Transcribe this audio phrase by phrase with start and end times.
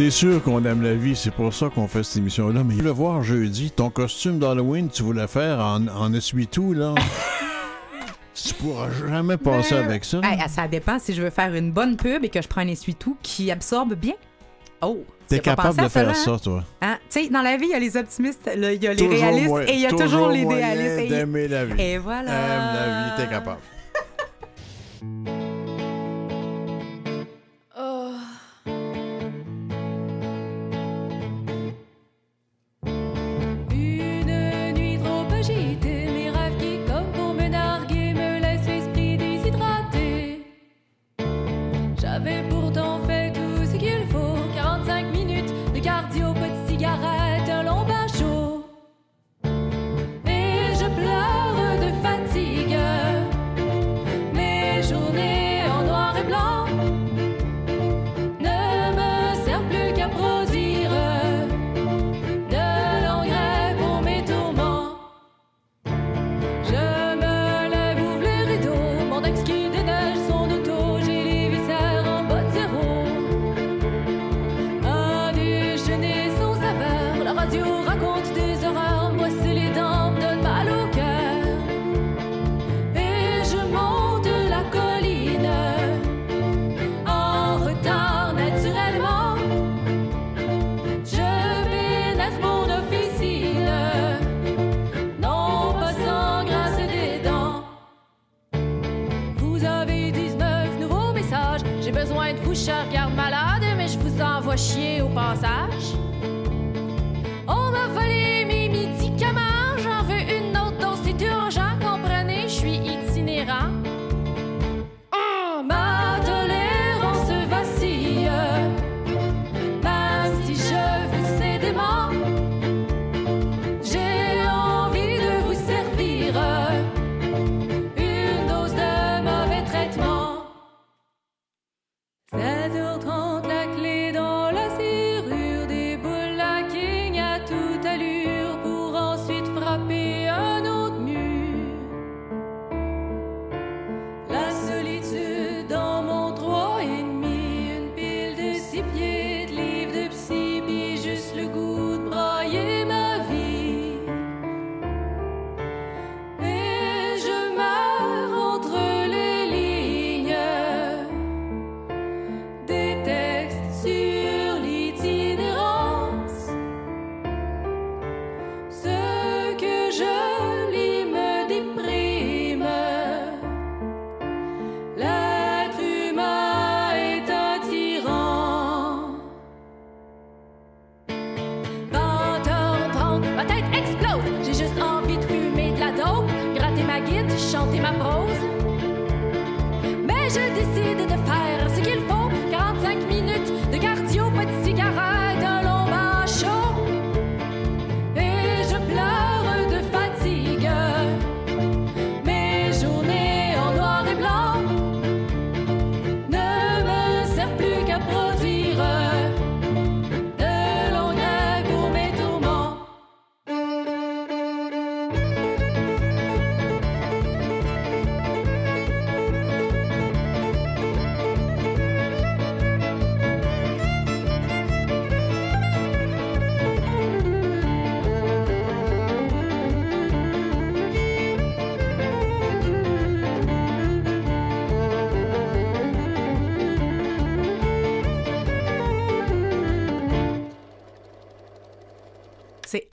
[0.00, 2.64] C'est sûr qu'on aime la vie, c'est pour ça qu'on fait cette émission-là.
[2.64, 6.94] Mais le voir jeudi, ton costume d'Halloween, tu voulais faire en, en essuie-tout, là.
[8.34, 10.22] tu pourras jamais passer avec ça.
[10.24, 12.68] Hey, ça dépend si je veux faire une bonne pub et que je prends un
[12.68, 14.14] essuie-tout qui absorbe bien.
[14.80, 15.04] Oh!
[15.28, 16.38] T'es capable de faire là, ça, hein?
[16.42, 16.64] toi.
[16.80, 16.96] Hein?
[17.10, 19.20] Tu sais, dans la vie, il y a les optimistes, il y a les Toujours
[19.20, 21.12] réalistes moyen- et il y a toujours les idéalistes.
[21.12, 21.74] Et, la vie.
[21.78, 22.32] et voilà.
[22.32, 23.60] Aime la vie, t'es capable.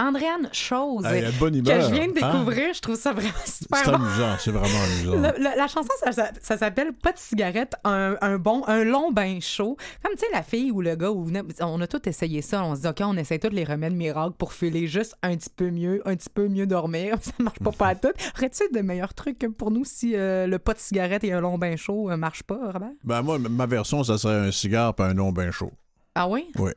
[0.08, 2.32] Andréane Chose Hey, que je viens de hein?
[2.32, 2.74] découvrir.
[2.74, 3.96] Je trouve ça vraiment super C'est bon.
[3.98, 5.16] amusant, c'est vraiment amusant.
[5.16, 8.84] Le- le- la chanson, ça, ça- ça s'appelle Pas de cigarette, un, un bon, un
[8.84, 9.78] long bain chaud.
[10.04, 11.28] Comme tu sais, la fille ou le gars, ou,
[11.62, 12.64] on a tous essayé ça.
[12.64, 15.50] On se dit, OK, on essaie tous les remèdes miracles pour filer juste un petit
[15.50, 17.16] peu mieux, un petit peu mieux dormir.
[17.22, 18.12] Ça marche pas, pas à tout.
[18.38, 21.58] Aurais-tu de meilleurs trucs pour nous si euh, le pas de cigarette et un long
[21.58, 22.92] bain chaud euh, marchent pas, Robert?
[23.04, 25.72] Ben moi, ma version, ça serait un cigare et un nom bien chaud.
[26.16, 26.52] Ah oui?
[26.58, 26.72] Oui.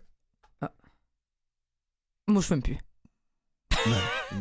[2.29, 2.79] Moi, je fume plus.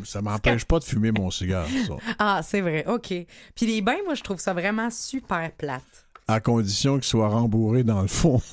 [0.04, 1.94] Ça m'empêche pas de fumer mon cigare, ça.
[2.18, 3.12] Ah, c'est vrai, OK.
[3.54, 5.82] Puis les bains, moi, je trouve ça vraiment super plate.
[6.28, 8.40] À condition qu'il soit rembourré dans le fond.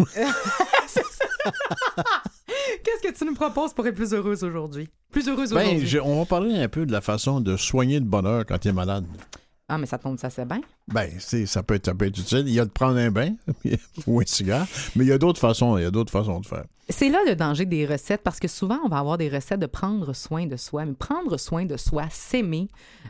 [2.84, 4.90] Qu'est-ce que tu nous proposes pour être plus heureuse aujourd'hui?
[5.12, 5.88] Plus heureuse Ben, aujourd'hui?
[5.88, 8.68] je- on va parler un peu de la façon de soigner le bonheur quand tu
[8.70, 9.06] es malade.
[9.70, 10.62] Ah, mais ça tombe, ça c'est bien.
[10.88, 12.44] Ben, c'est- ça peut, être, ça peut être utile.
[12.48, 13.34] Il y a de prendre un bain
[14.08, 16.46] ou un cigare, mais il y a d'autres façons, il y a d'autres façons de
[16.46, 16.64] faire.
[16.90, 19.66] C'est là le danger des recettes parce que souvent, on va avoir des recettes de
[19.66, 20.86] prendre soin de soi.
[20.86, 22.70] Mais prendre soin de soi, s'aimer,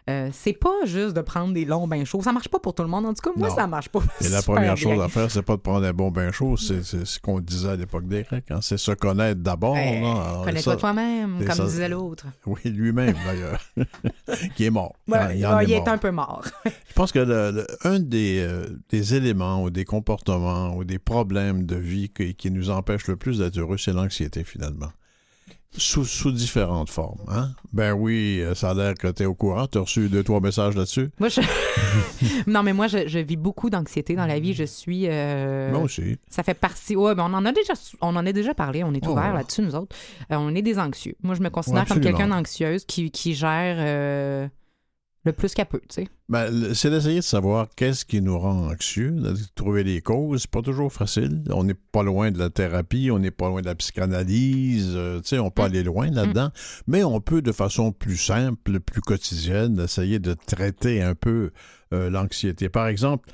[0.10, 2.22] euh, c'est pas juste de prendre des longs bains chauds.
[2.24, 3.06] Ça marche pas pour tout le monde.
[3.06, 3.56] En tout cas, moi, Non.
[3.56, 4.00] ça marche pas.
[4.22, 4.94] Et la première bien.
[4.96, 7.70] chose à faire, c'est pas de prendre un bon bain chaud, c'est ce qu'on disait
[7.70, 8.46] à l'époque des Grecs.
[8.50, 8.60] hein.
[8.62, 9.76] C'est se connaître d'abord.
[10.44, 11.64] Connais-toi toi-même, comme ça.
[11.66, 12.26] disait l'autre.
[12.48, 13.62] Oui, lui-même, d'ailleurs.
[14.56, 14.96] qui est mort.
[15.08, 15.90] Ouais, Ah, il en est mort.
[15.90, 16.44] un peu mort.
[16.66, 20.98] Je pense que le- le- un des, euh, des éléments ou des comportements ou des
[21.00, 24.92] problèmes de vie qui, qui nous empêchent le plus d'être heureux, c'est l'anxiété, finalement.
[25.78, 27.20] Sous, sous différentes formes.
[27.28, 27.52] Hein?
[27.74, 29.68] Ben oui, euh, ça a l'air que tu es au courant.
[29.68, 31.10] Tu as reçu deux, trois messages là-dessus?
[31.20, 31.42] Moi, je...
[32.48, 34.54] non, mais moi, je, je vis beaucoup d'anxiété dans la vie.
[34.54, 35.04] Je suis.
[35.08, 36.18] euh, Moi aussi.
[36.30, 36.96] Ça fait partie.
[36.96, 38.84] Ouais, mais on en a déjà, on en a déjà parlé.
[38.84, 39.96] On est Oh, ouvert là-dessus, nous autres.
[40.32, 41.16] Euh, on est des anxieux.
[41.22, 44.48] Moi, je me considère Ouais, comme quelqu'un d'anxieuse qui, qui gère euh,
[45.28, 46.08] le plus qu'elle peut, tu sais.
[46.30, 50.42] Ben, c'est d'essayer de savoir qu'est-ce qui nous rend anxieux, de trouver les causes.
[50.42, 51.44] C'est pas toujours facile.
[51.52, 54.94] On n'est pas loin de la thérapie, on n'est pas loin de la psychanalyse.
[54.96, 55.66] euh, tu sais, on peut Mm.
[55.66, 56.50] aller loin là-dedans,
[56.88, 61.52] mais on peut de façon plus simple, plus quotidienne, essayer de traiter un peu
[61.94, 62.68] euh, l'anxiété.
[62.70, 63.30] Par exemple,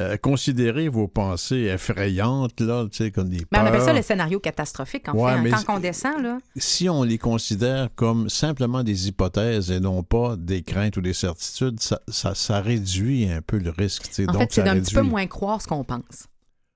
[0.00, 4.02] euh, considérez vos pensées effrayantes, là, tu sais, comme des Mais on appelle ça le
[4.02, 5.52] scénario catastrophique, en Ouais, fait.
[5.52, 5.62] hein.
[5.66, 6.38] Quand on descend, là.
[6.56, 11.12] si on les considère comme simplement des hypothèses et non pas des craintes ou des
[11.14, 14.04] certitudes, ça, ça, ça réduit un peu le risque.
[14.08, 14.28] tu sais.
[14.28, 16.26] En Donc, fait, c'est d'un petit peu moins croire ce qu'on pense.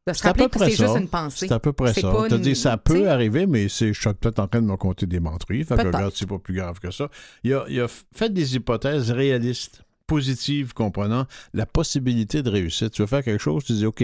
[0.06, 0.86] De se rappeler que c'est ça.
[0.86, 1.48] juste une pensée.
[1.48, 2.10] C'est à peu près ça.
[2.30, 5.20] une- dit, ça peut arriver, mais je suis peut-être en train de me compter des
[5.20, 5.64] menteries.
[5.64, 7.08] Fait que regarde, c'est pas plus grave que ça.
[7.44, 12.90] Il a, il a fait des hypothèses réalistes, positives, comprenant la possibilité de réussite.
[12.90, 14.00] Tu veux faire quelque chose, tu dis, OK,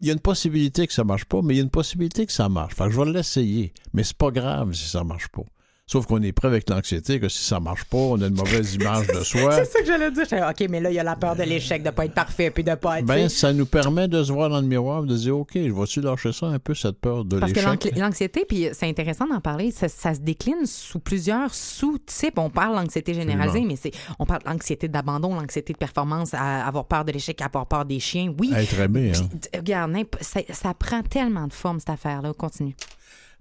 [0.00, 2.24] il y a une possibilité que ça marche pas, mais il y a une possibilité
[2.24, 2.74] que ça marche.
[2.74, 3.74] Fait je vais l'essayer.
[3.92, 5.42] Mais c'est pas grave si ça marche pas.
[5.90, 8.74] Sauf qu'on est prêt avec l'anxiété que si ça marche pas, on a une mauvaise
[8.76, 9.50] image de soi.
[9.56, 10.24] C'est ça que j'allais dire.
[10.48, 12.62] OK, mais là, il y a la peur de l'échec, de pas être parfait, puis
[12.62, 13.06] de pas être.
[13.06, 16.00] Ben, ça nous permet de se voir dans le miroir de dire, OK, je vais-tu
[16.00, 17.84] lâcher ça un peu, cette peur de Parce que l'échec?
[17.86, 22.38] l'anxi- l'anxiété, puis c'est intéressant d'en parler, ça, ça se décline sous plusieurs sous-types.
[22.38, 23.90] On parle d'anxiété généralisée, mais c'est
[24.20, 27.98] on parle d'anxiété d'abandon, l'anxiété de performance, à avoir peur de l'échec, avoir peur des
[27.98, 28.32] chiens.
[28.38, 28.52] Oui.
[28.54, 29.26] Être aimé, hein?
[29.28, 32.32] Puis, regarde, ça prend tellement de forme, cette affaire-là.
[32.32, 32.76] Continue.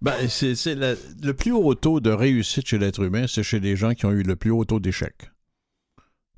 [0.02, 3.60] Ben, c'est, c'est la- le plus haut taux de réussite chez l'être humain, c'est chez
[3.60, 5.32] les gens qui ont eu le plus haut taux d'échecs.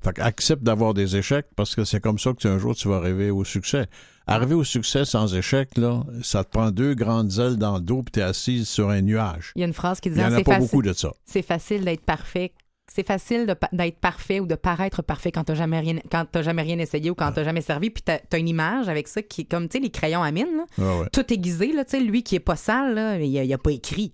[0.02, 2.88] Fait accepte d'avoir des échecs parce que c'est comme ça que tu, un jour tu
[2.88, 3.86] vas arriver au succès.
[4.26, 8.02] Arriver au succès sans échec, là, ça te prend deux grandes ailes dans le dos
[8.02, 9.52] puis t'es assise sur un nuage.
[9.54, 10.82] Il y a une phrase qui Il dit n'y en a c'est pas facile, beaucoup
[10.82, 11.12] de ça.
[11.24, 12.52] c'est facile d'être parfait.
[12.90, 16.62] C'est facile d'être parfait ou de paraître parfait quand t'as jamais rien quand t'as jamais
[16.62, 19.42] rien essayé ou quand t'as jamais servi puis t'as as une image avec ça qui
[19.42, 20.64] est comme tu sais les crayons à mine là.
[20.78, 21.06] Ah ouais.
[21.12, 23.58] tout aiguisé, là, tu sais, lui qui est pas sale, là, il, a, il a
[23.58, 24.12] pas écrit.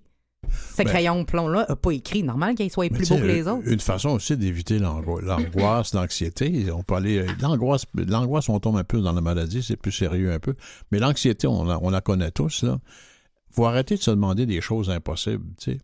[0.48, 2.22] Ce Ben- crayon plomb-là a pas écrit.
[2.22, 3.66] Normal qu'il soit plus beau que les autres.
[3.66, 6.70] Une façon aussi d'éviter l'ango- l'angoisse, l'anxiété.
[6.70, 7.26] On peut aller.
[7.40, 10.54] L'angoisse, l'angoisse, on tombe un peu dans la maladie, c'est plus sérieux un peu.
[10.92, 12.78] Mais l'anxiété, on la, on la connaît tous, là.
[13.50, 15.78] Faut arrêter de se demander des choses impossibles, tu sais.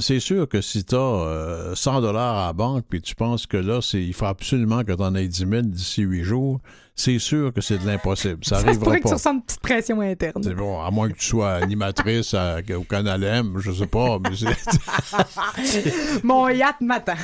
[0.00, 3.56] C'est sûr que si tu as 100 dollars à la banque puis tu penses que
[3.56, 6.60] là, c'est, il faut absolument que tu en aies 10 000 d'ici 8 jours,
[6.94, 8.38] c'est sûr que c'est de l'impossible.
[8.44, 9.10] Ça Ça se que tu pas.
[9.10, 10.42] ressentes une petite pression interne.
[10.42, 14.18] C'est bon, à moins que tu sois animatrice à- au Canal M, je sais pas,
[14.20, 17.14] mais c'est, Mon yacht m'attend.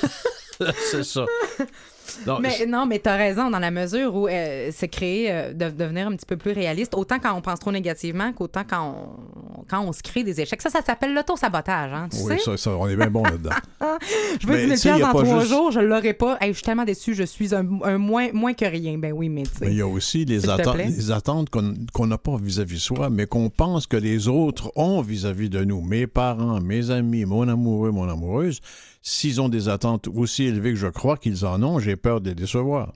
[0.90, 1.24] c'est ça.
[2.26, 5.70] Non, Mais non, mais t'as raison dans la mesure où euh, c'est créer, euh, de
[5.70, 9.64] devenir un petit peu plus réaliste, autant quand on pense trop négativement qu'autant quand on,
[9.68, 10.62] quand on se crée des échecs.
[10.62, 12.44] Ça, ça s'appelle l'auto-sabotage, hein, tu Oui, sais?
[12.44, 13.50] ça, ça, on est bien bon là-dedans.
[14.40, 15.80] Je veux mais 10 tu 000 sais, y a piastres en trois juste- jours, je
[15.80, 16.36] l'aurais pas.
[16.40, 18.98] Hey, je suis tellement déçu, je suis un, un moins, moins que rien.
[18.98, 19.76] Ben oui, mais tu Mais il sais.
[19.76, 23.86] y a aussi les, attentes qu'on qu'on n'a pas vis-à-vis de soi, mais qu'on pense
[23.86, 25.80] que les autres ont vis-à-vis de nous.
[25.80, 28.60] Mes parents, mes amis, mon amoureux, mon amoureuse,
[29.02, 32.30] s'ils ont des attentes aussi élevées que je crois qu'ils en ont, j'ai peur de
[32.30, 32.92] les décevoir.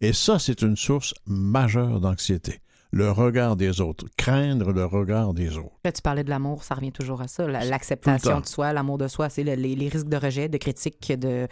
[0.00, 2.60] Et ça, c'est une source majeure d'anxiété.
[2.92, 5.78] Le regard des autres, craindre le regard des autres.
[5.84, 7.46] Là, tu parlais de l'amour, ça revient toujours à ça.
[7.46, 11.12] L'acceptation de soi, l'amour de soi, c'est le- les, les risques de rejet, de critique,
[11.16, 11.46] de.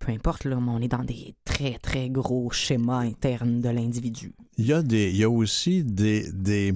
[0.00, 4.34] Peu importe, là, mais on est dans des très, très gros schémas internes de l'individu.
[4.58, 6.74] Il y a, des, il y a aussi des, des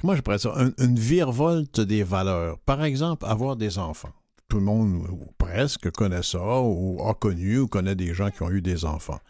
[0.00, 2.58] comment je pourrais dire ça, Un- une virevolte des valeurs.
[2.58, 4.10] Par exemple, avoir des enfants.
[4.50, 8.42] Tout le monde, ou presque, connaît ça, ou a connu, ou connaît des gens qui
[8.42, 9.20] ont eu des enfants.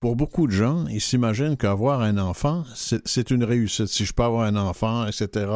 [0.00, 3.88] Pour beaucoup de gens, ils s'imaginent qu'avoir un enfant, c'est une réussite.
[3.88, 5.50] Si je peux avoir un enfant, etc.,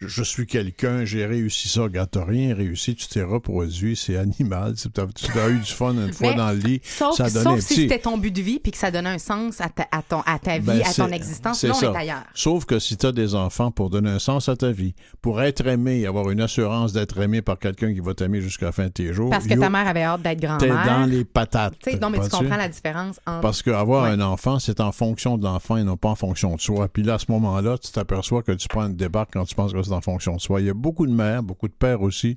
[0.00, 1.84] je, suis quelqu'un, j'ai réussi ça.
[1.84, 4.74] Regarde, t'as rien réussi, tu t'es reproduit, c'est animal.
[4.74, 6.80] Tu as, tu as eu du fun une fois dans le lit.
[6.84, 9.62] Sauf, ça sauf si c'était ton but de vie puis que ça donnait un sens
[9.62, 11.60] à ta, à ton, à ta vie, Ben, à ton existence.
[11.60, 11.92] c'est Là, on ça.
[11.92, 12.24] est ailleurs.
[12.34, 15.40] Sauf que si tu as des enfants pour donner un sens à ta vie, pour
[15.40, 18.84] être aimé, avoir une assurance d'être aimé par quelqu'un qui va t'aimer jusqu'à la fin
[18.84, 20.84] de tes jours, Parce que yo, ta mère avait hâte d'être t'es grand-mère.
[20.84, 21.76] dans les patates.
[21.98, 23.40] Non, mais tu comprends la différence entre.
[23.40, 24.10] Parce qu'avoir avoir Ouais.
[24.10, 26.88] un enfant, c'est en fonction de l'enfant et non pas en fonction de soi.
[26.88, 29.72] Puis là, à ce moment-là, tu t'aperçois que tu prends une débarque quand tu penses
[29.72, 30.60] que c'est en fonction de soi.
[30.60, 32.36] Il y a beaucoup de mères, beaucoup de pères aussi,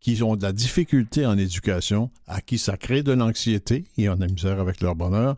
[0.00, 4.20] qui ont de la difficulté en éducation, à qui ça crée de l'anxiété et on
[4.20, 5.36] a misère avec leur bonheur,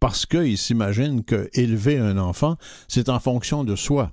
[0.00, 2.56] parce qu'ils s'imaginent que élever un enfant,
[2.88, 4.10] c'est en fonction de soi.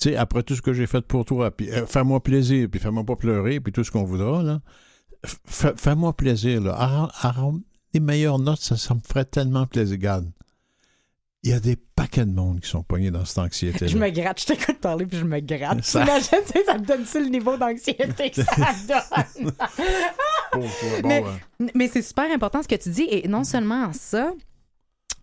[0.00, 2.80] Tu sais, après tout ce que j'ai fait pour toi, puis euh, fais-moi plaisir, puis
[2.80, 4.60] fais-moi pas pleurer, puis tout ce qu'on voudra, là,
[5.46, 7.08] fais-moi plaisir, là.
[7.96, 9.94] Les meilleures notes, ça, ça me ferait tellement plaisir.
[9.96, 10.30] Regarde,
[11.42, 13.86] il y a des paquets de monde qui sont pognés dans cette anxiété-là.
[13.86, 15.82] Je me gratte, je t'écoute parler puis je me gratte.
[15.84, 18.56] Ça- sais, ça te donne-tu le niveau d'anxiété que ça
[18.88, 19.52] donne?
[21.02, 21.24] Bon,
[21.74, 23.06] Mais c'est super important ce que tu dis.
[23.10, 24.32] Et non seulement ça,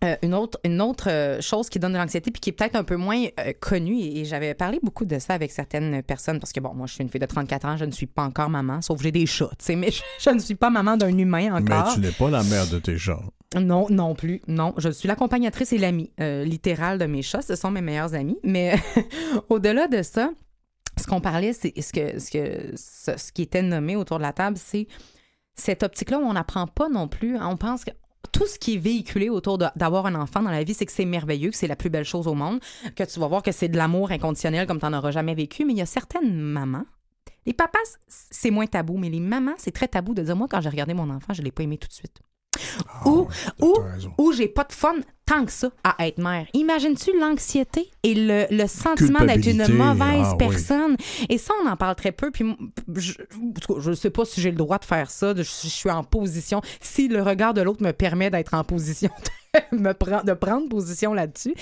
[0.04, 2.76] euh, une autre, une autre euh, chose qui donne de l'anxiété puis qui est peut-être
[2.76, 6.38] un peu moins euh, connue, et, et j'avais parlé beaucoup de ça avec certaines personnes
[6.38, 8.22] parce que, bon, moi, je suis une fille de 34 ans, je ne suis pas
[8.22, 10.70] encore maman, sauf que j'ai des chats, tu sais, mais je, je ne suis pas
[10.70, 11.94] maman d'un humain mais encore.
[11.94, 13.20] tu n'es pas la mère de tes chats.
[13.60, 14.40] Non, non plus.
[14.48, 17.42] Non, je suis l'accompagnatrice et l'amie euh, littérale de mes chats.
[17.42, 18.38] Ce sont mes meilleurs amis.
[18.42, 18.74] Mais
[19.48, 20.30] au-delà de ça,
[20.98, 24.22] ce qu'on parlait, c'est ce que, ce que ce, ce qui était nommé autour de
[24.22, 24.86] la table, c'est
[25.54, 27.36] cette optique-là où on n'apprend pas non plus.
[27.40, 27.92] On pense que
[28.32, 31.04] tout ce qui est véhiculé autour d'avoir un enfant dans la vie, c'est que c'est
[31.04, 32.60] merveilleux, que c'est la plus belle chose au monde,
[32.96, 35.64] que tu vas voir que c'est de l'amour inconditionnel comme tu n'en auras jamais vécu.
[35.64, 36.84] Mais il y a certaines mamans.
[37.46, 37.78] Les papas,
[38.08, 40.94] c'est moins tabou, mais les mamans, c'est très tabou de dire Moi, quand j'ai regardé
[40.94, 42.20] mon enfant, je ne l'ai pas aimé tout de suite.
[42.88, 43.28] Ah, Ou-
[43.60, 43.74] ou-
[44.18, 44.94] où j'ai pas de fun
[45.26, 46.46] tant que ça à être mère.
[46.52, 50.36] Imagines-tu l'anxiété et le, le sentiment d'être une mauvaise ah oui.
[50.38, 50.96] personne?
[51.28, 52.30] Et ça, on en parle très peu.
[52.30, 52.44] Puis
[52.96, 53.12] je,
[53.78, 56.60] je sais pas si j'ai le droit de faire ça, si je suis en position,
[56.80, 59.10] si le regard de l'autre me permet d'être en position
[59.72, 61.54] de, me prendre, de prendre position là-dessus.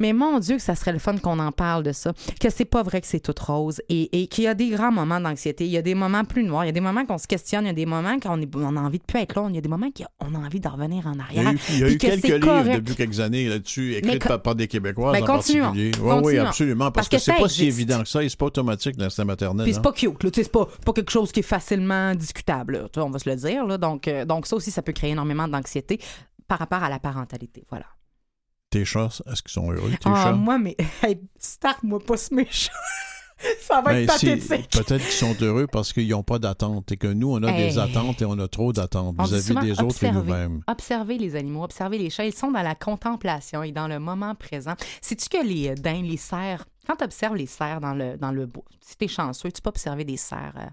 [0.00, 2.12] Mais mon Dieu, que ça serait le fun qu'on en parle de ça.
[2.40, 4.92] Que c'est pas vrai que c'est tout rose et, et qu'il y a des grands
[4.92, 5.64] moments d'anxiété.
[5.64, 6.64] Il y a des moments plus noirs.
[6.64, 7.64] Il y a des moments qu'on se questionne.
[7.64, 9.46] Il y a des moments qu'on on a envie de plus être là.
[9.48, 11.48] Il y a des moments qu'on a envie de revenir en Il y arrière.
[11.48, 14.42] a eu, il y a eu que quelques livres depuis quelques années là-dessus, co- par,
[14.42, 15.64] par des Québécoises Ben, en continuons.
[15.64, 15.92] particulier.
[16.00, 16.46] Oui, oui, Continuons.
[16.46, 16.90] absolument.
[16.90, 19.24] Parce, Parce que, que c'est pas si évident que ça et c'est pas automatique l'instinct
[19.24, 19.64] maternel.
[19.64, 19.82] Puis c'est hein.
[19.82, 20.30] pas cute, là.
[20.34, 23.02] C'est pas, pas quelque chose qui est facilement discutable, là.
[23.04, 23.64] On va se le dire.
[23.66, 23.78] Là.
[23.78, 26.00] Donc, euh, donc, ça aussi, ça peut créer énormément d'anxiété
[26.48, 27.64] par rapport à la parentalité.
[27.70, 27.86] Voilà.
[28.70, 30.32] Tes chats, est-ce qu'ils sont heureux, tes Ah, chats?
[30.32, 32.72] moi, mais hey, start-moi pas ce méchant.
[33.60, 34.70] ça va Ben, être si- pathétique.
[34.70, 37.68] Peut-être qu'ils sont heureux parce qu'ils n'ont pas d'attente et que nous, on a Hey.
[37.68, 40.18] des attentes et on a trop d'attentes vis-à-vis des autres et observer.
[40.18, 40.62] nous-mêmes.
[40.66, 44.34] Observer les animaux, observer les chats, ils sont dans la contemplation et dans le moment
[44.34, 44.74] présent.
[45.02, 48.46] Sais-tu que les daims, les cerfs, quand tu observes les cerfs dans le, dans le
[48.46, 50.66] bois, si t'es chanceux, tu peux observer des cerfs euh,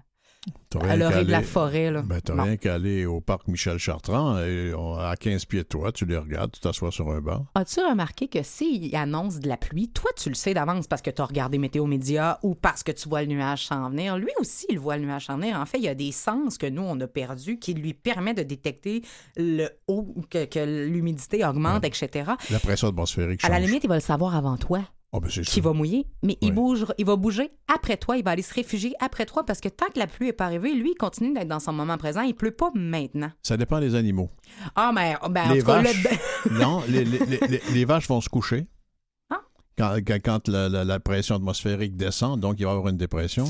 [0.80, 1.90] à l'orée de la forêt.
[1.90, 2.02] Là.
[2.02, 5.68] Ben, t'as rien qu'à aller au parc Michel Chartrand et on- à 15 pieds de
[5.68, 7.46] toi, tu les regardes, tu t'assois sur un banc.
[7.54, 11.10] As-tu remarqué que s'il annonce de la pluie, toi, tu le sais d'avance parce que
[11.10, 14.16] tu as regardé Météo Média ou parce que tu vois le nuage s'en venir?
[14.18, 15.58] Lui aussi, il voit le nuage s'en venir.
[15.60, 18.38] En fait, il y a des sens que nous, on a perdus qui lui permettent
[18.38, 19.02] de détecter
[19.36, 22.32] le haut, que, que l'humidité augmente, etc.
[22.50, 23.60] La pression atmosphérique À change.
[23.60, 24.80] la limite, il va le savoir avant toi
[25.16, 28.32] Ah, ben, qui va mouiller, mais il, bouge, il va bouger après toi, il va
[28.32, 30.90] aller se réfugier après toi parce que tant que la pluie n'est pas arrivée, lui,
[30.90, 32.22] il continue d'être dans son moment présent.
[32.22, 33.30] Il pleut pas maintenant.
[33.44, 34.28] Ça dépend des animaux.
[34.74, 38.08] Ah, mais ben, en les tout cas, le- non, les, les- les- les- les vaches
[38.08, 38.66] vont se coucher.
[39.30, 39.40] Ah.
[40.24, 43.44] Quand, la, la- la pression atmosphérique descend, donc il va y avoir une dépression.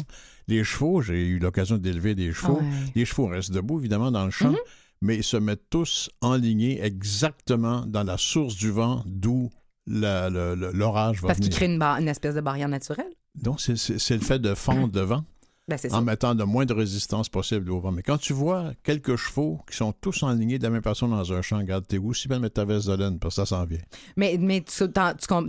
[0.48, 2.58] Les chevaux, j'ai eu l'occasion d'élever des chevaux.
[2.58, 2.64] Ouais.
[2.94, 4.58] Les chevaux restent debout, évidemment, dans le champ, Mhm.
[5.00, 9.48] mais ils se mettent tous en lignée exactement dans la source du vent d'où
[9.86, 13.10] l'orage va parce qu'il crée une, une espèce de barrière naturelle.
[13.34, 13.76] Donc, c'est-
[14.14, 15.24] le fait de fondre le
[15.66, 17.90] Ben, en mettant le moins de résistance possible au vent.
[17.90, 21.32] Mais quand tu vois quelques chevaux qui sont tous alignés de la même façon dans
[21.32, 23.46] un champ, regarde, t'es aussi bien de mettre ta veste de laine, parce que ça
[23.46, 23.78] s'en vient.
[24.18, 24.84] Mais, mais tu-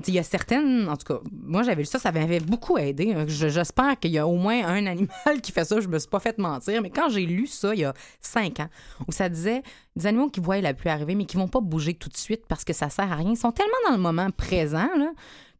[0.08, 3.12] il y a certaines, en tout cas, moi j'avais lu ça, ça m'avait beaucoup aidé.
[3.14, 3.26] hein.
[3.28, 5.10] Je- J'espère qu'il y a au moins un animal
[5.44, 5.82] qui fait ça.
[5.82, 6.82] Je me suis pas fait mentir.
[6.82, 8.70] Mais quand j'ai lu ça il y a cinq ans,
[9.10, 9.64] où ça disait
[9.98, 12.44] des animaux qui voient la pluie arriver, mais qui vont pas bouger tout de suite
[12.48, 15.12] parce que ça sert à rien, ils sont tellement dans le moment présent, là,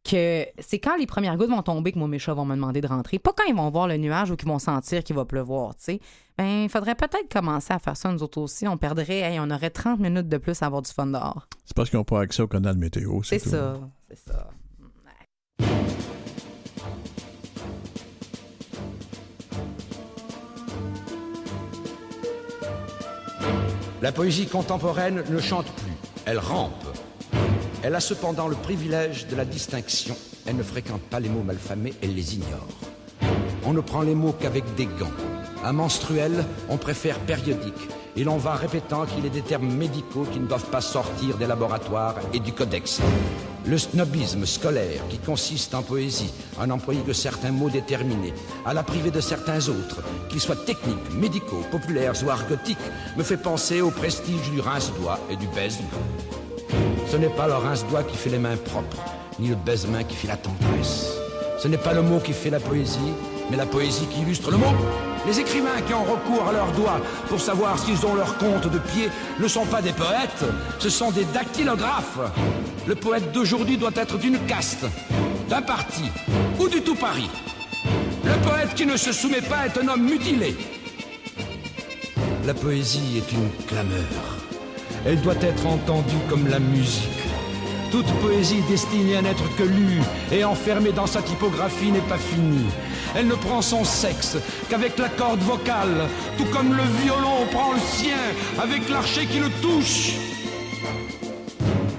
[0.06, 2.80] que c'est quand les premières gouttes vont tomber que moi, mes chats vont me demander
[2.80, 3.18] de rentrer.
[3.18, 5.84] Pas quand ils vont voir le nuage ou qu'ils vont sentir qu'il va pleuvoir, tu
[5.84, 6.00] sais.
[6.38, 8.68] Ben, il faudrait peut-être commencer à faire ça nous autres aussi.
[8.68, 11.48] On perdrait, hey, on aurait 30 minutes de plus à avoir du fun dehors.
[11.64, 13.22] C'est parce qu'ils n'ont pas accès au canal météo.
[13.22, 13.50] C'est tout.
[13.50, 14.50] ça, c'est ça.
[24.02, 25.92] La poésie contemporaine ne chante plus,
[26.26, 26.84] elle rampe.
[27.86, 30.16] Elle a cependant le privilège de la distinction.
[30.44, 32.66] Elle ne fréquente pas les mots malfamés, elle les ignore.
[33.64, 35.14] On ne prend les mots qu'avec des gants.
[35.62, 37.88] Un menstruel, on préfère périodique.
[38.16, 41.46] Et l'on va répétant qu'il est des termes médicaux qui ne doivent pas sortir des
[41.46, 43.00] laboratoires et du codex.
[43.68, 48.82] Le snobisme scolaire qui consiste en poésie à n'employer que certains mots déterminés, à la
[48.82, 52.78] priver de certains autres, qu'ils soient techniques, médicaux, populaires ou argotiques,
[53.16, 56.45] me fait penser au prestige du rince-doigt et du baise-doigt.
[57.08, 59.02] Ce n'est pas le rince-doigt qui fait les mains propres,
[59.38, 61.12] ni le baise-main qui fait la tendresse.
[61.58, 62.98] Ce n'est pas le mot qui fait la poésie,
[63.50, 64.74] mais la poésie qui illustre le mot.
[65.26, 68.78] Les écrivains qui ont recours à leurs doigts pour savoir s'ils ont leur compte de
[68.78, 69.08] pied
[69.40, 70.44] ne sont pas des poètes,
[70.78, 72.18] ce sont des dactylographes.
[72.86, 74.86] Le poète d'aujourd'hui doit être d'une caste,
[75.48, 76.04] d'un parti
[76.60, 77.30] ou du tout Paris.
[78.24, 80.56] Le poète qui ne se soumet pas est un homme mutilé.
[82.44, 84.35] La poésie est une clameur.
[85.06, 87.08] Elle doit être entendue comme la musique.
[87.92, 92.66] Toute poésie destinée à n'être que lue et enfermée dans sa typographie n'est pas finie.
[93.14, 94.36] Elle ne prend son sexe
[94.68, 98.18] qu'avec la corde vocale, tout comme le violon prend le sien
[98.60, 100.14] avec l'archet qui le touche.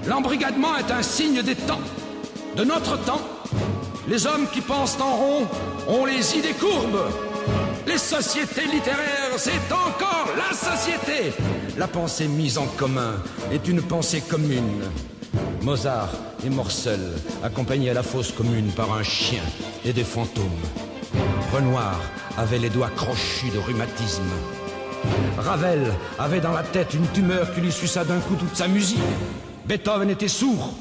[0.06, 1.80] L'embrigadement est un signe des temps,
[2.56, 3.22] de notre temps.
[4.06, 5.46] Les hommes qui pensent en rond
[5.88, 7.10] ont les idées courbes.
[7.86, 11.32] Les sociétés littéraires, c'est encore la société.
[11.78, 13.14] La pensée mise en commun
[13.52, 14.82] est une pensée commune.
[15.62, 16.10] Mozart
[16.44, 16.98] et Morcel,
[17.44, 19.42] accompagnés à la fosse commune par un chien
[19.84, 20.42] et des fantômes.
[21.54, 22.00] Renoir
[22.36, 24.24] avait les doigts crochus de rhumatisme.
[25.38, 28.98] Ravel avait dans la tête une tumeur qui lui suça d'un coup toute sa musique.
[29.66, 30.72] Beethoven était sourd.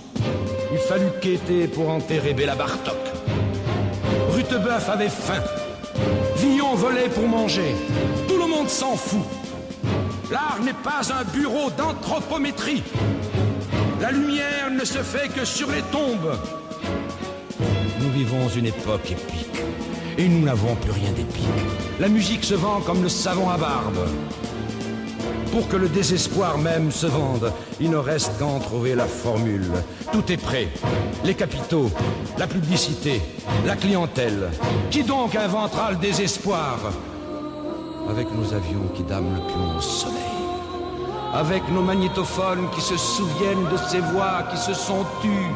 [0.72, 2.98] Il fallut quêter pour enterrer Béla Bartok.
[4.32, 5.44] Rutebeuf avait faim.
[6.38, 7.76] Villon volait pour manger.
[8.28, 9.22] Tout le monde s'en fout.
[10.30, 12.84] L'art n'est pas un bureau d'anthropométrie.
[14.02, 16.38] La lumière ne se fait que sur les tombes.
[18.02, 19.62] Nous vivons une époque épique.
[20.18, 21.46] Et nous n'avons plus rien d'épique.
[22.00, 24.06] La musique se vend comme le savon à barbe.
[25.52, 29.72] Pour que le désespoir même se vende, il ne reste qu'à en trouver la formule.
[30.12, 30.68] Tout est prêt.
[31.24, 31.90] Les capitaux,
[32.38, 33.22] la publicité,
[33.66, 34.50] la clientèle.
[34.92, 36.80] Qui donc inventera le désespoir?
[38.10, 40.16] Avec nos avions qui dament le plomb au soleil.
[41.34, 45.52] Avec nos magnétophones qui se souviennent de ces voix qui se sont tues.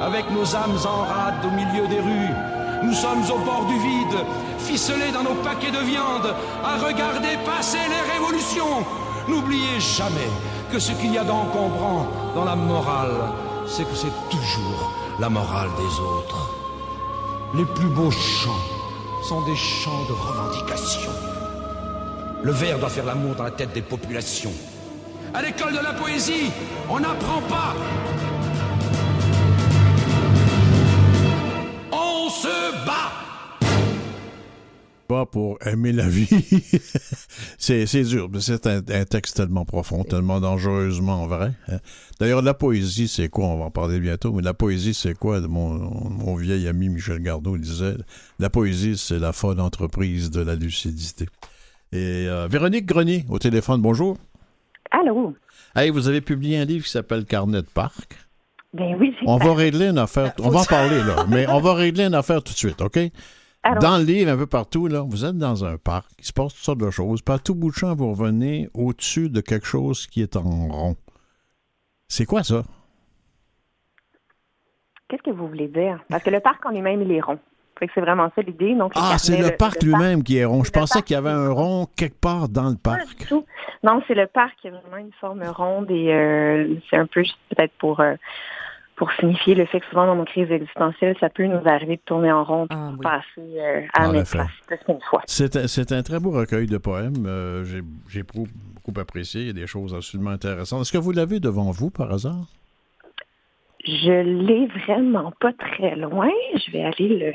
[0.00, 2.34] Avec nos âmes en rade au milieu des rues.
[2.82, 4.26] Nous sommes au bord du vide,
[4.58, 8.84] ficelés dans nos paquets de viande, à regarder passer les révolutions.
[9.26, 10.30] N'oubliez jamais
[10.70, 13.32] que ce qu'il y a d'encombrant dans la morale,
[13.66, 16.50] c'est que c'est toujours la morale des autres.
[17.54, 18.64] Les plus beaux chants
[19.22, 21.33] sont des chants de revendication.
[22.44, 24.52] Le verre doit faire l'amour dans la tête des populations.
[25.32, 26.50] À l'école de la poésie,
[26.90, 27.74] on n'apprend pas.
[31.90, 33.12] On se bat.
[35.08, 36.28] Pas pour aimer la vie.
[37.58, 41.52] c'est, dur, mais c'est un, un texte tellement profond, tellement dangereusement vrai.
[41.68, 41.78] hein.
[42.20, 43.46] D'ailleurs, la poésie, c'est quoi?
[43.46, 45.40] On va en parler bientôt, mais la poésie, c'est quoi?
[45.40, 45.72] Mon,
[46.10, 47.96] mon vieil ami Michel Gardot disait,
[48.38, 51.26] la poésie, c'est la folle entreprise de la lucidité.
[51.94, 54.16] Et euh, Véronique Grenier, au téléphone, bonjour.
[54.90, 55.32] Allô?
[55.76, 58.16] Hey, vous avez publié un livre qui s'appelle Carnet de parc.
[58.72, 61.74] Ben oui, On va régler une affaire, on va en parler là, mais on va
[61.74, 62.98] régler une affaire tout de suite, OK?
[63.62, 66.32] Alors- Dans le livre, un peu partout, là, vous êtes dans un parc, il se
[66.32, 69.40] passe toutes sortes de choses, puis à tout bout de champ, vous revenez au-dessus de
[69.40, 70.96] quelque chose qui est en rond.
[72.08, 72.64] C'est quoi ça?
[75.08, 76.02] Qu'est-ce que vous voulez dire?
[76.08, 77.38] Parce que le parc en lui-même, il est rond.
[77.80, 78.74] C'est vraiment ça l'idée.
[78.74, 80.64] Donc, Ah, c'est le parc lui-même qui est rond.
[80.64, 83.28] Je pensais parc qu'il y avait un rond quelque part dans le Pas du parc.
[83.28, 83.44] tout.
[83.82, 87.22] Non, c'est le parc qui a vraiment une forme ronde et euh, c'est un peu
[87.22, 88.14] juste peut-être pour euh,
[88.96, 92.02] pour signifier le fait que souvent dans nos crises existentielles, ça peut nous arriver de
[92.06, 92.98] tourner en rond Ah, pour oui.
[93.02, 95.20] passer euh, à qu'une fois.
[95.26, 97.26] C'est un, c'est un très beau recueil de poèmes.
[97.26, 98.46] Euh, j'ai, j'ai beaucoup,
[98.84, 99.40] beaucoup apprécié.
[99.40, 100.82] Il y a des choses absolument intéressantes.
[100.82, 102.46] Est-ce que vous l'avez devant vous, par hasard?
[103.84, 106.30] Je l'ai vraiment pas très loin.
[106.54, 107.32] Je vais aller le.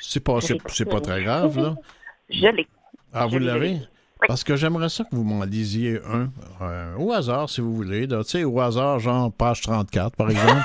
[0.00, 1.74] C'est pas, c'est, pas très grave, là.
[2.30, 2.66] Je l'ai.
[3.12, 3.74] Ah, vous l'avez?
[3.74, 3.88] Oui.
[4.26, 6.30] Parce que j'aimerais ça que vous m'en lisiez un,
[6.62, 8.08] euh, au hasard, si vous voulez.
[8.08, 10.62] Tu sais, au hasard, genre page 34, par exemple.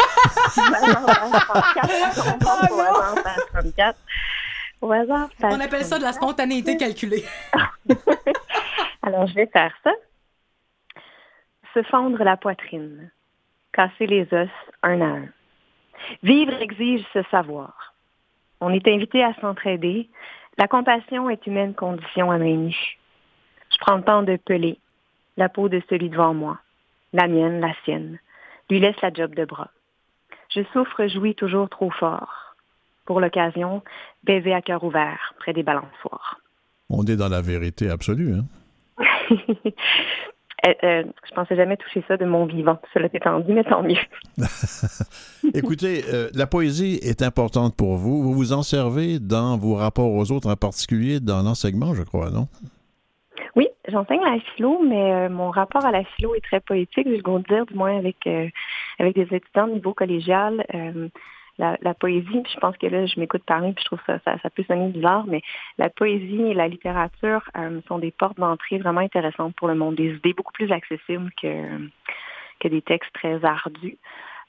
[4.81, 7.25] Au hasard, On appelle ça de la spontanéité calculée.
[9.03, 9.91] Alors, je vais faire ça.
[11.73, 13.11] Se fendre la poitrine.
[13.73, 14.49] Casser les os
[14.83, 15.27] un à un.
[16.23, 17.93] Vivre exige ce savoir.
[18.61, 20.09] On est invité à s'entraider.
[20.57, 22.97] La compassion est humaine condition à main nue.
[23.71, 24.79] Je prends le temps de peler
[25.37, 26.59] la peau de celui devant moi.
[27.13, 28.19] La mienne, la sienne.
[28.69, 29.71] Lui laisse la job de bras.
[30.53, 32.55] Je souffre, jouis toujours trop fort.
[33.05, 33.81] Pour l'occasion,
[34.23, 36.39] baiser à cœur ouvert près des balançoires.
[36.89, 38.35] On est dans la vérité absolue.
[38.35, 38.45] Hein?
[40.67, 42.77] Euh, euh, je pensais jamais toucher ça de mon vivant.
[42.93, 43.95] Cela étant dit, mais tant mieux.
[45.53, 48.21] Écoutez, euh, la poésie est importante pour vous.
[48.23, 52.29] Vous vous en servez dans vos rapports aux autres, en particulier dans l'enseignement, je crois,
[52.29, 52.47] non?
[53.55, 57.15] Oui, j'enseigne la philo, mais euh, mon rapport à la philo est très poétique, je
[57.15, 58.27] le dire, du moins avec,
[58.99, 60.65] avec des étudiants de niveau collégial.
[61.59, 63.99] Euh, la, la, poésie, puis je pense que là, je m'écoute parler, puis je trouve
[64.05, 65.41] ça, ça, ça, peut sonner bizarre, mais
[65.77, 67.41] la poésie et la littérature
[67.87, 71.87] sont des portes d'entrée vraiment intéressantes pour le monde, des idées beaucoup plus accessibles que,
[72.59, 73.97] que des textes très ardus.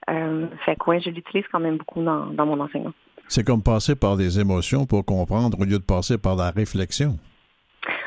[0.06, 2.94] fait que ouais, je l'utilise quand même beaucoup dans, dans mon enseignement.
[3.28, 7.16] C'est comme passer par des émotions pour comprendre au lieu de passer par la réflexion.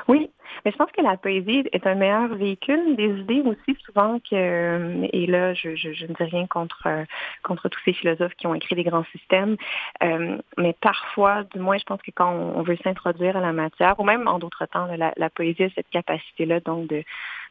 [0.08, 0.30] Oui,
[0.65, 5.08] mais je pense que la poésie est un meilleur véhicule des idées aussi souvent que,
[5.13, 6.88] et là, je, je, je ne dis rien contre,
[7.43, 9.58] contre tous ces philosophes qui ont écrit des grands systèmes,
[10.04, 13.99] euh, mais parfois, du moins, je pense que quand on, veut s'introduire à la matière,
[13.99, 17.04] ou même en d'autres temps, la, la, poésie a cette capacité-là, donc de,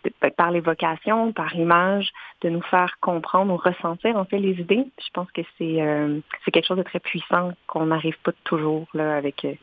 [0.05, 4.87] de, par l'évocation, par l'image, de nous faire comprendre ou ressentir en fait les idées.
[4.98, 8.87] Je pense que c'est euh, c'est quelque chose de très puissant qu'on n'arrive pas toujours
[8.94, 9.55] là avec euh,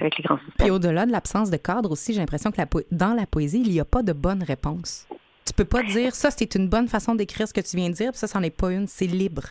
[0.00, 0.54] avec les grands systèmes.
[0.58, 3.70] Puis au-delà de l'absence de cadre aussi, j'ai l'impression que la dans la poésie, il
[3.70, 5.06] n'y a pas de bonne réponse.
[5.46, 7.94] Tu peux pas dire ça, c'est une bonne façon d'écrire ce que tu viens de
[7.94, 9.42] dire, puis ça, c'en est pas une, c'est libre.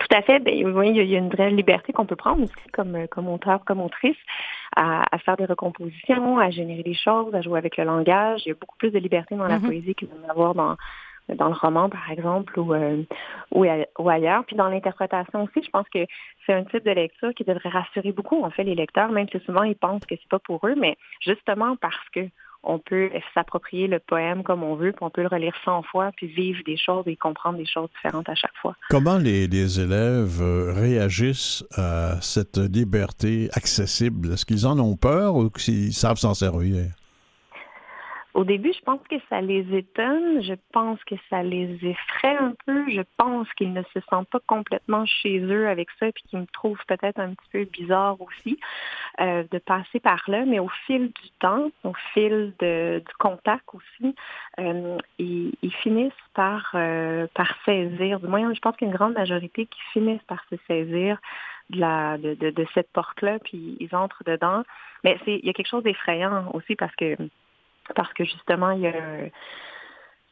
[0.00, 0.40] Tout à fait.
[0.40, 3.64] Ben, oui, il y a une vraie liberté qu'on peut prendre aussi comme, comme auteur,
[3.64, 4.16] comme autrice,
[4.74, 8.42] à, à, faire des recompositions, à générer des choses, à jouer avec le langage.
[8.44, 9.66] Il y a beaucoup plus de liberté dans la mm-hmm.
[9.66, 10.76] poésie qu'il va y avoir dans,
[11.36, 13.02] dans le roman, par exemple, ou, euh,
[13.52, 14.44] ou, ailleurs.
[14.44, 16.06] Puis dans l'interprétation aussi, je pense que
[16.46, 19.38] c'est un type de lecture qui devrait rassurer beaucoup, en fait, les lecteurs, même si
[19.40, 22.28] souvent ils pensent que c'est pas pour eux, mais justement parce que
[22.64, 26.10] on peut s'approprier le poème comme on veut, puis on peut le relire 100 fois,
[26.16, 28.74] puis vivre des choses et comprendre des choses différentes à chaque fois.
[28.90, 34.32] Comment les, les élèves euh, réagissent à cette liberté accessible?
[34.32, 36.86] Est-ce qu'ils en ont peur ou qu'ils savent s'en servir?
[38.38, 42.54] Au début, je pense que ça les étonne, je pense que ça les effraie un
[42.66, 46.38] peu, je pense qu'ils ne se sentent pas complètement chez eux avec ça, puis qu'ils
[46.38, 48.60] me trouvent peut-être un petit peu bizarre aussi
[49.20, 53.64] euh, de passer par là, mais au fil du temps, au fil de, du contact
[53.74, 54.14] aussi,
[54.60, 58.92] euh, ils, ils, finissent par, euh, par saisir, du moins je pense qu'il y a
[58.92, 61.18] une grande majorité qui finissent par se saisir
[61.70, 64.62] de, la, de, de, de cette porte-là, puis ils entrent dedans.
[65.02, 67.16] Mais c'est il y a quelque chose d'effrayant aussi parce que
[67.94, 68.92] parce que justement, il y a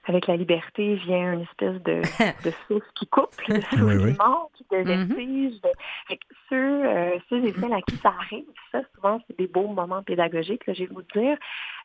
[0.08, 2.00] avec la liberté vient une espèce de,
[2.44, 5.60] de souffle qui coupe, de souffle qui manque, de vertige.
[5.60, 6.16] De...
[6.48, 10.02] ceux, euh, ceux et celles à qui ça arrive, ça, souvent, c'est des beaux moments
[10.02, 11.36] pédagogiques, vais vous dire,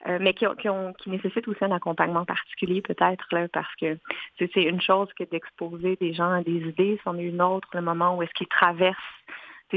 [0.08, 3.98] euh, mais qui, qui, ont, qui nécessitent aussi un accompagnement particulier, peut-être, parce que
[4.38, 7.82] c'est une chose que d'exposer des gens à des idées, c'en est une autre, le
[7.82, 8.98] moment où est-ce qu'ils traversent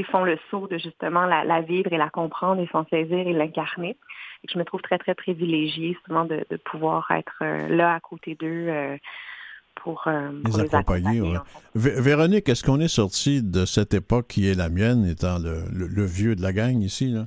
[0.03, 3.33] font le saut de justement la, la vivre et la comprendre et s'en saisir et
[3.33, 3.97] l'incarner.
[4.43, 7.99] Et je me trouve très, très privilégiée souvent de, de pouvoir être euh, là à
[7.99, 8.67] côté d'eux.
[8.69, 8.97] Euh,
[9.83, 11.21] pour, euh, les, accompagner.
[11.75, 16.05] Véronique, est-ce qu'on est sorti de cette époque qui est la mienne, étant le, le,
[16.05, 17.25] vieux de la gang ici, là?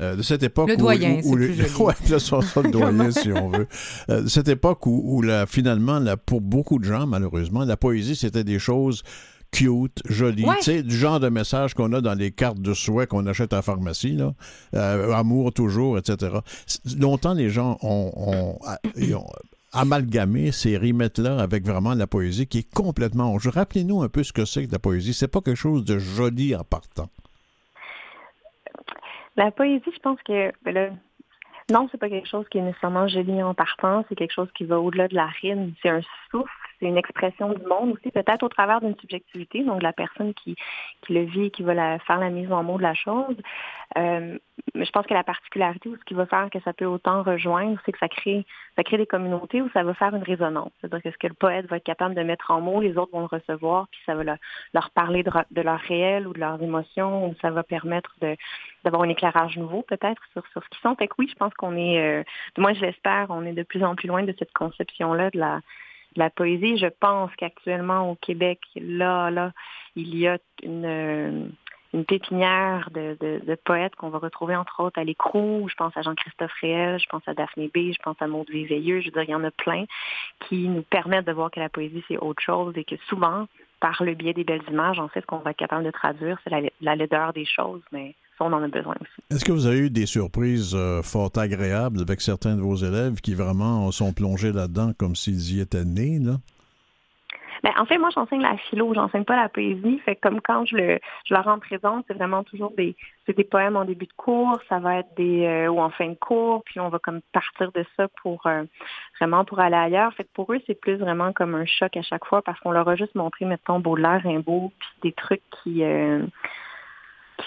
[0.00, 1.36] de cette époque le doyen, où, où,
[1.84, 3.68] ouais, là, ça, ça, le doyen, si on veut.
[4.08, 8.16] Euh, cette époque où, où la, finalement, la, pour beaucoup de gens, malheureusement, la poésie,
[8.16, 9.02] c'était des choses
[9.50, 13.06] cute, joli, tu sais, du genre de message qu'on a dans les cartes de souhait
[13.06, 14.32] qu'on achète à la pharmacie, là.
[14.74, 16.38] Euh, amour toujours, etc.
[16.98, 18.58] Longtemps, les gens ont,
[19.72, 23.36] amalgamé ces rimettes-là avec vraiment la poésie qui est complètement...
[23.36, 25.14] Rappelez-nous un peu ce que c'est que la poésie.
[25.14, 27.08] C'est pas quelque chose de joli en partant.
[29.36, 30.90] La poésie, je pense que ben là,
[31.70, 34.64] non, c'est pas quelque chose qui est nécessairement joli en partant, c'est quelque chose qui
[34.64, 35.72] va au-delà de la rime.
[35.82, 39.82] C'est un souffle c'est une expression du monde aussi, peut-être au travers d'une subjectivité, donc
[39.82, 40.56] la personne qui,
[41.02, 43.36] qui le vit et qui va la, faire la mise en mots de la chose.
[43.98, 44.38] Euh,
[44.74, 47.22] mais je pense que la particularité ou ce qui va faire que ça peut autant
[47.22, 50.70] rejoindre, c'est que ça crée, ça crée des communautés où ça va faire une résonance.
[50.80, 53.12] C'est-à-dire que ce que le poète va être capable de mettre en mots, les autres
[53.12, 56.62] vont le recevoir, puis ça va leur, parler de, de, leur réel ou de leurs
[56.62, 58.36] émotions, ou ça va permettre de
[58.84, 60.96] d'avoir un éclairage nouveau peut-être sur, sur ce qu'ils sont.
[60.96, 62.22] Fait que oui, je pense qu'on est, euh,
[62.54, 65.38] du moins je l'espère, on est de plus en plus loin de cette conception-là de
[65.38, 65.60] la
[66.16, 66.76] la poésie.
[66.78, 69.52] Je pense qu'actuellement au Québec, là, là,
[69.96, 75.04] il y a une, euh, pépinière de, de, poètes qu'on va retrouver entre autres à
[75.04, 75.66] l'écrou.
[75.68, 79.00] Je pense à Jean-Christophe Réel, je pense à Daphné B, je pense à Maud Veilleux.
[79.00, 79.84] Je veux dire, il y en a plein
[80.48, 83.46] qui nous permettent de voir que la poésie, c'est autre chose et que souvent,
[83.80, 86.38] par le biais des belles images, en fait, ce qu'on va être capable de traduire,
[86.44, 89.22] c'est la, la laideur des choses, mais on en a besoin aussi.
[89.30, 93.20] Est-ce que vous avez eu des surprises euh, fort agréables avec certains de vos élèves
[93.20, 96.36] qui vraiment sont plongés là-dedans comme s'ils y étaient nés, là?
[97.62, 99.98] Ben, en fait, moi, j'enseigne la philo, j'enseigne pas la poésie.
[100.04, 103.44] Fait comme quand je le, je leur en présente, c'est vraiment toujours des, c'est des
[103.44, 106.62] poèmes en début de cours, ça va être des, euh, ou en fin de cours,
[106.64, 108.64] puis on va comme partir de ça pour euh,
[109.18, 110.14] vraiment pour aller ailleurs.
[110.14, 112.70] Fait que pour eux, c'est plus vraiment comme un choc à chaque fois parce qu'on
[112.70, 115.82] leur a juste montré, mettons, Baudelaire, Rimbaud, puis des trucs qui,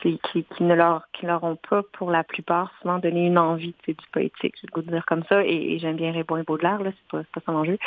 [0.01, 3.37] qui, qui, qui ne leur qui leur ont pas pour la plupart souvent donné une
[3.37, 6.37] envie tu sais, du poétique, je vais dire comme ça, et, et j'aime bien Raymond
[6.37, 7.77] et Baudelaire, là, c'est pas, pas son enjeu.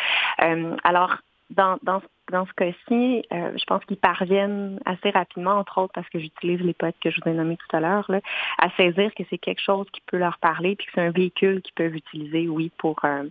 [0.43, 1.17] Euh, alors,
[1.51, 6.09] dans, dans, dans ce cas-ci, euh, je pense qu'ils parviennent assez rapidement, entre autres parce
[6.09, 8.11] que j'utilise les poètes que je vous ai nommés tout à l'heure,
[8.59, 11.63] à saisir que c'est quelque chose qui peut leur parler, puis que c'est un véhicule
[11.63, 13.25] qu'ils peuvent utiliser, oui, pour euh,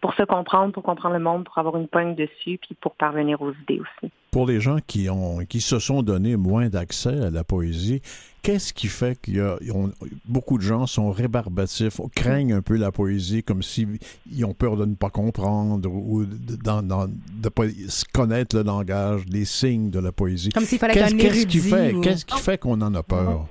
[0.00, 3.40] pour se comprendre, pour comprendre le monde, pour avoir une poigne dessus, puis pour parvenir
[3.42, 4.12] aux idées aussi.
[4.30, 8.00] Pour les gens qui ont qui se sont donné moins d'accès à la poésie,
[8.42, 9.90] qu'est-ce qui fait qu'il y ont-
[10.24, 13.98] beaucoup de gens sont rébarbatifs, craignent un peu la poésie comme s'ils
[14.32, 17.64] ils ont peur de ne pas comprendre ou de, dans- dans- de pas
[18.12, 20.50] connaître le langage, les signes de la poésie.
[20.50, 23.02] Comme s'il fallait Qu'est-ce qu'est-ce qui érudit fait ou- qu'est-ce qui fait qu'on en a
[23.02, 23.46] peur?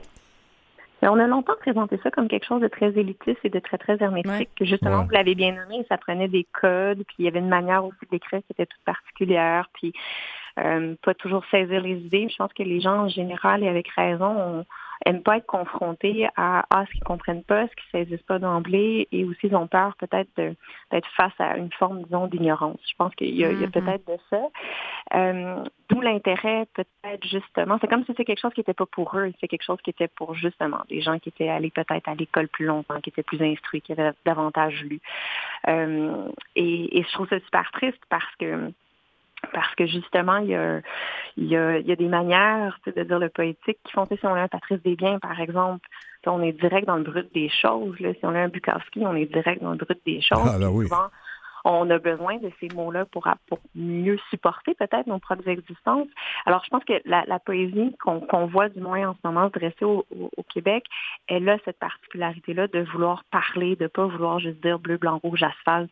[1.07, 3.97] On a longtemps présenté ça comme quelque chose de très élitiste et de très, très
[4.01, 4.49] hermétique.
[4.59, 4.65] Ouais.
[4.65, 5.05] Justement, Ouais.
[5.05, 8.05] vous l'avez bien nommé, ça prenait des codes, puis il y avait une manière aussi
[8.11, 9.93] d'écrire qui était toute particulière, puis
[10.59, 12.27] euh, pas toujours saisir les idées.
[12.29, 14.65] Je pense que les gens, en général, et avec raison,
[15.05, 18.39] on, aiment pas être confrontés à, à ce qu'ils comprennent pas, ce qu'ils saisissent pas
[18.39, 22.79] d'emblée, et aussi ils ont peur peut-être d'être face à une forme, disons, d'ignorance.
[22.89, 23.71] Je pense qu'il y a, Mhm.
[23.71, 24.41] peut-être de ça.
[25.15, 29.17] Euh, D'où l'intérêt, peut-être justement, c'est comme si c'est quelque chose qui n'était pas pour
[29.17, 32.13] eux, c'est quelque chose qui était pour justement des gens qui étaient allés peut-être à
[32.13, 34.99] l'école plus longtemps, qui étaient plus instruits, qui avaient davantage lu.
[35.67, 38.71] Euh, et, et je trouve ça super triste parce que
[39.53, 40.81] parce que justement, il y a,
[41.37, 44.19] il y a, il y a des manières de dire le poétique qui font, si
[44.25, 45.87] on a un Patrice Desbiens, par exemple,
[46.25, 47.99] on est direct dans le brut des choses.
[47.99, 48.13] Là.
[48.13, 50.49] Si on a un Bukowski, on est direct dans le brut des choses.
[50.53, 50.87] Ah, là, Puis oui.
[50.87, 51.07] Souvent,
[51.65, 56.07] on a besoin de ces mots-là pour, pour mieux supporter peut-être nos propres existences.
[56.45, 59.47] Alors, je pense que la, la poésie qu'on qu'on voit du moins en ce moment
[59.47, 60.85] se dresser au, au- au Québec,
[61.27, 65.43] elle a cette particularité-là de vouloir parler, de pas vouloir juste dire bleu, blanc, rouge,
[65.43, 65.91] asphalte,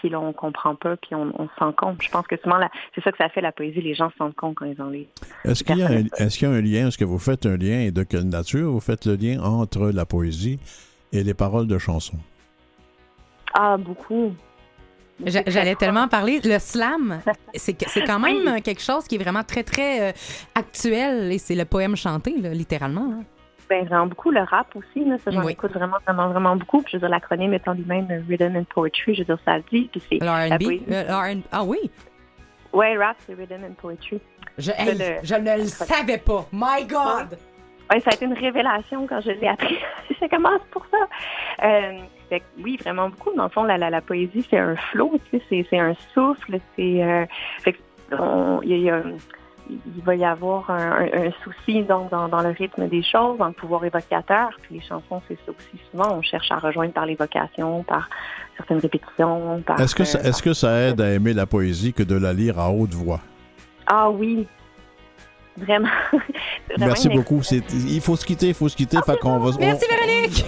[0.00, 2.02] puis là, on comprend pas, puis on, on se rend compte.
[2.02, 4.18] Je pense que souvent, la- c'est ça que ça fait la poésie, les gens se
[4.18, 5.06] rendent compte quand ils en lisent.
[5.44, 7.46] Est-ce qu'il y a un, est-ce qu'il y a un lien est-ce que vous faites
[7.46, 10.58] un lien et de quelle nature vous faites le lien entre la poésie
[11.12, 12.18] et les paroles de chansons?
[13.54, 14.32] Ah, beaucoup.
[15.24, 16.40] J'a- J'allais tellement parler.
[16.44, 17.20] Le slam,
[17.54, 17.74] c'est
[18.06, 20.12] quand même quelque chose qui est vraiment très, très euh,
[20.54, 23.12] actuel et c'est le poème chanté, là, littéralement.
[23.12, 23.24] hein.
[23.68, 24.30] Ben, vraiment beaucoup.
[24.30, 25.52] Le rap aussi, là, ça, j'en Oui.
[25.52, 26.82] écoute vraiment, vraiment, vraiment beaucoup.
[26.82, 29.56] Puis, je veux dire, l'acronyme étant lui-même euh, Rhythm and Poetry, je veux dire, ça
[29.56, 29.88] le dit.
[29.90, 31.42] Puis, c'est R&B.
[31.50, 31.90] Ah oui,
[32.72, 34.20] Ouais, rap, c'est Rhythm and Poetry.
[34.58, 36.46] je, le- je ne le savais pas.
[36.52, 37.36] My God!
[37.90, 39.78] Ouais, ça a été une révélation quand je l'ai appris.
[40.10, 41.66] je commence pour ça.
[41.66, 41.98] Euh,
[42.28, 43.32] fait oui, vraiment beaucoup.
[43.36, 46.58] Dans le fond, la, la, la poésie, c'est un flot, tu sais, c'est, un souffle.
[46.74, 47.24] C'est, euh,
[47.62, 47.76] fait
[48.62, 49.02] il y a-
[49.68, 53.38] il va y avoir un, un- un souci donc dans, dans le rythme des choses,
[53.38, 54.50] dans le pouvoir évocateur.
[54.62, 55.82] Puis les chansons, c'est ça aussi.
[55.90, 58.08] Souvent, on cherche à rejoindre par l'évocation, par
[58.56, 59.62] certaines répétitions.
[59.66, 62.16] Par, Est-ce que, ça, euh, est-ce que ça aide à aimer la poésie que de
[62.16, 63.20] la lire à haute voix?
[63.86, 64.46] Ah oui,
[65.56, 65.88] vraiment.
[66.78, 67.42] Merci beaucoup.
[67.42, 68.98] C'est- il faut se quitter, il faut se quitter.
[69.04, 70.44] fait qu'on va, on- Merci Véronique!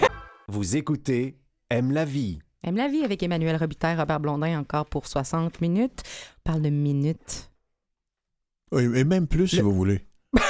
[0.48, 1.36] Vous écoutez
[1.70, 2.38] Aime la vie.
[2.64, 6.02] Aime la vie avec Emmanuel Robitaille, Robert Blondin, encore pour 60 minutes.
[6.46, 7.50] On parle de minutes.
[8.76, 10.00] Et même plus si vous voulez.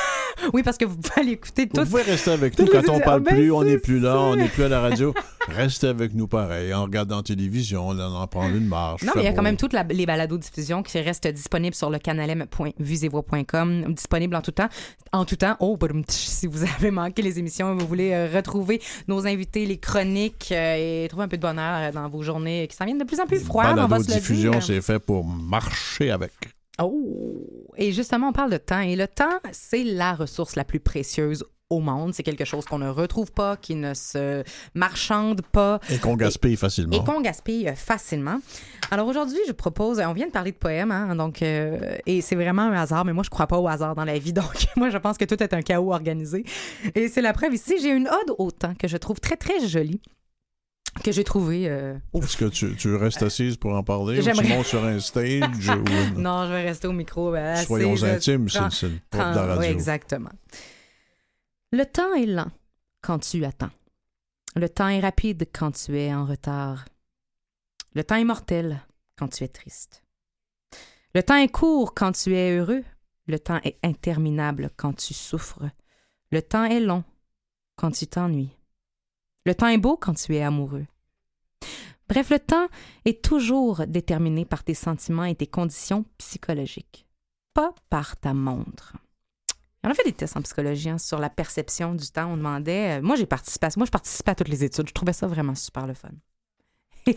[0.55, 1.91] Oui, parce que vous pouvez aller écouter Vous tout.
[1.91, 3.01] pouvez rester avec nous quand on auditeurs.
[3.05, 5.13] parle Ben, plus, on n'est plus là, on n'est plus à la radio.
[5.49, 9.03] Restez avec nous pareil, en regardant la télévision, en en prendre une marche.
[9.03, 11.91] Non, mais il y a quand même toutes la- les balados-diffusions qui restent disponibles sur
[11.91, 14.69] le canalem.vusevoix.com, disponibles en tout temps.
[15.13, 15.77] En tout temps, oh,
[16.09, 20.51] si vous avez manqué les émissions et vous voulez euh, retrouver nos invités, les chroniques
[20.53, 23.05] euh, et trouver un peu de bonheur euh, dans vos journées qui s'en viennent de
[23.05, 26.33] plus en plus froides, on Balado-diffusion, c'est fait pour marcher avec.
[26.83, 27.47] Oh!
[27.77, 28.81] Et justement, on parle de temps.
[28.81, 32.15] Et le temps, c'est la ressource la plus précieuse au monde.
[32.15, 34.43] C'est quelque chose qu'on ne retrouve pas, qui ne se
[34.75, 36.97] marchande pas Et qu'on gaspille facilement.
[36.97, 38.41] et qu'on gaspille euh, facilement.
[38.91, 42.37] Alors aujourd'hui, je propose, on vient de parler de poèmes, hein, donc euh, et c'est
[42.37, 44.89] vraiment un hasard, mais moi je crois pas au hasard dans la vie, donc moi
[44.89, 46.45] je pense que tout est un chaos organisé.
[46.95, 47.75] Et c'est la preuve ici.
[47.83, 50.01] J'ai une ode au temps que je trouve très très jolie,
[51.05, 51.69] que j'ai trouvée.
[51.69, 54.99] euh, Est-ce que tu, tu restes assise pour en parler ou tu montes sur un
[55.01, 57.31] stage ou Non, je vais rester au micro.
[57.33, 59.61] ben, soyons intimes, c'est le de la radio.
[59.61, 60.31] oui, exactement.
[61.73, 62.51] Le temps est lent
[63.03, 63.71] quand tu attends.
[64.57, 66.85] Le temps est rapide quand tu es en retard.
[67.95, 68.81] Le temps est mortel
[69.17, 70.03] quand tu es triste.
[71.15, 72.83] Le temps est court quand tu es heureux.
[73.27, 75.63] Le temps est interminable quand tu souffres.
[76.33, 77.05] Le temps est long
[77.77, 78.57] quand tu t'ennuies.
[79.49, 80.85] Le temps est beau quand tu es amoureux.
[82.07, 82.69] Bref, le temps
[83.07, 87.07] est toujours déterminé par tes sentiments et tes conditions psychologiques,
[87.55, 88.93] pas par ta montre.
[89.83, 92.31] On a fait des tests en psychologie hein, sur la perception du temps.
[92.31, 92.99] On demandait.
[92.99, 93.69] euh, moi, j'ai participé.
[93.69, 94.89] À, moi, je participais à toutes les études.
[94.89, 96.11] Je trouvais ça vraiment super le fun.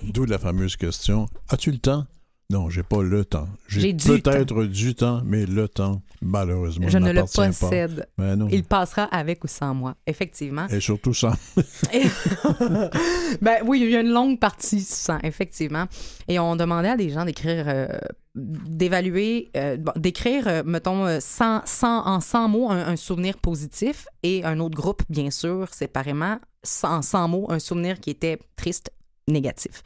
[0.03, 2.07] D'où la fameuse question As-tu le temps?
[2.51, 3.47] Non, j'ai pas le temps.
[3.69, 7.47] J'ai peut-être du temps, mais le temps, malheureusement, Je ne le pas.
[7.47, 8.07] possède.
[8.17, 8.47] Mais non.
[8.51, 10.67] Il passera avec ou sans moi, effectivement.
[10.67, 11.13] Et surtout.
[11.93, 12.03] Et-
[13.41, 15.85] ben oui, il y a une longue partie sans, effectivement.
[16.27, 17.87] Et on demandait à des gens d'écrire, euh,
[18.35, 24.07] d'évaluer, euh, bon, d'écrire, euh, mettons, 100, 100 en 100 mots, un, un souvenir positif
[24.23, 28.39] et un autre groupe, bien sûr, séparément, 100, en 100 mots, un souvenir qui était
[28.57, 28.91] triste,
[29.27, 29.83] négatif.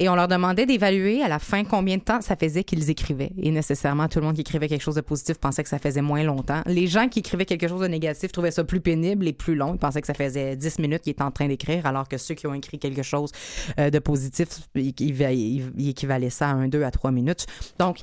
[0.00, 3.32] Et on leur demandait d'évaluer à la fin combien de temps ça faisait qu'ils écrivaient.
[3.36, 6.02] Et nécessairement, tout le monde qui écrivait quelque chose de positif pensait que ça faisait
[6.02, 6.62] moins longtemps.
[6.66, 9.74] Les gens qui écrivaient quelque chose de négatif trouvaient ça plus pénible et plus long.
[9.74, 12.36] Ils pensaient que ça faisait 10 minutes qu'ils étaient en train d'écrire, alors que ceux
[12.36, 13.32] qui ont écrit quelque chose
[13.80, 17.46] euh, de positif, ils, équivalaient ça à 1, 2 à 3 minutes.
[17.80, 17.98] Donc,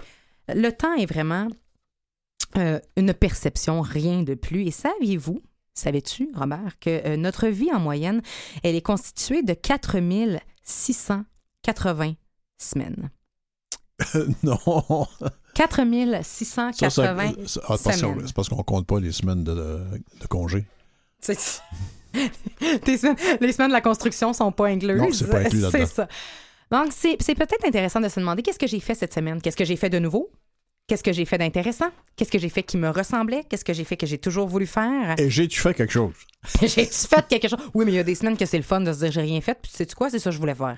[0.54, 1.48] le temps est vraiment
[2.58, 4.68] euh, une perception, rien de plus.
[4.68, 5.42] Et saviez-vous,
[5.74, 8.22] savais-tu, Robert, que euh, notre vie en moyenne,
[8.64, 9.54] elle est constituée de
[11.66, 12.14] 4680
[12.58, 13.10] semaines.
[14.44, 14.58] non.
[15.20, 18.24] Ça, 4680 ça- ça- ah, parce qu'on- semaines.
[18.28, 20.66] c'est parce qu'on compte pas les semaines de, de congé.
[21.26, 24.98] Semaines- les semaines de la construction sont pas incluses.
[24.98, 25.64] Non, c'est pas inclus.
[25.72, 26.08] C'est ça.
[26.72, 29.40] Donc, c'est c'est peut-être intéressant de se demander qu'est-ce que j'ai fait cette semaine?
[29.42, 30.30] Qu'est-ce que j'ai fait de nouveau?
[30.88, 31.90] Qu'est-ce que j'ai fait d'intéressant?
[32.16, 33.44] Qu'est-ce que j'ai fait qui me ressemblait?
[33.50, 35.16] Qu'est-ce que j'ai fait que j'ai toujours voulu faire?
[35.20, 36.14] Et j'ai-tu fait quelque chose?
[36.62, 37.60] J'ai-tu fait quelque chose?
[37.74, 39.22] Oui, mais il y a des semaines que c'est le fun de se dire j'ai
[39.22, 40.10] rien fait, puis sais-tu quoi?
[40.10, 40.78] C'est ça que je voulais faire.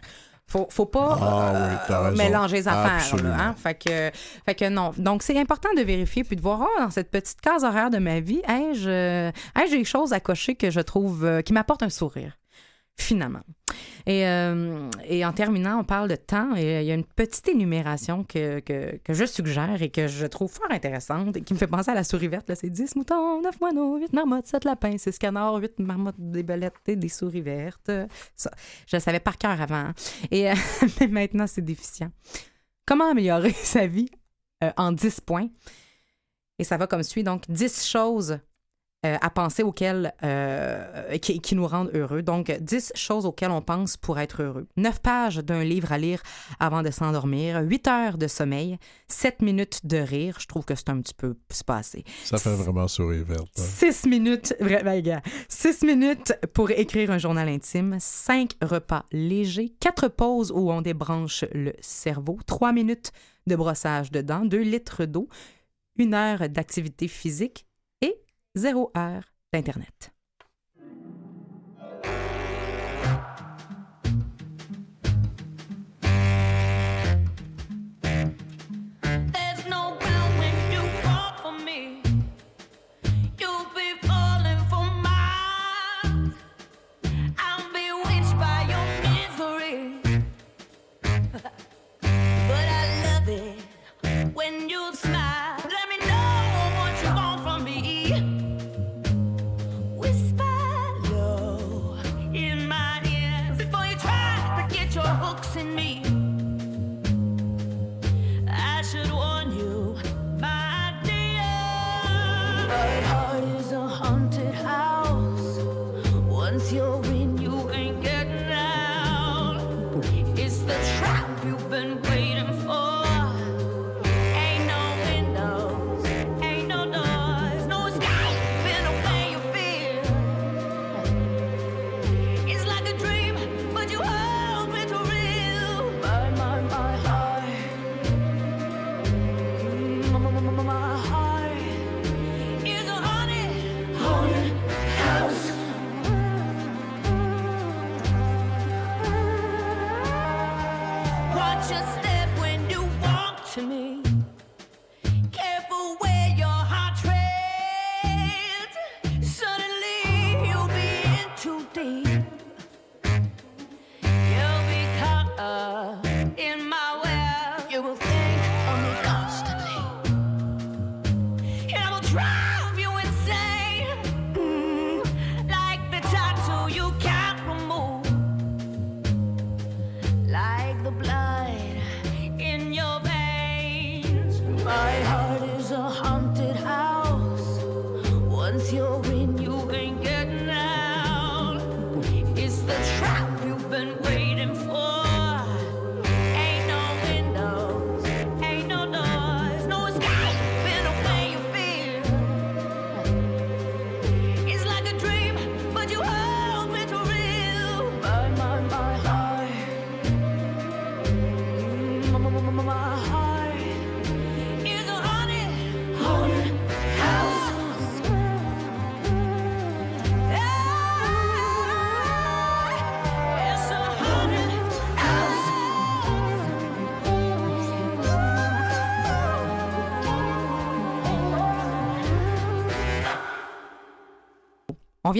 [0.50, 1.52] Faut, faut pas Ah
[1.90, 3.22] euh, oui, mélanger les affaires.
[3.22, 3.56] Là, hein?
[3.58, 4.12] fait, que,
[4.46, 4.94] fait que non.
[4.98, 7.98] Donc, c'est important de vérifier puis de voir, ah, dans cette petite case horaire de
[7.98, 11.90] ma vie, ai-je ai-je des choses à cocher que je trouve euh, qui m'apportent un
[11.90, 12.38] sourire,
[12.98, 13.44] finalement.
[14.06, 17.04] Et, euh, et en terminant, on parle de temps et euh, il y a une
[17.04, 21.54] petite énumération que, que, que je suggère et que je trouve fort intéressante et qui
[21.54, 22.50] me fait penser à la souris verte.
[22.56, 26.74] C'est 10 moutons, 9 moineaux, 8 marmottes, 7 lapins, 6 canards, 8 marmottes, des belettes
[26.88, 27.92] et des souris vertes.
[28.36, 28.50] Ça,
[28.88, 29.92] je le savais par cœur avant.
[30.32, 30.56] Et euh,
[31.02, 32.12] mais maintenant, c'est déficient.
[32.86, 34.10] Comment améliorer sa vie
[34.64, 35.50] euh, en 10 points?
[36.60, 37.24] Et ça va comme suit.
[37.24, 38.40] Donc, 10 choses
[39.06, 42.24] euh, à penser auxquelles, euh, qui, qui nous rendent heureux.
[42.24, 44.68] Donc, 10 choses auxquelles on pense pour être heureux.
[44.76, 46.24] 9 pages d'un livre à lire
[46.60, 47.62] avant de s'endormir.
[47.62, 48.80] 8 heures de sommeil.
[49.08, 50.38] 7 minutes de rire.
[50.40, 52.04] Je trouve que c'est un petit peu c'est pas assez.
[52.24, 53.48] Ça fait vraiment sourire verte.
[53.60, 53.62] hein.
[53.62, 55.22] 6 minutes, vraiment, gars.
[55.48, 61.46] 6 minutes pour écrire un journal intime, 5 repas légers, 4 pauses où on débranche
[61.54, 63.12] le cerveau, 3 minutes
[63.46, 65.30] de brossage de dents, 2 litres d'eau,
[66.00, 67.67] 1 heure d'activité physique
[68.58, 70.12] 0 heure d'Internet.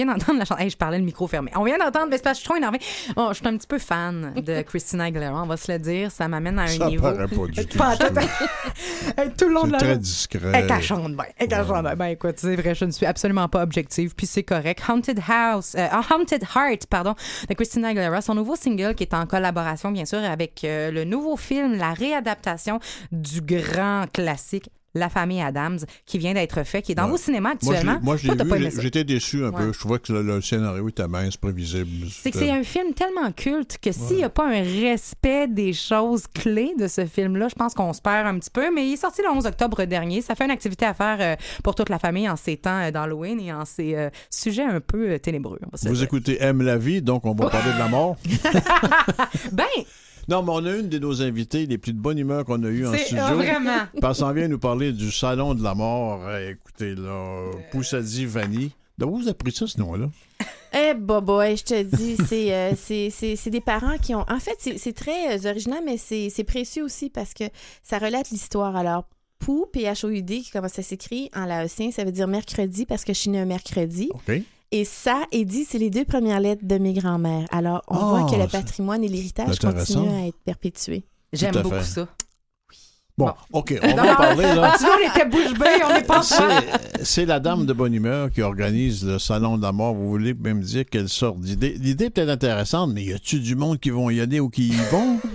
[0.04, 0.60] Vient d'entendre la chanson.
[0.60, 1.50] Hey, je parlais le micro fermé.
[1.56, 2.78] On vient d'entendre, mais c'est parce que je suis trop énervée.
[3.16, 6.10] Bon, je suis un petit peu fan de Christina Aguilera, on va se le dire.
[6.10, 7.02] Ça m'amène à un Ça niveau.
[7.10, 7.78] paraît pas du tout.
[9.38, 9.48] Tout.
[9.48, 10.52] Le long de la très discret.
[10.54, 11.24] Elle cachante bien.
[11.38, 11.94] Elle cachante bien.
[11.96, 14.82] Ben écoute, c'est vrai, je ne suis absolument pas objective, puis c'est correct.
[14.88, 17.14] Haunted House, euh, Haunted Heart, pardon,
[17.48, 21.04] de Christina Aguilera, son nouveau single qui est en collaboration, bien sûr, avec euh, le
[21.04, 22.78] nouveau film, la réadaptation
[23.10, 27.10] du grand classique La famille Adams, qui vient d'être fait, qui est dans Ouais.
[27.10, 27.98] vos cinémas actuellement.
[28.02, 29.72] moi, je l'ai j'étais déçu un peu.
[29.72, 32.06] Je trouvais que le, le scénario était mince, prévisible.
[32.10, 35.72] C'est que c'est un film tellement culte que s'il n'y a pas un respect des
[35.72, 38.72] choses clés de ce film-là, je pense qu'on se perd un petit peu.
[38.74, 40.22] Mais il est sorti le 11 octobre dernier.
[40.22, 42.90] Ça fait une activité à faire euh, pour toute la famille en ces temps euh,
[42.90, 45.58] d'Halloween et en ces euh, sujets un peu ténébreux.
[45.84, 48.16] Vous écoutez Aime la vie, donc on va parler de la mort.
[49.52, 49.64] Ben,
[50.28, 52.68] Non, mais on a une de nos invités, les plus de bonne humeur qu'on a
[52.68, 53.24] eu en c'est studio.
[53.24, 53.78] euh, vraiment.
[54.00, 56.20] Parce qu'on vient nous parler du Salon de la mort.
[56.26, 58.72] Euh, écoutez, là, Poussadi Vanny.
[58.98, 60.10] De où vous avez pris ça, ce nom-là?
[60.74, 64.24] Eh, bobo, je te dis, c'est, euh, c'est, c'est, c'est des parents qui ont.
[64.28, 67.44] En fait, c'est, c'est très euh, original, mais c'est, c'est précieux aussi parce que
[67.82, 68.76] ça relate l'histoire.
[68.76, 69.04] Alors,
[69.38, 73.18] POU, P-H-O-U-D, qui commence à s'écrire en laotien, ça veut dire mercredi parce que je
[73.20, 74.10] suis née un mercredi.
[74.12, 74.42] OK.
[74.70, 77.46] Et ça, et dit, c'est les deux premières lettres de mes grands-mères.
[77.50, 81.04] Alors, on Ah, voit que le patrimoine et l'héritage continuent à être perpétués.
[81.32, 82.06] J'aime beaucoup ça.
[83.18, 83.58] Bon, Bon.
[83.58, 84.74] OK, on va en parler, là.
[84.78, 87.92] Tu vois, on était bouche bée, on est pas C'est- C'est la dame de bonne
[87.92, 89.92] humeur qui organise le salon de la mort.
[89.94, 91.76] Vous voulez même dire quelle sorte d'idée?
[91.80, 94.68] L'idée est peut-être intéressante, mais y a-tu du monde qui vont y aller ou qui
[94.68, 95.18] y vont?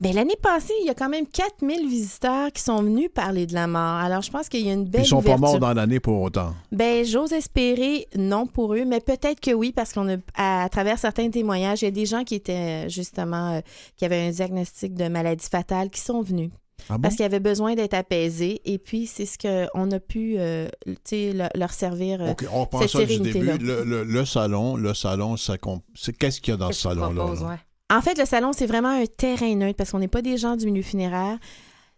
[0.00, 3.54] Ben, l'année passée, il y a quand même 4000 visiteurs qui sont venus parler de
[3.54, 3.80] la mort.
[3.80, 6.20] Alors, je pense qu'il y a une belle Ils sont pas morts dans l'année pour
[6.20, 6.52] autant.
[6.72, 10.68] Ben, j'ose espérer non pour eux, mais peut-être que oui, parce qu'on a, à, à
[10.68, 13.60] travers certains témoignages, il y a des gens qui étaient justement, euh,
[13.96, 16.50] qui avaient un diagnostic de maladie fatale, qui sont venus
[16.88, 17.02] Ah bon?
[17.02, 18.60] parce qu'ils avaient besoin d'être apaisés.
[18.64, 22.20] Et puis, c'est ce qu'on a pu, euh, le- leur servir.
[22.20, 23.58] euh, on reprend cette ça du début.
[23.58, 26.80] Le, le- le salon, le salon, ça comp- c'est qu'est-ce qu'il y a dans ce
[26.82, 27.24] salon-là?
[27.48, 27.56] ouais.
[27.90, 30.56] En fait, le salon, c'est vraiment un terrain neutre parce qu'on n'est pas des gens
[30.56, 31.38] du milieu funéraire.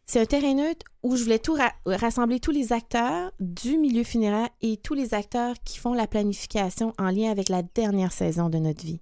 [0.04, 4.04] C'est un terrain neutre où je voulais tout ra- rassembler tous les acteurs du milieu
[4.04, 8.48] funéraire et tous les acteurs qui font la planification en lien avec la dernière saison
[8.48, 9.00] de notre vie,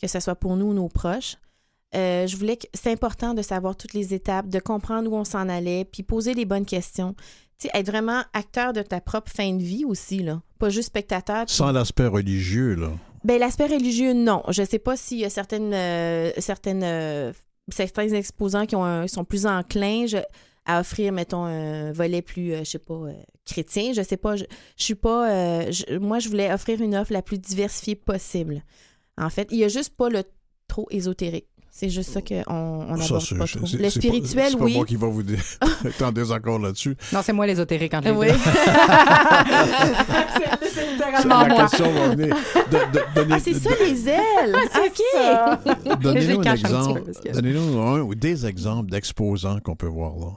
[0.00, 1.36] que ce soit pour nous ou nos proches.
[1.94, 5.24] Euh, je voulais que c'est important de savoir toutes les étapes, de comprendre où on
[5.24, 7.14] s'en allait, puis poser les bonnes questions.
[7.58, 10.42] Tu sais, être vraiment acteur de ta propre fin de vie aussi, là.
[10.58, 11.46] Pas juste spectateur.
[11.46, 12.90] puis- Sans l'aspect religieux, là.
[13.24, 14.42] ben, l'aspect religieux, non.
[14.48, 17.32] Je sais pas s'il y a certaines, euh, certaines, euh,
[17.70, 20.18] certains exposants qui ont un- sont plus enclins je-
[20.66, 23.00] à offrir, mettons, un volet plus, je sais pas,
[23.46, 23.92] chrétien.
[23.94, 24.36] Je sais pas.
[24.36, 24.44] Je,
[24.76, 25.70] je suis pas.
[25.70, 28.62] je- moi, je voulais offrir une offre la plus diversifiée possible.
[29.16, 30.22] En fait, il y a juste pas le
[30.68, 31.46] trop ésotérique.
[31.80, 33.66] C'est juste ça qu'on on Ça, aborde c'est- pas c'est- trop.
[33.68, 34.74] c'est- Le c'est pas- spirituel, C'est pas oui.
[34.74, 35.38] moi qui va vous dire.
[35.86, 36.96] être en désaccord là-dessus.
[37.12, 38.26] Non, c'est moi l'ésotérique les Oui.
[38.32, 38.34] c'est
[40.70, 41.60] C'est- littéralement La moi.
[41.62, 42.34] question va venir.
[42.70, 44.56] De- de- donnez- Ah, c'est ça, les ailes!
[44.56, 45.00] OK!
[45.86, 47.02] Je Donnez-nous un exemple.
[47.32, 50.32] Donnez-nous un ou des exemples d'exposants qu'on peut voir là.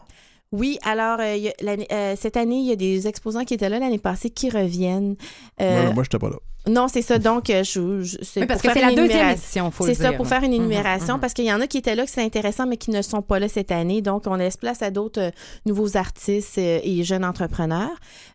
[0.51, 1.53] Oui, alors euh, y a-
[1.93, 5.15] euh, cette année, il y a des exposants qui étaient là l'année passée qui reviennent.
[5.61, 6.35] Euh, Moi, moi, j'étais pas là.
[6.67, 7.17] Non, c'est ça.
[7.17, 7.63] Donc, je,
[8.03, 10.43] je- c'est Oui, parce pour que c'est la deuxième édition, faut C'est ça, pour faire
[10.43, 11.19] une Mhm, énumération, mhm.
[11.19, 13.23] parce qu'il y en a qui étaient là, que c'est intéressant, mais qui ne sont
[13.23, 14.01] pas là cette année.
[14.03, 15.31] Donc, on laisse place à d'autres euh,
[15.65, 17.89] nouveaux artistes euh, et jeunes entrepreneurs.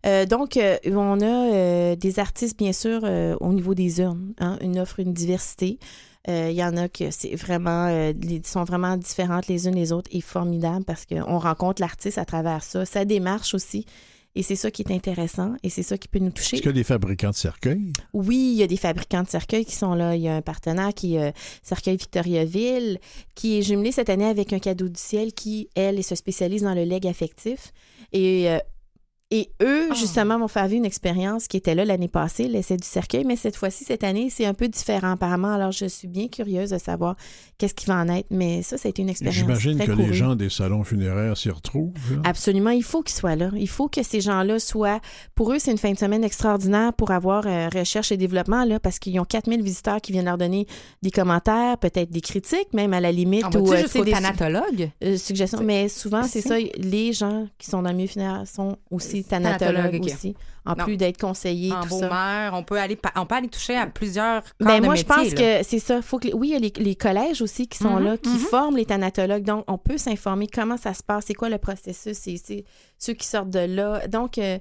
[0.07, 4.33] Euh, donc, euh, on a euh, des artistes, bien sûr, euh, au niveau des urnes.
[4.41, 5.79] hein, une offre, une diversité.
[6.29, 9.75] Euh, Il y en a que c'est vraiment, euh, les, sont vraiment différentes les unes
[9.75, 12.85] les autres et formidables parce qu'on rencontre l'artiste à travers ça.
[12.85, 13.87] Sa démarche aussi.
[14.37, 16.57] Et c'est ça qui est intéressant et c'est ça qui peut nous toucher.
[16.57, 17.91] Est-ce qu'il y a des fabricants de cercueils?
[18.13, 20.15] Oui, il y a des fabricants de cercueils qui sont là.
[20.15, 22.99] Il y a un partenaire qui est euh, Cercueil Victoriaville,
[23.35, 26.75] qui est jumelé cette année avec un cadeau du ciel qui, elle, se spécialise dans
[26.75, 27.73] le leg affectif.
[28.13, 28.59] Et, euh,
[29.33, 29.95] et eux, Ah.
[29.95, 33.35] justement, vont faire vivre une expérience qui était là l'année passée, l'essai du cercueil, mais
[33.35, 35.53] cette fois-ci, cette année, c'est un peu différent apparemment.
[35.53, 37.17] Alors, je suis bien curieuse de savoir
[37.59, 40.13] qu'est-ce qui va en être, mais ça, ça a été une expérience J'imagine que les
[40.13, 41.93] gens des salons funéraires s'y retrouvent.
[42.13, 42.21] là.
[42.25, 43.51] Absolument, il faut qu'ils soient là.
[43.57, 45.01] Il faut que ces gens-là soient.
[45.35, 48.79] Pour eux, c'est une fin de semaine extraordinaire pour avoir euh, recherche et développement, là,
[48.79, 50.69] parce qu'ils ont 4000 visiteurs qui viennent leur donner
[51.03, 53.45] des commentaires, peut-être des critiques, même à la limite.
[53.47, 54.05] On ou euh, jusqu'au
[55.03, 55.61] euh, suggestions.
[55.65, 56.57] Mais souvent, c'est ça.
[56.77, 60.35] Les gens qui sont dans le milieu funéraire sont aussi aussi, thanatologue aussi.
[60.65, 60.85] En Non.
[60.85, 62.51] plus d'être conseiller, En tout ça.
[62.53, 65.33] on peut aller on peut aller toucher à plusieurs corps Ben de moi, je pense
[65.33, 65.61] là.
[65.61, 66.03] que c'est ça.
[66.03, 68.31] Faut que, oui, il y a les, les collèges aussi qui sont Mhm, là, qui
[68.31, 68.39] mhm.
[68.39, 69.45] forment les thanatologues.
[69.45, 72.65] Donc, on peut s'informer comment ça se passe, c'est quoi le processus, c'est c'est
[72.99, 74.09] ceux qui sortent de là.
[74.09, 74.59] Donc, euh,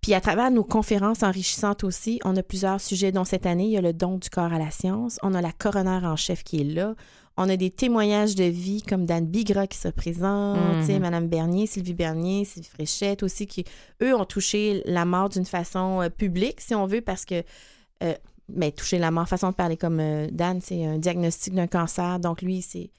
[0.00, 3.70] puis à travers nos conférences enrichissantes aussi, on a plusieurs sujets, dont cette année, il
[3.70, 5.18] y a le don du corps à la science.
[5.22, 6.94] On a la coroner en chef qui est là.
[7.36, 10.56] On a des témoignages de vie comme Dan Bigra qui se présente,
[10.88, 11.00] Mhm.
[11.00, 13.64] Madame Bernier, Sylvie Bernier, Sylvie Fréchette aussi, qui,
[14.02, 17.42] eux, ont touché la mort d'une façon euh, publique, si on veut, parce que
[18.02, 18.14] euh,
[18.48, 22.20] mais toucher la mort, façon de parler comme euh, Dan, c'est un diagnostic d'un cancer.
[22.20, 22.90] Donc, lui, c'est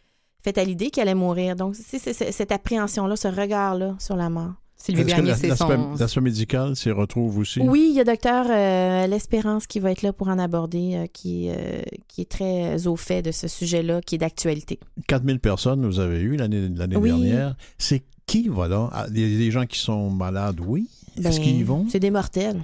[0.43, 1.55] fait à l'idée qu'elle allait mourir.
[1.55, 4.53] Donc, c'est cette appréhension-là, ce regard-là sur la mort.
[4.77, 5.95] Sylvie Est-ce Bernier, la- c'est l'aspect son...
[5.99, 7.59] l'aspect médical s'y retrouve aussi?
[7.61, 11.05] Oui, il y a docteur euh, L'Espérance qui va être là pour en aborder, euh,
[11.11, 14.79] qui, euh, qui est très au fait de ce sujet-là, qui est d'actualité.
[15.07, 17.09] 4000 personnes, vous avez eu l'année l'année Oui.
[17.09, 17.55] dernière.
[17.77, 18.89] C'est qui va là?
[18.91, 20.87] Ah, des gens qui sont malades, oui.
[21.17, 21.85] Est-ce Ben, qu'ils y vont?
[21.89, 22.61] C'est des mortels.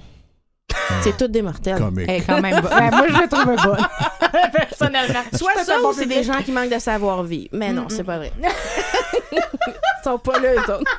[1.02, 1.78] C'est tous des mortels.
[1.78, 2.08] Comique.
[2.08, 2.54] Est quand même.
[2.64, 3.86] Ouais, moi, je la trouve bonne.
[4.52, 5.20] Personnellement.
[5.34, 7.48] Soit ça ou c'est des gens qui manquent de savoir-vivre.
[7.52, 8.32] Mais non, c'est pas vrai.
[9.32, 10.98] Ils sont pas là, eux autres.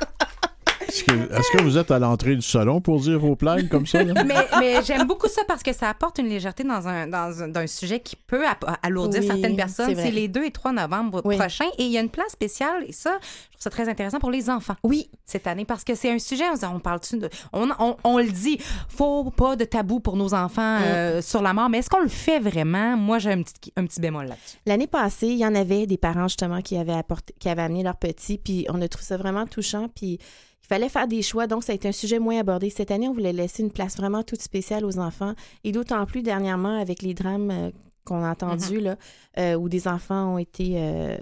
[0.93, 4.03] Est-ce que, vous êtes à l'entrée du salon pour dire vos plaintes comme ça?
[4.03, 4.23] là?
[4.23, 7.47] mais, mais j'aime beaucoup ça parce que ça apporte une légèreté dans un, dans un,
[7.47, 8.43] dans un sujet qui peut
[8.81, 9.95] alourdir Oui, certaines personnes.
[9.95, 11.37] C'est les 2 et 3 novembre Oui.
[11.37, 11.65] prochains.
[11.77, 14.31] Et il y a une place spéciale, et ça, je trouve ça très intéressant pour
[14.31, 14.75] les enfants.
[14.83, 17.29] Oui, Cette année, parce que c'est un sujet, on, parle-tu de.
[17.53, 21.53] On, on, on le dit, faut pas de tabou pour nos enfants euh, sur la
[21.53, 22.95] mort, mais est-ce qu'on le fait vraiment?
[22.97, 24.57] Moi, j'ai un petit, un petit bémol là-dessus.
[24.65, 27.83] L'année passée, il y en avait des parents justement qui avaient apporté, qui avaient amené
[27.83, 30.19] leurs petits, puis on a trouvé ça vraiment touchant, puis
[30.63, 32.69] il fallait faire des choix, donc ça a été un sujet moins abordé.
[32.69, 35.33] Cette année, on voulait laisser une place vraiment toute spéciale aux enfants,
[35.63, 37.69] et d'autant plus dernièrement avec les drames euh,
[38.05, 38.95] qu'on a entendus, là,
[39.37, 41.15] euh, où des enfants ont été euh,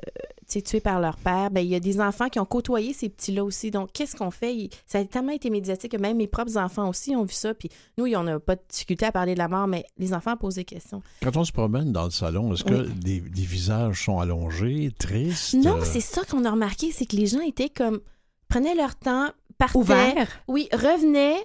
[0.47, 3.43] tués par leur père, ben, il y a des enfants qui ont côtoyé ces petits-là
[3.43, 3.71] aussi.
[3.71, 4.53] Donc, qu'est-ce qu'on fait?
[4.55, 7.53] Il- ça a tellement été médiatique que même mes propres enfants aussi ont vu ça.
[7.53, 10.35] Puis nous, on n'a pas de difficulté à parler de la mort, mais les enfants
[10.35, 11.01] posent des questions.
[11.23, 12.93] Quand on se promène dans le salon, est-ce que Oui.
[12.95, 15.53] des, des visages sont allongés, tristes?
[15.53, 18.01] Non, c'est ça qu'on a remarqué, c'est que les gens étaient comme
[18.51, 20.27] prenaient leur temps, partaient, Ouvert?
[20.49, 21.37] oui, revenaient,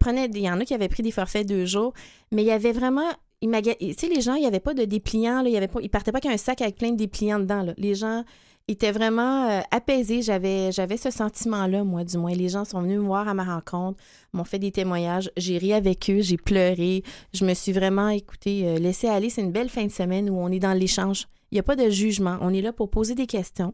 [0.00, 1.92] prenaient, il y en a qui avaient pris des forfaits deux jours,
[2.32, 3.08] mais il y avait vraiment,
[3.40, 3.48] tu
[3.96, 5.88] sais, les gens, il n'y avait pas de dépliants, là, il y avait pas, ils
[5.88, 7.74] partaient pas qu'un sac avec plein de dépliants dedans, là.
[7.76, 8.24] Les gens
[8.66, 12.34] étaient vraiment euh, apaisés, j'avais, j'avais ce sentiment-là, moi, du moins.
[12.34, 14.02] Les gens sont venus me voir à ma rencontre,
[14.32, 18.66] m'ont fait des témoignages, j'ai ri avec eux, j'ai pleuré, je me suis vraiment, écoutée,
[18.66, 19.30] euh, laissée aller.
[19.30, 21.28] C'est une belle fin de semaine où on est dans l'échange.
[21.50, 23.72] Il n'y a pas de jugement, on est là pour poser des questions.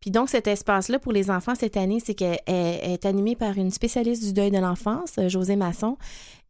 [0.00, 3.36] Puis donc, cet espace-là pour les enfants cette année, c'est qu'elle elle- elle est animée
[3.36, 5.96] par une spécialiste du deuil de l'enfance, euh, José Masson.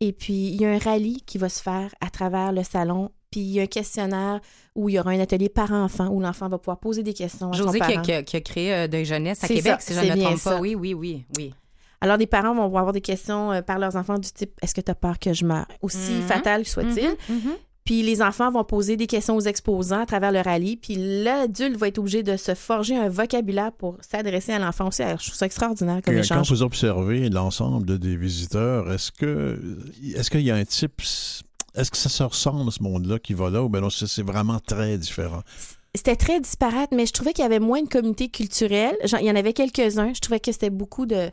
[0.00, 3.10] Et puis, il y a un rallye qui va se faire à travers le salon.
[3.30, 4.40] Puis, il y a un questionnaire
[4.74, 7.52] où il y aura un atelier par-enfant où l'enfant va pouvoir poser des questions à
[7.52, 8.02] José qui a, parent.
[8.02, 10.14] qui a- qui a créé euh, Deuil Jeunesse à Québec, ça, si je ne me
[10.14, 10.50] bien trompe pas.
[10.50, 10.60] ça.
[10.60, 11.54] Oui, oui, oui, oui.
[12.00, 14.80] Alors, des parents vont avoir des questions euh, par leurs enfants du type «Est-ce que
[14.82, 16.22] tu as peur que je meure?» Aussi Mhm.
[16.22, 17.08] fatal soit-il.
[17.28, 17.52] Mhm, mhm.
[17.84, 20.76] Puis les enfants vont poser des questions aux exposants à travers le rallye.
[20.76, 25.02] Puis l'adulte va être obligé de se forger un vocabulaire pour s'adresser à l'enfant aussi.
[25.02, 26.50] Alors, je trouve ça extraordinaire comme Quand échange.
[26.50, 29.60] vous observez l'ensemble de des visiteurs, est-ce que
[30.14, 31.02] est-ce qu'il y a un type
[31.74, 34.22] est-ce que ça se ressemble ce monde-là qui va là ou bien non, c'est c'est
[34.22, 35.42] vraiment très différent?
[35.94, 38.96] C'était très disparate, mais je trouvais qu'il y avait moins de communautés culturelles.
[39.20, 40.12] Il y en avait quelques-uns.
[40.14, 41.30] Je trouvais que c'était beaucoup de,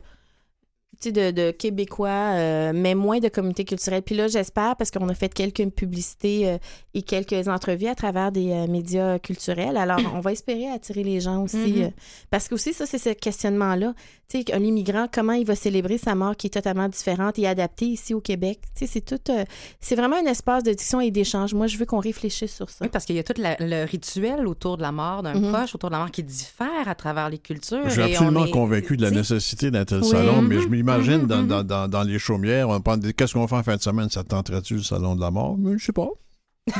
[1.10, 4.02] de, de Québécois, euh, mais moins de communautés culturelles.
[4.02, 6.58] Puis là, j'espère, parce qu'on a fait quelques publicités euh,
[6.94, 9.76] et quelques entrevues à travers des euh, médias culturels.
[9.76, 11.56] Alors, on va espérer attirer les gens aussi.
[11.56, 11.82] Mhm.
[11.84, 11.88] euh,
[12.30, 13.94] parce que aussi, ça, c'est ce questionnement-là.
[14.28, 17.46] Tu sais, un immigrant, comment il va célébrer sa mort qui est totalement différente et
[17.46, 18.60] adaptée ici au Québec?
[18.76, 19.32] Tu sais, c'est tout...
[19.32, 19.44] euh,
[19.80, 21.52] c'est vraiment un espace de discussion et d'échange.
[21.54, 22.78] Moi, je veux qu'on réfléchisse sur ça.
[22.82, 25.52] Oui, parce qu'il y a tout la- le rituel autour de la mort d'un Mhm.
[25.52, 27.82] proche, autour de la mort qui diffère à travers les cultures.
[27.84, 30.08] Je suis et absolument on est- convaincu de la nécessité d'un tel Oui.
[30.08, 31.46] salon, mais je Mhm, m'imagine dans, mhm.
[31.48, 34.08] dans, dans, dans les chaumières, on prend des- qu'est-ce qu'on fait en fin de semaine?
[34.10, 35.56] Ça te tenterait-tu le salon de la mort?
[35.58, 36.08] Mais je sais pas.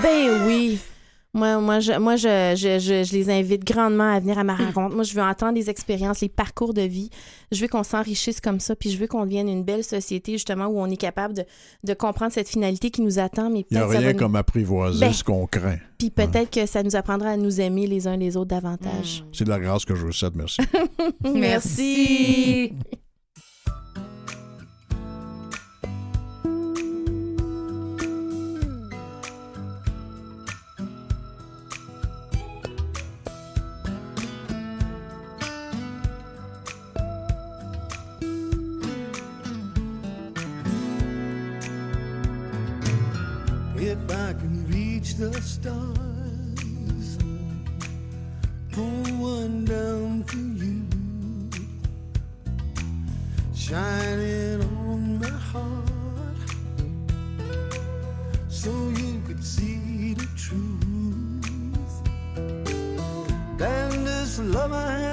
[0.02, 0.78] Ben oui.
[1.34, 4.54] Moi, moi, je, moi je, je, je, je les invite grandement à venir à ma
[4.54, 4.94] rencontre.
[4.94, 7.08] Moi, je veux entendre les expériences, les parcours de vie.
[7.50, 10.66] Je veux qu'on s'enrichisse comme ça, puis je veux qu'on devienne une belle société, justement,
[10.66, 11.44] où on est capable de,
[11.84, 13.48] de comprendre cette finalité qui nous attend.
[13.48, 15.12] Mais Il n'y a va rien nous- comme apprivoiser Ben.
[15.14, 15.78] ce qu'on craint.
[15.96, 19.24] Puis peut-être que ça nous apprendra à nous aimer les uns les autres davantage.
[19.32, 20.60] C'est de la grâce que je vous souhaite, merci.
[21.24, 22.72] Merci.
[44.04, 47.18] if I can reach the stars,
[48.72, 50.84] pull one down for you,
[53.54, 56.48] shining on my heart,
[58.48, 60.62] so you could see the truth.
[63.60, 65.11] And this love I have.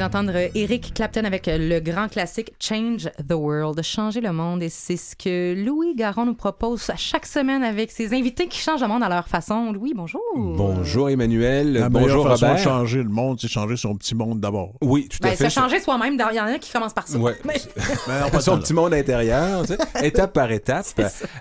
[0.00, 4.62] D'entendre euh, Eric Clapton avec euh, le grand classique Change the World, changer le monde.
[4.62, 8.58] Et c'est ce que Louis Garon nous propose à chaque semaine avec ses invités qui
[8.58, 9.72] changent le monde à leur façon.
[9.72, 10.22] Louis, bonjour.
[10.34, 12.56] Bonjour Emmanuel, La bonjour façon Robert.
[12.58, 14.72] de changer le monde, c'est changer son petit monde d'abord.
[14.80, 15.50] Oui, tout à Ben, fait.
[15.50, 17.18] se changer soi-même, il y en a qui commencent par ça.
[17.18, 17.36] Ouais.
[17.44, 17.60] Mais-
[18.32, 20.86] va son petit monde intérieur, tu sais, étape par étape.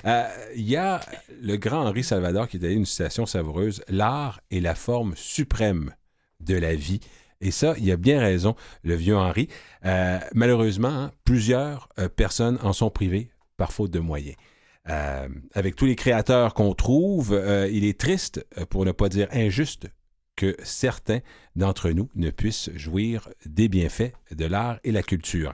[0.05, 0.24] Euh,
[0.55, 0.99] Il y a
[1.41, 5.93] le grand Henri Salvador qui a dit une citation savoureuse L'art est la forme suprême
[6.41, 6.99] de la vie.
[7.42, 9.48] Et ça, il a bien raison, le vieux Henri.
[9.86, 14.36] Euh, malheureusement, hein, plusieurs euh, personnes en sont privées par faute de moyens.
[14.90, 17.40] Euh, avec tous les créateurs qu'on trouve,
[17.72, 19.88] il est triste, pour ne pas dire injuste,
[20.36, 21.20] que certains
[21.56, 25.54] d'entre nous ne puissent jouir des bienfaits de l'art et la culture.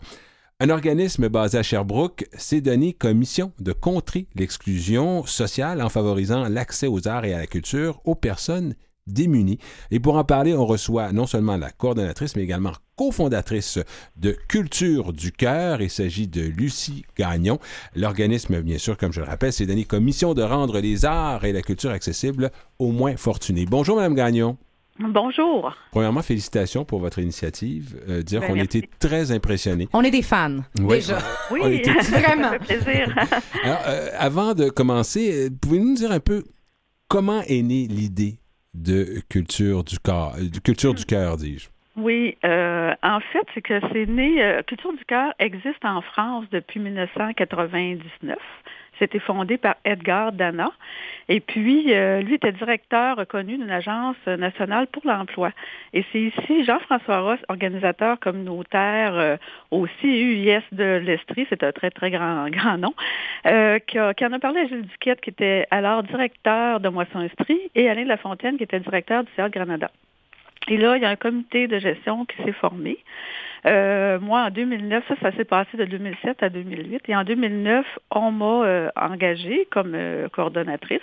[0.59, 6.47] Un organisme basé à Sherbrooke s'est donné comme mission de contrer l'exclusion sociale en favorisant
[6.47, 8.75] l'accès aux arts et à la culture aux personnes
[9.15, 9.59] démunies.
[9.91, 13.79] Et pour en parler, on reçoit non seulement la coordonnatrice, mais également cofondatrice
[14.15, 15.81] de Culture du Cœur.
[15.81, 17.59] Il s'agit de Lucie Gagnon.
[17.95, 21.45] L'organisme, bien sûr, comme je le rappelle, s'est donné comme mission de rendre les arts
[21.45, 23.65] et la culture accessibles aux moins fortunés.
[23.65, 24.57] Bonjour, Madame Gagnon.
[24.97, 25.75] Bonjour.
[25.91, 28.01] Premièrement, félicitations pour votre initiative.
[28.07, 29.89] Euh, dire Ben, qu'on était très impressionnés.
[29.91, 30.95] On est des fans, Oui.
[30.97, 31.19] déjà.
[31.51, 32.51] Oui, On était- Vraiment.
[32.51, 33.13] ça fait plaisir.
[33.63, 36.45] Alors, euh, avant de commencer, euh, pouvez-vous nous dire un peu
[37.09, 38.39] comment est née l'idée
[38.75, 41.69] de culture du euh, culture du cœur, dis-je?
[41.95, 44.43] Oui, euh, en fait, c'est que c'est né.
[44.43, 48.37] euh, Culture du cœur existe en France depuis 1999.
[48.99, 50.71] C'était fondé par Edgar Dana.
[51.27, 55.51] Et puis, euh, lui était directeur reconnu d'une agence nationale pour l'emploi.
[55.93, 59.37] Et c'est ici Jean-François Ross, organisateur communautaire euh,
[59.71, 62.93] au CUIS de l'Estrie, c'est un très, très grand, grand nom,
[63.47, 66.89] euh, qui, a- qui en a parlé à Gilles Duquette, qui était alors directeur de
[66.89, 69.89] Moisson Estrie, et Alain de la Fontaine, qui était directeur du de Granada.
[70.67, 72.97] Et là, il y a un comité de gestion qui s'est formé.
[73.65, 77.03] Euh, moi, en 2009, ça, ça s'est passé de 2007 à 2008.
[77.07, 80.99] Et en 2009, on m'a euh, engagée comme euh, coordonnatrice.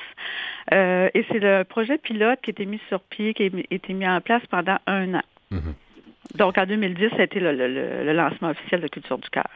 [0.70, 4.06] Et c'est le projet pilote qui a été mis sur pied, qui a été mis
[4.06, 5.22] en place pendant un an.
[5.50, 5.74] Mhm.
[6.36, 9.28] Donc, en 2010, ça a été le, le- le- le lancement officiel de Culture du
[9.28, 9.48] cœur.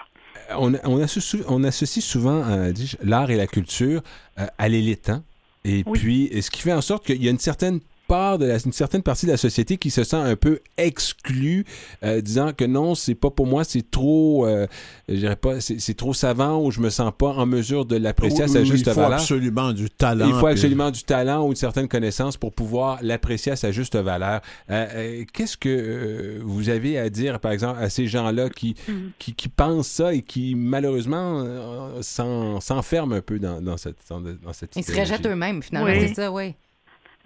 [0.59, 2.42] on, on associe, on associe souvent
[2.72, 4.02] dis-je, l'art et la culture
[4.36, 5.20] à l'élétant.
[5.64, 5.98] Et Oui.
[5.98, 8.57] puis, et ce qui fait en sorte qu'il y a une certaine part de la,
[8.64, 11.64] une certaine partie de la société qui se sent un peu exclue,
[12.02, 14.66] euh, disant que non, c'est pas pour moi, c'est trop, euh,
[15.09, 17.96] je dirais pas, c'est c'est trop savant ou je me sens pas en mesure de
[17.96, 19.18] l'apprécier à sa juste il faut valeur.
[19.20, 20.26] absolument du talent.
[20.28, 23.72] Il faut puis- absolument du talent ou une certaine connaissance pour pouvoir l'apprécier à sa
[23.72, 24.40] juste valeur.
[24.70, 28.74] Euh, euh, Qu'est-ce que euh, vous avez à dire, par exemple, à ces gens-là qui,
[28.88, 29.11] Mhm.
[29.18, 33.96] qui, qui pensent ça et qui, malheureusement, euh, s'en- s'enferment un peu dans, dans cette,
[34.09, 36.09] dans, dans cette Ils se rejettent eux-mêmes, finalement, Oui.
[36.09, 36.54] c'est ça, oui.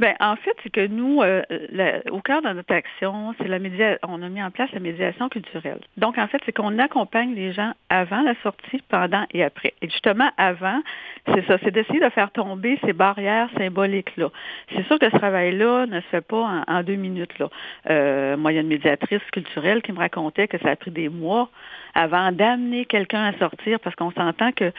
[0.01, 1.43] Ben, en fait, c'est que nous, euh,
[2.11, 5.29] au cœur de notre action, c'est la média on a mis en place la médiation
[5.29, 5.81] culturelle.
[5.99, 9.75] Donc, en fait, c'est qu'on accompagne les gens avant la sortie, pendant et après.
[9.83, 10.81] Et justement, avant,
[11.27, 14.31] c'est ça, c'est d'essayer de faire tomber ces barrières symboliques-là.
[14.75, 17.39] C'est sûr que ce travail-là ne se fait pas en, en deux minutes.
[17.39, 17.51] Là.
[17.91, 20.93] Euh, moi, il y a une médiatrice culturelle qui me racontait que ça a pris
[20.93, 21.51] des mois
[21.95, 24.73] avant d'amener quelqu'un à sortir parce qu'on s'entend que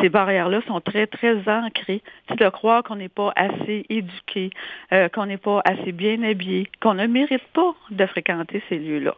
[0.00, 2.02] ces barrières-là sont très, très ancrées.
[2.28, 4.50] C'est de croire qu'on n'est pas assez éduqué,
[4.92, 9.14] euh, qu'on n'est pas assez bien habillé, qu'on ne mérite pas de fréquenter ces lieux-là.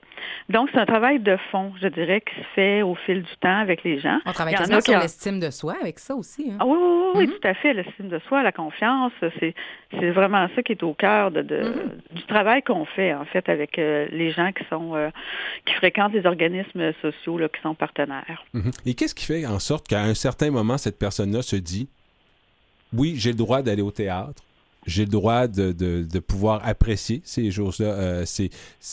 [0.49, 3.59] Donc, c'est un travail de fond, je dirais, qui se fait au fil du temps
[3.59, 4.19] avec les gens.
[4.27, 6.51] On travaille Il y en quasiment sur l'estime de soi avec ça aussi.
[6.51, 6.57] hein.
[6.61, 7.33] ah oui, oui, oui, oui, Mhm.
[7.35, 7.73] tout à fait.
[7.75, 9.55] L'estime de soi, la confiance, c'est
[9.99, 11.73] c'est vraiment ça qui est au cœur de, de-
[12.13, 15.09] du travail qu'on fait en fait avec euh, les gens qui sont euh,
[15.65, 18.45] qui fréquentent les organismes sociaux là, qui sont partenaires.
[18.53, 18.71] Mhm.
[18.87, 21.89] Et qu'est-ce qui fait en sorte qu'à un certain moment, cette personne-là se dit
[22.93, 24.43] Oui, j'ai le droit d'aller au théâtre.
[24.87, 28.51] J'ai le droit de, de, de pouvoir apprécier ces choses-là, euh, c'est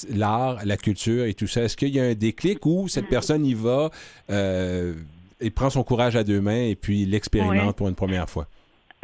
[0.09, 1.63] l'art, la culture et tout ça.
[1.63, 3.91] Est-ce qu'il y a un déclic où cette personne y va
[4.29, 4.93] euh,
[5.39, 8.47] et prend son courage à deux mains et puis l'expérimente pour une première fois?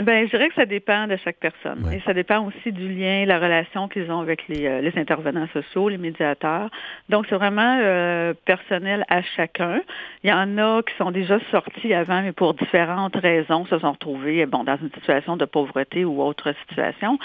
[0.01, 1.83] Ben, je dirais que ça dépend de chaque personne.
[1.85, 1.97] Ouais.
[1.97, 5.47] Et ça dépend aussi du lien, la relation qu'ils ont avec les, euh, les intervenants
[5.53, 6.69] sociaux, les médiateurs.
[7.09, 9.81] Donc, c'est vraiment euh, personnel à chacun.
[10.23, 13.91] Il y en a qui sont déjà sortis avant, mais pour différentes raisons, se sont
[13.91, 17.19] retrouvés bon, dans une situation de pauvreté ou autre situation.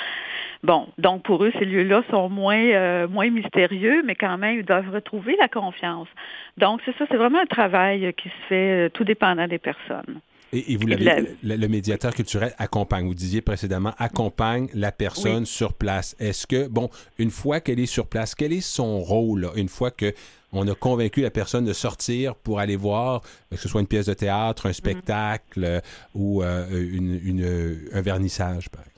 [0.62, 4.64] Bon, donc pour eux, ces lieux-là sont moins, euh, moins mystérieux, mais quand même, ils
[4.64, 6.08] doivent retrouver la confiance.
[6.56, 10.20] Donc, c'est ça, c'est vraiment un travail qui se fait euh, tout dépendant des personnes.
[10.52, 14.92] Et, et vous l'avez, la- le, le médiateur culturel accompagne, vous disiez précédemment, accompagne la
[14.92, 16.14] personne sur place.
[16.20, 16.88] Est-ce que, bon,
[17.18, 20.12] une fois qu'elle est sur place, quel est son rôle, là, une fois que
[20.52, 23.20] on a convaincu la personne de sortir pour aller voir,
[23.50, 25.80] que ce soit une pièce de théâtre, un spectacle euh,
[26.14, 28.92] ou euh, une, une- un vernissage, par exemple?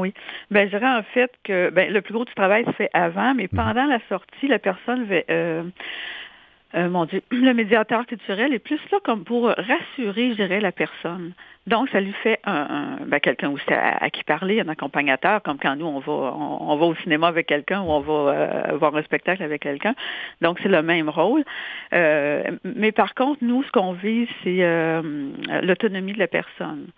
[0.00, 0.14] Oui.
[0.50, 3.34] Ben, je dirais en fait que ben, le plus gros du travail se fait avant,
[3.34, 5.62] mais pendant la sortie, la personne va, euh,
[6.74, 10.72] euh, mon Dieu, le médiateur culturel est plus là comme pour rassurer, je dirais, la
[10.72, 11.32] personne.
[11.66, 15.76] Donc, ça lui fait un, ben, quelqu'un aussi à, qui parler, un accompagnateur, comme quand
[15.76, 18.94] nous, on va, on, on va au cinéma avec quelqu'un ou on va euh, voir
[18.94, 19.94] un spectacle avec quelqu'un.
[20.42, 21.42] Donc, c'est le même rôle.
[21.94, 25.00] Euh, mais par contre, nous, ce qu'on vise, c'est euh,
[25.62, 26.88] l'autonomie de la personne.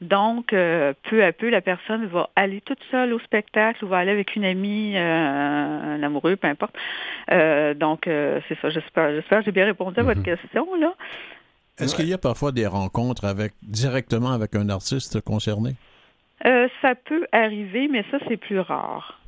[0.00, 3.98] Donc, euh, peu à peu, la personne va aller toute seule au spectacle ou va
[3.98, 6.74] aller avec une amie, euh, un amoureux, peu importe.
[7.30, 8.68] Euh, donc, c'est ça.
[8.68, 10.92] J'espère, j'espère que j'ai bien répondu à votre question là.
[11.78, 15.74] Est-ce qu'il y a parfois des rencontres avec directement avec un artiste concerné?
[16.42, 19.20] Ça peut arriver, mais ça, c'est plus rare.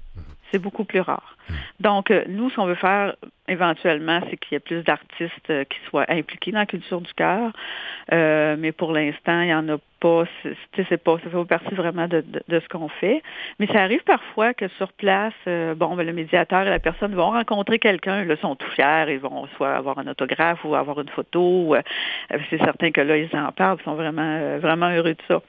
[0.51, 1.37] C'est beaucoup plus rare.
[1.81, 3.15] Donc, euh, nous, ce qu'on veut faire
[3.49, 7.13] éventuellement, c'est qu'il y ait plus d'artistes euh, qui soient impliqués dans la culture du
[7.15, 7.53] cœur.
[8.13, 10.25] Euh, mais pour l'instant, il n'y en a pas.
[10.43, 11.19] C'est, pas.
[11.25, 13.23] Ça fait partie vraiment de, de, de ce qu'on fait.
[13.59, 17.15] Mais ça arrive parfois que sur place, euh, bon, ben, le médiateur et la personne
[17.15, 21.01] vont rencontrer quelqu'un, là, sont tout fiers, ils vont soit avoir un autographe ou avoir
[21.01, 21.75] une photo.
[21.75, 21.83] euh,
[22.51, 25.43] c'est certain que là, ils en parlent, ils sont vraiment, vraiment heureux de ça.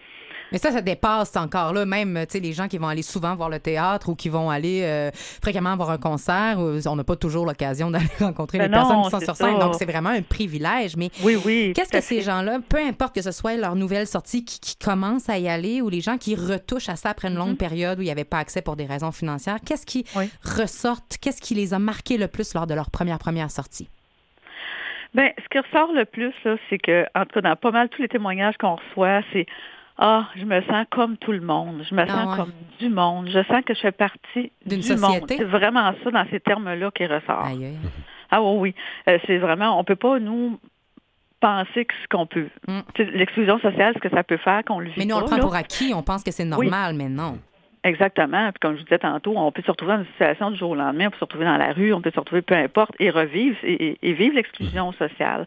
[0.51, 1.85] Mais ça, ça dépasse encore là.
[1.85, 4.49] Même, tu sais, les gens qui vont aller souvent voir le théâtre ou qui vont
[4.49, 8.71] aller euh, fréquemment voir un concert, on n'a pas toujours l'occasion d'aller rencontrer Ben les
[8.71, 9.45] personnes qui sont sur ça.
[9.45, 9.59] scène.
[9.59, 10.95] Donc, c'est vraiment un privilège.
[10.97, 11.73] Mais Oui, oui.
[11.75, 15.29] qu'est-ce que ces gens-là, peu importe que ce soit leur nouvelle sortie qui, qui commence
[15.29, 18.01] à y aller ou les gens qui retouchent à ça après une longue période où
[18.01, 20.21] il n'y avait pas accès pour des raisons financières, qu'est-ce qui Mhm.
[20.21, 20.29] Oui.
[20.43, 23.89] ressortent, qu'est-ce qui les a marqués le plus lors de leur première première sortie?
[25.13, 27.89] Ben, ce qui ressort le plus, là, c'est que, en tout cas, dans pas mal
[27.89, 29.47] tous les témoignages qu'on reçoit, c'est
[30.01, 31.83] Ah, je me sens comme tout le monde.
[31.89, 32.37] Je me sens ouais.
[32.37, 33.27] comme du monde.
[33.27, 35.35] Je sens que je fais partie D'une société.
[35.37, 37.45] C'est vraiment ça dans ces termes-là qui ressort.
[37.45, 37.77] Aïe, aïe.
[38.31, 38.75] Ah oui, oui.
[39.09, 40.57] Euh, c'est vraiment, on peut pas, nous,
[41.41, 42.47] penser que ce qu'on peut.
[42.67, 42.79] Mm.
[43.13, 45.27] L'exclusion sociale, ce que ça peut faire, qu'on le vit Mais nous, on pas, le
[45.27, 45.43] prend là.
[45.43, 45.93] pour acquis.
[45.93, 47.37] On pense que c'est normal, mais non.
[47.83, 48.51] Exactement.
[48.51, 50.71] Puis comme je vous disais tantôt, on peut se retrouver dans une situation du jour
[50.71, 52.91] au lendemain, on peut se retrouver dans la rue, on peut se retrouver peu importe
[52.99, 55.45] et revivre et, vivre l'exclusion sociale.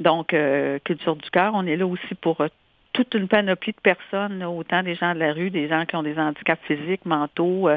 [0.00, 2.48] Donc, euh, Culture du cœur, on est là aussi pour euh,
[2.94, 6.02] toute une panoplie de personnes, autant des gens de la rue, des gens qui ont
[6.02, 7.76] des handicaps physiques, mentaux, euh,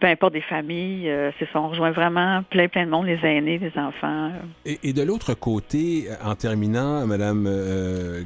[0.00, 1.08] peu importe des familles.
[1.08, 4.30] euh, c'est ça, on rejoint vraiment plein, plein de monde, les aînés, les enfants.
[4.66, 4.74] euh.
[4.82, 7.48] Et, de l'autre côté, en terminant, Madame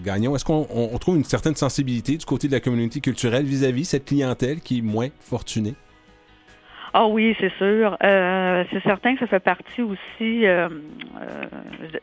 [0.05, 3.45] Gagnon, est-ce qu'on on- on trouve une certaine sensibilité du côté de la communauté culturelle
[3.45, 5.75] vis-à-vis cette clientèle qui est moins fortunée?
[6.99, 7.95] Ah oui, c'est sûr.
[8.03, 10.71] Euh, c'est certain que ça fait partie aussi, euh,
[11.21, 11.45] euh,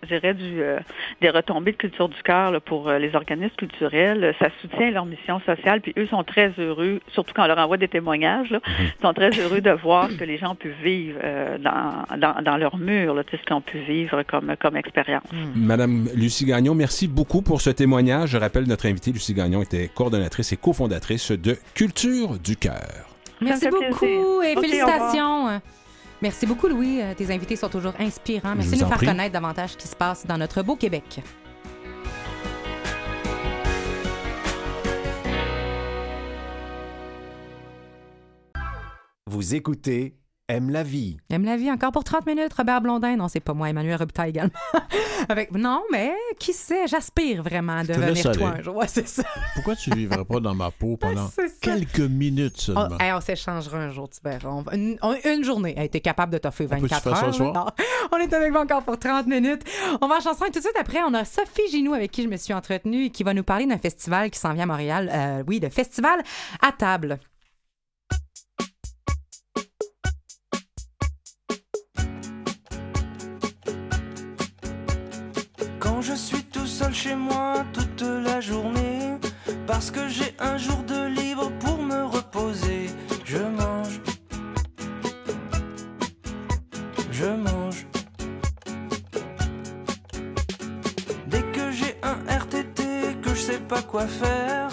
[0.03, 0.77] je dirais, du, euh,
[1.19, 4.35] des retombées de culture du cœur pour euh, les organismes culturels.
[4.37, 7.77] Ça soutient leur mission sociale, puis eux sont très heureux, surtout quand on leur envoie
[7.77, 11.17] des témoignages, là, ils sont très heureux de voir ce que les gens peuvent vivre
[11.23, 15.23] euh, dans, dans, dans leur mur, là, ce qu'ils ont pu vivre comme, comme expérience.
[15.55, 18.29] Madame Lucie Gagnon, merci beaucoup pour ce témoignage.
[18.29, 23.12] Je rappelle, notre invitée, Lucie Gagnon, était coordonnatrice et cofondatrice de Culture du cœur.
[23.43, 24.43] Merci beaucoup plaisir.
[24.43, 25.61] et félicitations.
[26.21, 27.01] Merci beaucoup, Louis.
[27.01, 28.55] Euh, Tes invités sont toujours inspirants.
[28.55, 29.07] Merci de nous faire prie.
[29.07, 31.21] connaître davantage ce qui se passe dans notre beau Québec.
[39.27, 40.15] Vous écoutez
[40.53, 41.17] Aime la vie.
[41.29, 42.53] Aime la vie encore pour 30 minutes.
[42.53, 44.51] Robert Blondin, non, c'est pas moi, Emmanuel Robitaille également.
[45.29, 45.51] Avec...
[45.53, 48.75] Non, mais qui sait, j'aspire vraiment à devenir toi un jour.
[48.75, 49.23] Ouais, c'est ça.
[49.55, 51.55] Pourquoi tu ne vivrais pas dans ma peau pendant C'est ça.
[51.61, 52.97] quelques minutes On, seulement?
[52.99, 54.49] hey, on s'échangera un jour, tu verras.
[54.49, 55.73] On Une, on- une journée.
[55.77, 57.33] Hey, T'es capable de t'offrir peut-tu 24 faire ça heures.
[57.35, 57.53] soir?
[57.53, 57.65] Non.
[58.11, 59.63] On est avec vous encore pour 30 minutes.
[60.01, 62.21] On va en chanson et tout de suite après, on a Sophie Ginou avec qui
[62.23, 64.67] je me suis entretenue et qui va nous parler d'un festival qui s'en vient à
[64.67, 65.09] Montréal.
[65.11, 66.21] Euh, oui, le festival
[66.61, 67.17] à table.
[76.03, 79.17] Je suis tout seul chez moi toute la journée,
[79.65, 82.89] parce que j'ai un jour de libre pour me reposer,
[83.23, 84.01] je mange.
[87.11, 87.87] Je mange.
[91.27, 92.83] Dès que j'ai un RTT
[93.21, 94.69] que je sais pas quoi faire,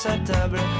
[0.00, 0.79] sa table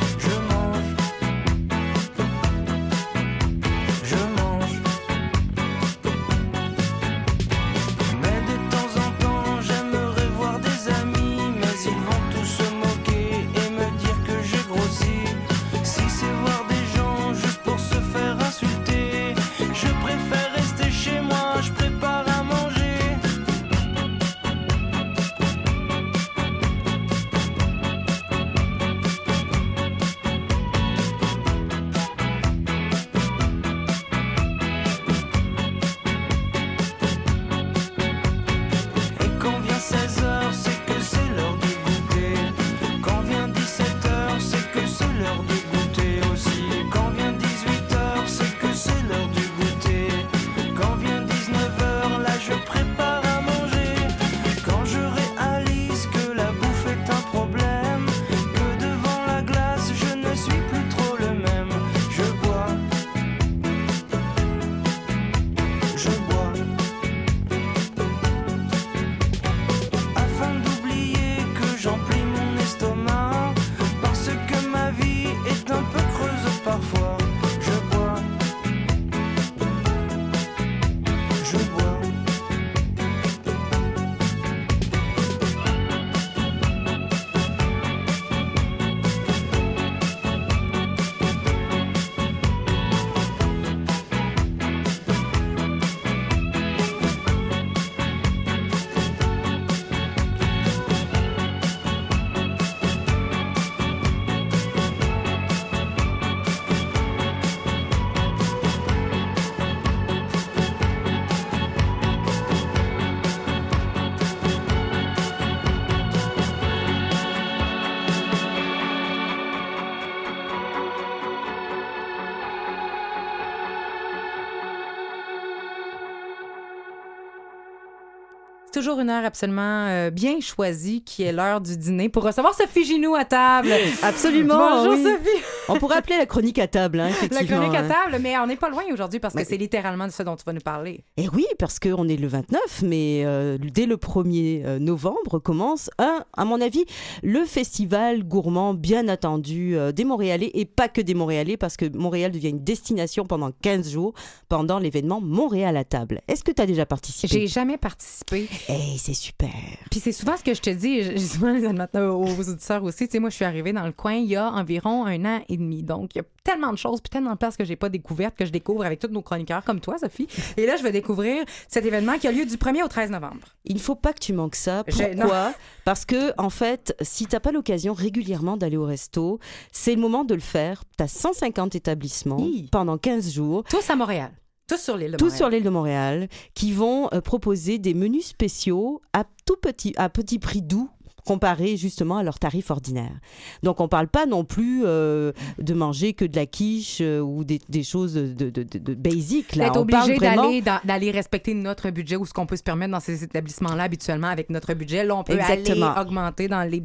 [128.81, 132.83] toujours une heure absolument euh, bien choisie, qui est l'heure du dîner, pour recevoir Sophie
[132.83, 133.69] Ginou à table.
[134.03, 134.57] Absolument.
[134.57, 135.05] Bonjour oui.
[135.05, 135.45] Sophie.
[135.69, 137.89] On pourrait appeler la chronique à table, hein, La chronique à hein.
[137.89, 140.45] table, mais on n'est pas loin aujourd'hui parce que c'est littéralement de ce dont tu
[140.45, 141.05] vas nous parler.
[141.19, 145.91] Et oui, parce qu'on est le 29, mais euh, dès le 1er euh, novembre commence,
[145.99, 146.87] un, à mon avis,
[147.23, 151.85] le festival gourmand bien attendu euh, des Montréalais, et pas que des Montréalais, parce que
[151.95, 154.15] Montréal devient une destination pendant 15 jours,
[154.49, 156.23] pendant l'événement Montréal à table.
[156.29, 157.29] Est-ce que tu as déjà participé?
[157.29, 158.49] J'ai jamais participé.
[158.71, 159.51] Eh, c'est super.
[159.91, 163.07] Puis c'est souvent ce que je te dis, dis souvent les animateurs, aux auditeurs aussi,
[163.07, 165.43] tu sais, moi je suis arrivée dans le coin il y a environ un an
[165.47, 165.83] et demi.
[165.83, 168.37] Donc il y a tellement de choses, puis tellement de places que j'ai pas découvertes,
[168.37, 170.29] que je découvre avec tous nos chroniqueurs comme toi, Sophie.
[170.57, 173.57] Et là, je vais découvrir cet événement qui a lieu du 1er au 13 novembre.
[173.65, 174.85] Il ne faut pas que tu manques ça.
[174.85, 175.55] Pourquoi?
[175.85, 179.39] Parce que, en fait, si tu n'as pas l'occasion régulièrement d'aller au resto,
[179.73, 180.85] c'est le moment de le faire.
[180.97, 182.69] Tu as 150 établissements Hi.
[182.71, 183.65] pendant 15 jours.
[183.65, 184.33] Tous à Montréal.
[184.67, 188.27] Tous sur l'île de Tous sur l'île de Montréal, qui vont euh, proposer des menus
[188.27, 190.89] spéciaux à tout petit, à petit prix doux
[191.23, 193.19] comparé justement à leurs tarifs ordinaires.
[193.63, 197.45] Donc on parle pas non plus euh, de manger que de la quiche euh, ou
[197.45, 199.57] des, des choses de, de, de, de basic.
[199.57, 199.73] Là.
[199.77, 203.25] On parle obligé d'aller respecter notre budget ou ce qu'on peut se permettre dans ces
[203.25, 205.05] établissements-là habituellement avec notre budget.
[205.05, 205.93] Là, on peut Exactement.
[205.93, 206.83] aller augmenter dans les.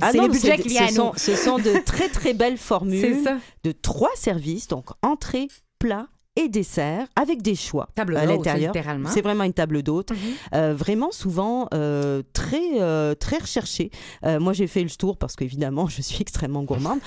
[0.00, 3.24] Ah non, les budgets qui viennent ce sont, ce sont de très très belles formules
[3.64, 6.08] de trois services, donc entrée, plat
[6.38, 8.72] et dessert, avec des choix Table à l'intérieur.
[9.10, 10.16] C'est vraiment une table d'hôte, Mhm.
[10.54, 13.90] Euh, vraiment souvent euh, très euh, très recherchée.
[14.24, 17.00] Euh, moi, j'ai fait le tour parce qu'évidemment, je suis extrêmement gourmande.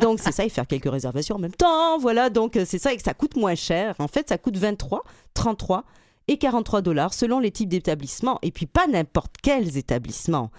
[0.00, 1.98] Donc c'est ça, et faire quelques réservations en même temps.
[1.98, 3.94] Voilà, donc c'est ça et que ça coûte moins cher.
[3.98, 5.02] En fait, ça coûte 23,
[5.34, 5.84] 33
[6.28, 8.38] et 43 dollars selon les types d'établissements.
[8.42, 10.50] Et puis pas n'importe quels établissements.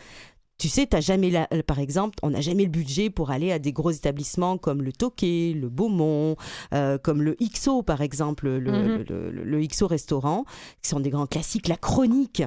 [0.58, 3.52] Tu sais, t'as jamais la- euh, par exemple, on n'a jamais le budget pour aller
[3.52, 6.38] à des gros établissements comme le Toqué, le Beaumont,
[6.74, 9.04] euh, comme le XO par exemple, le, Mhm.
[9.10, 10.46] le- le- le XO restaurant,
[10.82, 11.68] qui sont des grands classiques.
[11.68, 12.42] La chronique,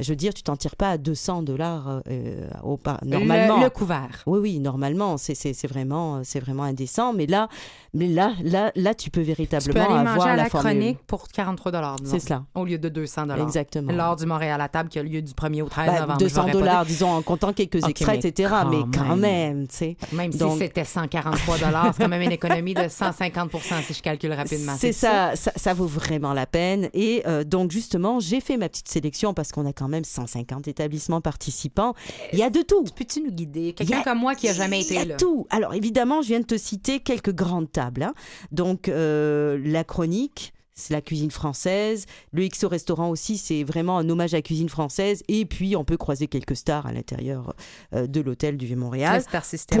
[0.00, 3.58] je veux dire, tu t'en tires pas à 200 dollars euh, au par- normalement.
[3.58, 4.22] Le, le couvert.
[4.26, 7.12] Oui, oui, normalement, c'est vraiment, c'est vraiment indécent.
[7.12, 7.48] Mais là,
[7.94, 10.70] mais là, là, là, tu peux Tu peux véritablement aller avoir manger à la, formule.
[10.72, 13.92] chronique pour 43 C'est cela, au lieu de 200 exactement.
[13.92, 16.18] Lors du Montréal à table qui a lieu du 1er au 13 Bah, novembre.
[16.18, 18.48] 200 j'aurais pas dollars, disons, en comptant quelques Ok, extraits, mais etc.
[18.62, 19.20] quand Mais quand même.
[19.20, 19.96] même, tu sais.
[20.12, 21.56] Même Donc- si c'était 143
[21.92, 23.50] c'est quand même une économie de 150
[23.86, 24.74] si je calcule rapidement.
[24.78, 26.88] C'est ça, ça, ça vaut vraiment la peine.
[26.94, 30.68] Et euh, donc, justement, j'ai fait ma petite sélection parce qu'on a quand même 150
[30.68, 31.94] établissements participants.
[32.32, 32.84] Il y a de tout.
[32.96, 33.72] Peux-tu nous guider?
[33.72, 35.16] Quelqu'un comme moi qui a jamais Il y été a là.
[35.16, 35.46] tout.
[35.50, 38.02] Alors, évidemment, je viens de te citer quelques grandes tables.
[38.02, 38.14] hein.
[38.50, 40.52] Donc, euh, la chronique.
[40.74, 42.06] C'est la cuisine française.
[42.32, 45.22] Le XO restaurant aussi, c'est vraiment un hommage à la cuisine française.
[45.28, 47.54] Et puis, on peut croiser quelques stars à l'intérieur
[47.94, 49.22] euh, de l'hôtel du Vieux-Montréal.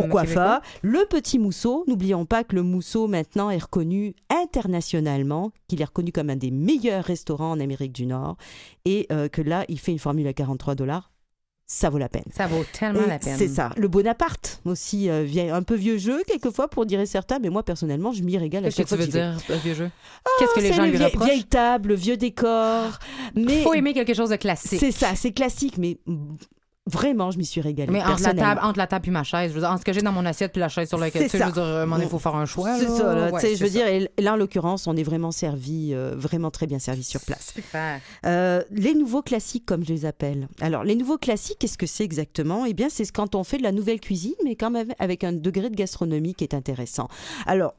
[0.02, 0.62] Pourquoi pas?
[0.82, 6.12] Le petit mousseau, n'oublions pas que le mousseau maintenant est reconnu internationalement, qu'il est reconnu
[6.12, 8.36] comme un des meilleurs restaurants en Amérique du Nord
[8.84, 11.11] et euh, que là, il fait une formule à 43 dollars.
[11.74, 12.24] Ça vaut la peine.
[12.36, 13.36] Ça vaut tellement Et la peine.
[13.38, 13.70] C'est ça.
[13.78, 17.62] Le Bonaparte aussi, euh, vient un peu vieux jeu quelquefois pour dire certains, mais moi
[17.62, 19.32] personnellement, je m'y régale à Qu'est-ce que chaque tu fois veux que j'y vais.
[19.32, 19.90] dire, le vieux jeu?
[20.38, 21.28] Qu'est-ce que les gens le lui vieille, reprochent?
[21.28, 22.98] vieille table, le vieux décor.
[23.34, 24.80] Mais faut aimer quelque chose de classique.
[24.80, 25.96] c'est ça, c'est classique, mais
[26.86, 27.92] vraiment, je m'y suis régalée.
[27.92, 29.84] Mais entre la, table, entre la table et ma chaise, je veux dire, entre ce
[29.84, 31.86] que j'ai dans mon assiette puis la chaise sur laquelle tu sais, je veux dire,
[31.86, 32.76] donné, il faut faire un choix.
[32.78, 33.30] C'est ça, là.
[33.30, 33.68] Ouais, je veux ça.
[33.68, 37.20] dire, et là, en l'occurrence, on est vraiment servi, euh, vraiment très bien servi sur
[37.20, 37.52] place.
[37.54, 38.00] Super.
[38.26, 40.48] Euh, les nouveaux classiques, comme je les appelle.
[40.60, 42.64] Alors, les nouveaux classiques, qu'est-ce que c'est exactement?
[42.66, 45.32] Eh bien, c'est quand on fait de la nouvelle cuisine, mais quand même avec un
[45.32, 47.08] degré de gastronomie qui est intéressant.
[47.46, 47.74] Alors,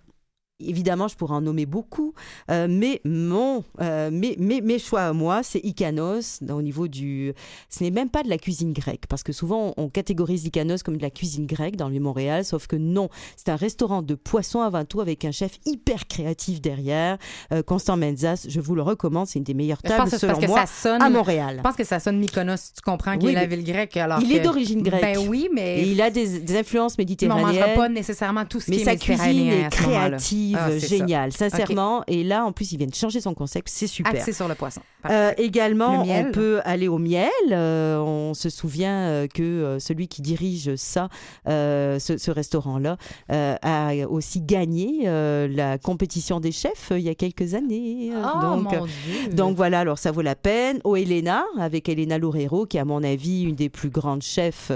[0.66, 2.14] Évidemment, je pourrais en nommer beaucoup,
[2.52, 7.34] euh, mais mon, euh, mes, mes, mes choix à moi, c'est Ikanos, au niveau du...
[7.70, 10.98] Ce n'est même pas de la cuisine grecque, parce que souvent, on catégorise Ikanos comme
[10.98, 14.62] de la cuisine grecque dans le Montréal, sauf que non, c'est un restaurant de poisson
[14.62, 17.18] avant tout, avec un chef hyper créatif derrière,
[17.52, 20.66] euh, Constant Menzas, je vous le recommande, c'est une des meilleures tables, selon moi, ça
[20.66, 21.02] sonne.
[21.02, 21.56] à Montréal.
[21.58, 23.98] Je pense que ça sonne Mykonos, tu comprends, qui Oui, est la mais ville grecque.
[23.98, 25.02] Alors Il que- est d'origine grecque.
[25.02, 25.82] Ben oui, mais.
[25.82, 27.76] Et il a des, des influences mais on mangera méditerranéennes.
[27.78, 30.18] pas nécessairement tout ce Mais qui est sa cuisine méditerranéen est à moment-là.
[30.54, 30.88] Créative, Ah, ça.
[30.88, 32.04] géniale, sincèrement.
[32.08, 34.14] Et là, en plus, ils viennent changer son concept, c'est super.
[34.14, 34.82] Axé sur le poisson.
[35.10, 37.30] Euh, également, Le on peut aller au miel.
[37.52, 41.10] Euh, on se souvient euh, que celui qui dirige ça,
[41.48, 42.98] euh, ce, ce restaurant-là,
[43.30, 45.04] a aussi gagné
[45.50, 48.12] la compétition des chefs il y a quelques années.
[48.16, 49.34] Oh donc, mon Dieu.
[49.34, 50.80] donc voilà, alors ça vaut la peine.
[50.84, 54.72] Au Elena, avec Elena Loureiro, qui est à mon avis une des plus grandes chefs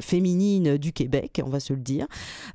[0.00, 2.06] féminines du Québec, on va se le dire.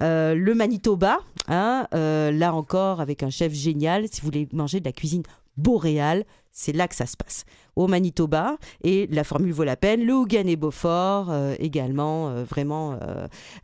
[0.01, 1.19] Le Manitoba,
[1.49, 4.07] euh, là encore avec un chef génial.
[4.11, 5.23] Si vous voulez manger de la cuisine
[5.57, 7.45] boréale, c'est là que ça se passe.
[7.75, 10.05] Au Manitoba, et la formule vaut la peine.
[10.05, 12.97] Le Hougan et Beaufort, euh, également, euh, vraiment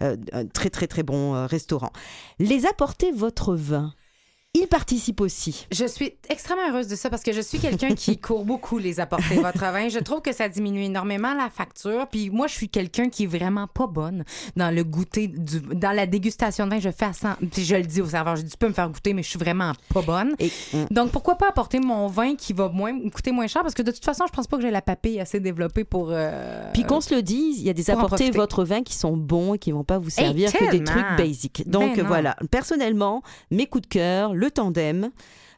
[0.02, 1.92] un très très très bon restaurant.
[2.40, 3.94] Les apporter votre vin.
[4.54, 5.66] Ils participent aussi.
[5.72, 9.00] Je suis extrêmement heureuse de ça parce que je suis quelqu'un qui court beaucoup les
[9.00, 9.88] apporter votre vin.
[9.88, 12.06] Je trouve que ça diminue énormément la facture.
[12.12, 14.26] Puis moi, je suis quelqu'un qui est vraiment pas bonne
[14.58, 16.80] dans le goûter, du, dans la dégustation de vin.
[16.82, 17.30] Je fais à 100.
[17.52, 19.30] Puis je le dis au serveur, je dis tu peux me faire goûter, mais je
[19.30, 20.36] suis vraiment pas bonne.
[20.40, 23.62] Et, hum, Donc pourquoi pas apporter mon vin qui va moins coûter moins cher?
[23.62, 26.10] Parce que de toute façon, je pense pas que j'ai la papille assez développée pour.
[26.12, 29.16] euh, Puis qu'on se le dise, il y a des apportés votre vin qui sont
[29.16, 31.64] bons et qui vont pas vous Hey, servir que des trucs basiques.
[31.70, 35.12] Donc Ben voilà, personnellement, mes coups de cœur, le tandem.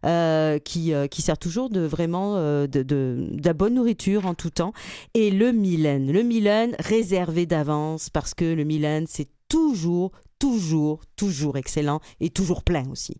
[0.06, 4.26] euh, qui, euh, qui sert toujours de vraiment euh, de, de, de la bonne nourriture
[4.26, 4.74] en tout temps.
[5.14, 6.06] Et le Milan.
[6.12, 12.64] Le Milan réservé d'avance parce que le Milan, c'est toujours, toujours, toujours excellent et toujours
[12.64, 13.16] plein aussi.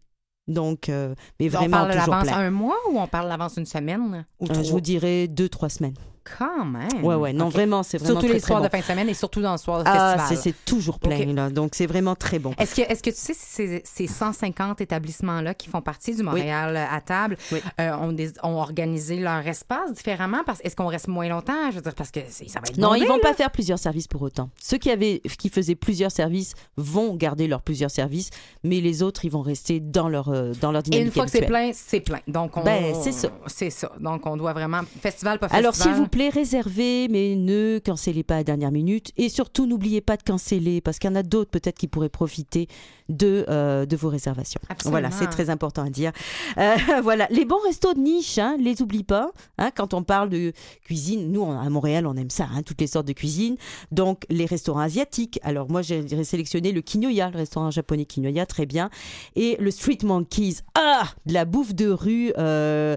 [0.50, 2.38] Donc, mais on vraiment parle de toujours plein.
[2.38, 4.26] un mois ou on parle de l'avance une semaine?
[4.42, 5.96] Ou je vous dirais deux, trois semaines.
[6.38, 7.04] Quand même.
[7.04, 8.66] Ouais, ouais, non, vraiment, c'est vraiment Surtout très, les très soirs bon.
[8.66, 10.42] de fin de semaine et surtout dans le soir de Ah, festival.
[10.44, 11.50] c'est toujours plein, là.
[11.50, 12.54] Donc, c'est vraiment très bon.
[12.58, 16.24] Est-ce que, est-ce que tu sais si ces, ces 150 établissements-là qui font partie du
[16.24, 17.60] Montréal à table Oui.
[17.82, 20.44] euh, ont, des- ont organisé leur espace différemment?
[20.46, 21.70] Parce, est-ce qu'on reste moins longtemps?
[21.72, 23.22] Je veux dire, parce que ça va être Non, bondé, ils vont là.
[23.22, 24.50] pas faire plusieurs services pour autant.
[24.62, 28.30] Ceux qui avaient, qui faisaient plusieurs services vont garder leurs plusieurs services,
[28.64, 31.26] mais les autres, ils vont rester dans leur, euh, dans leur Et dynamique une fois
[31.26, 32.20] que c'est plein, c'est plein.
[32.28, 33.30] Donc, on, Ben, c'est ça.
[33.48, 33.92] C'est ça.
[34.00, 34.82] Donc, on doit vraiment...
[35.02, 35.60] Festival, pas festival.
[35.66, 39.12] Alors, s'il vous plaît, réservez, mais ne cancellez pas à la dernière minute.
[39.18, 42.08] Et surtout, n'oubliez pas de canceller, parce qu'il y en a d'autres peut-être qui pourraient
[42.08, 42.68] profiter
[43.10, 44.60] de, euh, de vos réservations.
[44.70, 45.00] Absolument.
[45.00, 46.12] Voilà, c'est très important à dire.
[46.58, 49.32] Euh, voilà, les bons restos de niche, hein, les oublie pas.
[49.58, 52.82] Hein, quand on parle de cuisine, nous, on- à Montréal, on aime ça, hein, toutes
[52.82, 53.56] les sortes de cuisine.
[53.92, 55.40] Donc, les restaurants asiatiques.
[55.44, 58.90] Alors, moi, j'ai sélectionné le Kinyoya, le restaurant japonais Kinyoya, très bien.
[59.36, 60.58] Et le Street Monkeys.
[60.76, 62.96] Ah, de la bouffe de rue euh,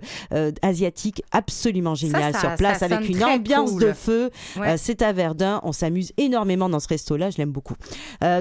[0.62, 3.82] asiatique, absolument génial ça- sur place, ça avec une ambiance cool.
[3.82, 4.30] de feu.
[4.56, 4.76] Ouais.
[4.78, 5.60] C'est à Verdun.
[5.64, 7.30] On s'amuse énormément dans ce resto-là.
[7.30, 7.74] Je l'aime beaucoup.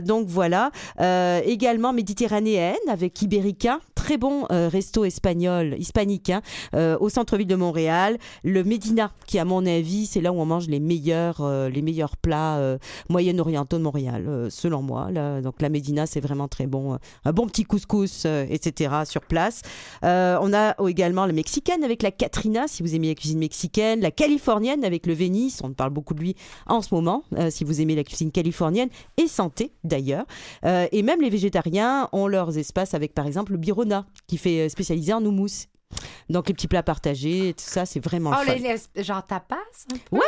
[0.04, 0.72] Donc voilà.
[1.00, 3.80] Euh, également méditerranéenne avec Iberica.
[3.96, 6.42] Très bon euh, resto espagnol, hispanique, hein,
[6.76, 8.18] euh, au centre-ville de Montréal.
[8.44, 11.82] Le Médina, qui à mon avis, c'est là où on mange les meilleurs, euh, les
[11.82, 12.78] meilleurs plats
[13.10, 15.10] moyen-orientaux de Montréal, selon moi.
[15.42, 16.98] Donc la Médina, c'est vraiment très bon.
[17.24, 18.94] Un bon petit couscous, etc.
[19.06, 19.62] sur place.
[20.04, 24.02] On a également la mexicaine avec la Katrina, si vous aimez la cuisine mexicaine.
[24.02, 25.62] La californienne avec le Venice.
[25.64, 26.36] On parle beaucoup de lui
[26.68, 30.26] en ce moment, si vous aimez la cuisine californienne et santé d'ailleurs.
[30.64, 31.45] Et même les végétariens
[32.12, 35.68] ont leurs espaces avec par exemple le Birona qui fait euh, spécialisé en houmous.
[36.30, 38.54] Donc les petits plats partagés, tout ça, c'est vraiment Oh, fun.
[38.56, 39.56] les, les- genre tapas?
[40.12, 40.22] Ouais,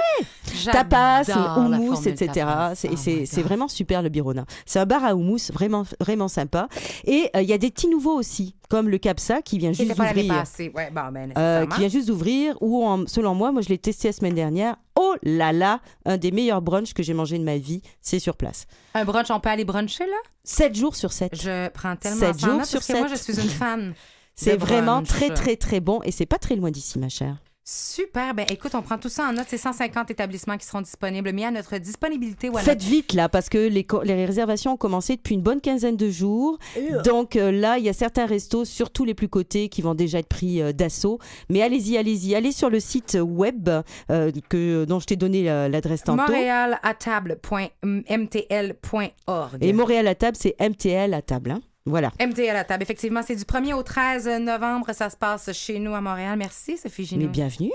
[0.72, 1.24] tapas,
[1.57, 2.45] houmous, etc.
[2.76, 2.89] C'est
[3.38, 4.45] Oh vraiment super le Birona.
[4.65, 6.68] C'est un bar à houmous vraiment, vraiment sympa.
[7.05, 9.89] Et euh, il y a des petits nouveaux aussi, comme le Capsa qui vient juste
[9.95, 10.43] d'ouvrir.
[10.76, 14.09] Ouais, bon, ben, Euh, qui vient juste d'ouvrir, en- selon moi, moi je l'ai testé
[14.09, 14.76] la semaine dernière.
[14.99, 18.36] Oh là là, un des meilleurs brunchs que j'ai mangé de ma vie, c'est sur
[18.36, 18.65] place.
[18.95, 20.18] Un brunch, on peut aller bruncher, là?
[20.43, 21.36] 7 jours sur 7.
[21.39, 23.49] Je prends tellement Sept ça en jours note sur parce que moi, je suis une
[23.49, 23.93] fan.
[24.38, 25.07] C'est de vraiment brunch.
[25.07, 27.38] très très très bon et c'est pas très loin d'ici, ma chère.
[27.69, 28.33] Super.
[28.33, 29.47] Ben, écoute, on prend tout ça en note.
[29.49, 33.57] C'est 150 établissements qui seront disponibles, mis à notre disponibilité Faites vite là parce que
[33.57, 36.57] les, co- les réservations ont commencé depuis une bonne quinzaine de jours.
[37.03, 40.19] Donc euh, là, il y a certains restos, surtout les plus cotés, qui vont déjà
[40.19, 41.19] être pris euh, d'assaut.
[41.49, 43.67] Mais allez-y, allez-y, allez sur le site web
[44.11, 46.21] euh, que, dont je t'ai donné euh, l'adresse tantôt.
[46.21, 49.57] Montréal à table.mtl.org.
[49.61, 51.51] Et Montréal à table, c'est MTL à table.
[51.51, 51.59] hein.
[51.88, 52.11] Voilà.
[52.19, 52.83] MTL à table.
[52.83, 54.93] Effectivement, c'est du 1er au 13 novembre.
[54.93, 56.38] Ça se passe chez nous à Montréal.
[56.38, 57.23] Merci, Sophie Ginou.
[57.23, 57.72] Mais bienvenue.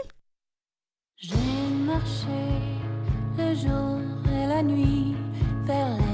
[1.16, 1.34] J'ai
[1.86, 2.26] marché
[3.38, 4.00] le jour
[4.32, 5.14] et la nuit
[5.64, 6.11] vers l'inconnu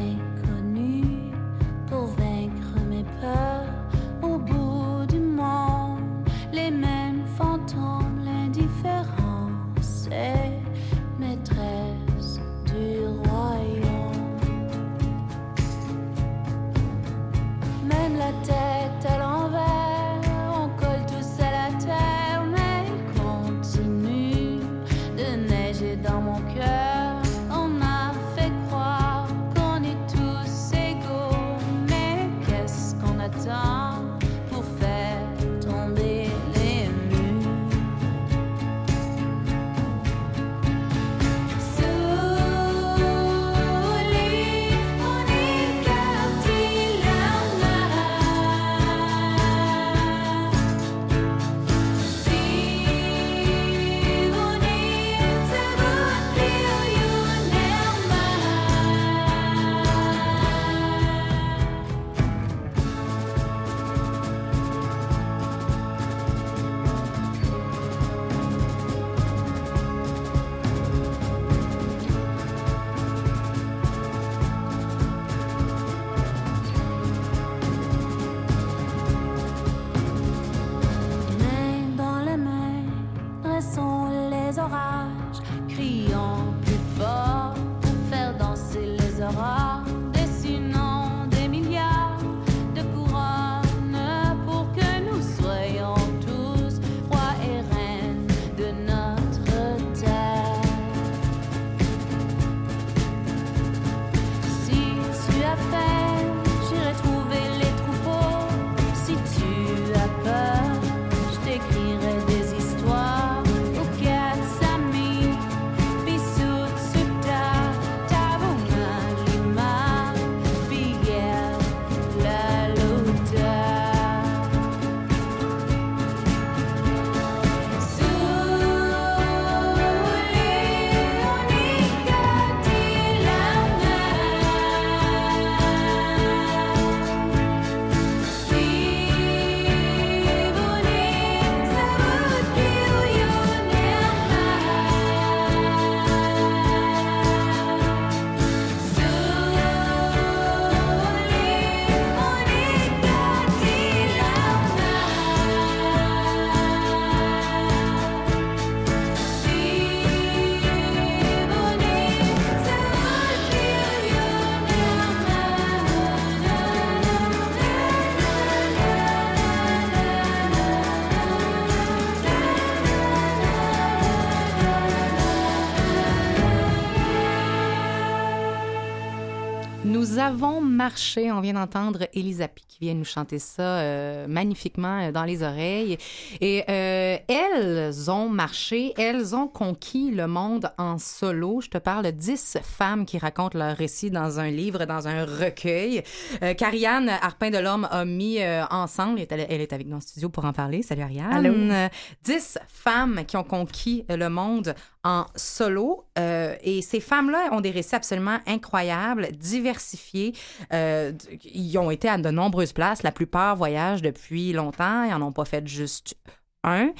[180.89, 181.31] marché.
[181.31, 185.99] On vient d'entendre Elisabeth qui vient nous chanter ça euh, magnifiquement euh, dans les oreilles.
[186.41, 191.61] Et euh, elles ont marché, elles ont conquis le monde en solo.
[191.61, 195.27] Je te parle de 10 femmes qui racontent leur récit dans un livre, dans un
[195.27, 196.03] recueil.
[196.43, 198.39] Euh, qu'Ariane Arpin de l'Homme a mis
[198.71, 199.21] ensemble.
[199.29, 200.81] Elle est, avec nous en studio pour en parler.
[200.81, 201.33] Salut Ariane.
[201.33, 201.89] Allô?
[202.25, 204.75] 10 femmes qui ont conquis le monde
[205.05, 206.05] en solo.
[206.19, 210.35] Euh, et ces femmes-là ont des récits absolument incroyables, diversifiés.
[210.73, 211.13] Euh,
[211.45, 213.03] ils ont été à de nombreuses places.
[213.03, 215.05] La plupart voyagent depuis longtemps.
[215.05, 216.17] Ils n'en ont pas fait juste
[216.65, 216.93] un.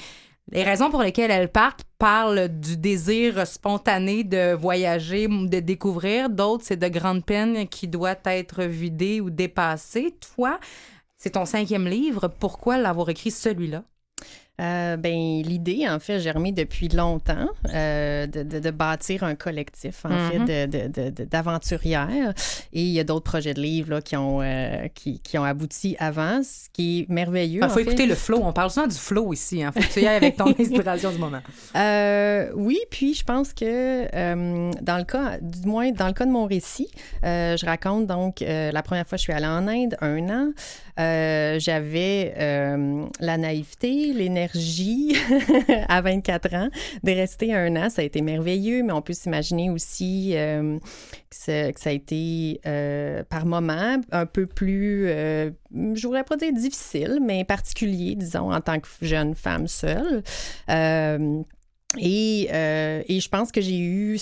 [0.51, 6.29] Les raisons pour lesquelles elles partent parlent du désir spontané de voyager, de découvrir.
[6.29, 10.15] D'autres, c'est de grandes peines qui doivent être vidées ou dépassées.
[10.35, 10.59] Toi,
[11.17, 12.29] c'est ton cinquième livre.
[12.39, 13.83] Pourquoi l'avoir écrit celui-là?
[14.59, 19.35] Euh, ben, l'idée, en fait, a germé depuis longtemps euh, de, de- de bâtir un
[19.35, 22.33] collectif, en fait, de- de- de- de- d'aventurières.
[22.73, 25.43] Et il y a d'autres projets de livres là, qui, ont, euh, qui, qui ont
[25.43, 27.61] abouti avant, ce qui est merveilleux.
[27.61, 27.83] Il en faut fait.
[27.83, 28.41] écouter le flow.
[28.43, 29.59] On parle souvent du flow ici.
[29.59, 31.41] Il faut que tu y ailles avec ton inspiration du moment.
[32.55, 34.05] Oui, puis je pense que
[34.81, 36.89] dans le cas, du moins dans le cas de mon récit,
[37.23, 40.51] je raconte donc la première fois que je suis allée en Inde, un an,
[40.99, 45.15] euh, j'avais euh, la naïveté, l'énergie
[45.87, 46.69] à 24 ans
[47.03, 47.89] de rester un an.
[47.89, 50.77] Ça a été merveilleux, mais on peut s'imaginer aussi euh,
[51.29, 52.59] que, que ça a été
[53.29, 58.79] par moments un peu plus, je voudrais pas dire difficile, mais particulier, disons, en tant
[58.79, 60.23] que jeune femme seule.
[61.97, 64.19] Et, euh, et je pense que j'ai eu,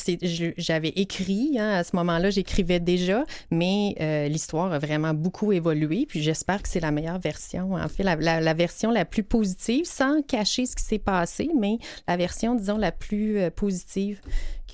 [0.57, 6.05] j'avais écrit, hein, à ce moment-là, j'écrivais déjà, mais euh, l'histoire a vraiment beaucoup évolué.
[6.07, 9.23] Puis j'espère que c'est la meilleure version, en fait, la, la- la version la plus
[9.23, 11.77] positive, sans cacher ce qui s'est passé, mais
[12.07, 14.21] la version, disons, la plus euh, positive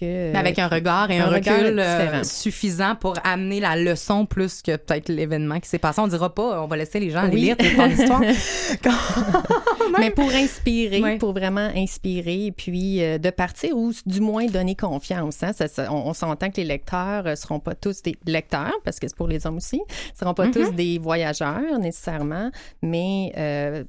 [0.04, 0.32] que.
[0.32, 4.76] Mais avec un regard et un, recul euh, suffisant pour amener la leçon plus que
[4.76, 6.02] peut-être l'événement qui s'est passé.
[6.02, 8.22] On dira pas, on va laisser les gens aller lire ton histoire.
[10.00, 14.76] mais pour inspirer, pour vraiment inspirer, et puis euh, de partir ou du moins donner
[14.76, 15.44] confiance.
[15.44, 15.54] Hein?
[15.54, 19.00] Ça, ça- on, on s'entend que les lecteurs ne seront pas tous des lecteurs, parce
[19.00, 20.52] que c'est pour les hommes aussi, ne seront pas Mhm.
[20.52, 22.52] tous des voyageurs nécessairement,
[22.82, 23.84] mais euh,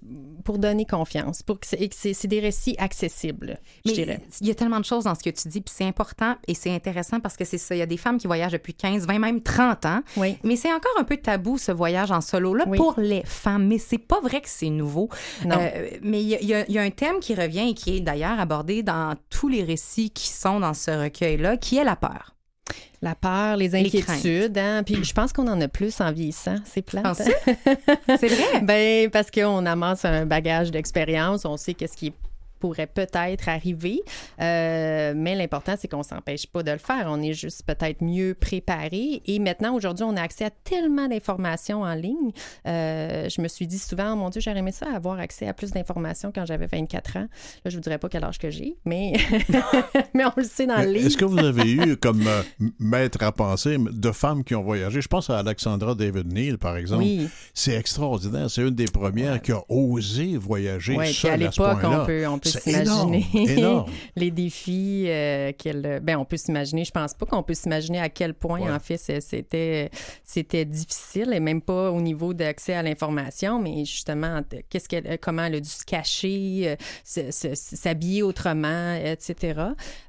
[0.45, 4.21] pour donner confiance, pour que c'est, des récits accessibles, je dirais.
[4.41, 6.04] il y a tellement de choses dans ce que tu dis, puis c'est important
[6.47, 7.75] et c'est intéressant parce que c'est ça.
[7.75, 10.01] Il y a des femmes qui voyagent depuis 15, 20, même 30 ans.
[10.17, 10.37] Oui.
[10.45, 12.77] Mais c'est encore un peu tabou, ce voyage en solo-là, Oui.
[12.79, 13.67] pour les femmes.
[13.67, 15.09] Mais c'est pas vrai que c'est nouveau.
[15.45, 15.57] Non.
[15.61, 18.39] Euh, mais il y, a- y y un thème qui revient et qui est d'ailleurs
[18.41, 22.31] abordé dans tous les récits qui sont dans ce recueil-là, qui est la peur.
[23.03, 24.83] La peur, les Les inquiétudes, hein?
[24.83, 26.81] puis je pense qu'on en a plus en vieillissant, c'est.
[26.91, 27.33] Penses-tu?
[28.19, 28.61] C'est vrai?
[28.63, 32.15] Ben, parce qu'on amasse un bagage d'expérience, on sait qu'est-ce qui
[32.65, 34.01] pourrait peut-être arriver,
[34.41, 37.05] Euh, mais l'important, c'est qu'on s'empêche pas de le faire.
[37.09, 39.23] On est juste peut-être mieux préparé.
[39.27, 42.31] Et maintenant, aujourd'hui, on a accès à tellement d'informations en ligne.
[42.67, 45.73] Euh, je me suis dit souvent, mon Dieu, j'aurais aimé ça, avoir accès à plus
[45.73, 47.27] d'informations quand j'avais 24 ans.
[47.65, 49.13] Là, je vous dirais pas quel âge que j'ai, mais,
[50.15, 51.07] mais on le sait dans le livre.
[51.07, 52.43] Est-ce que vous avez eu comme euh,
[52.79, 55.01] maître à penser de femmes qui ont voyagé?
[55.03, 57.03] Je pense à Alexandra David Neal, par exemple.
[57.05, 57.29] Oui.
[57.53, 58.49] C'est extraordinaire.
[58.51, 62.03] C'est une des premières qui a osé voyager Ouais, seule à à ce l'époque, point-là.
[62.03, 63.27] on peut, on peut C'est s'imaginer
[64.17, 66.01] les défis euh, qu'elle.
[66.03, 66.85] Ben, on peut s'imaginer.
[66.85, 68.71] Je pense pas qu'on peut s'imaginer à quel point, Ouais.
[68.71, 69.91] en fait, c'était
[70.25, 75.45] c'était difficile et même pas au niveau d'accès à l'information, mais justement, qu'est-ce qu'elle, comment
[75.45, 79.61] elle a dû se cacher, euh, s'habiller autrement, etc.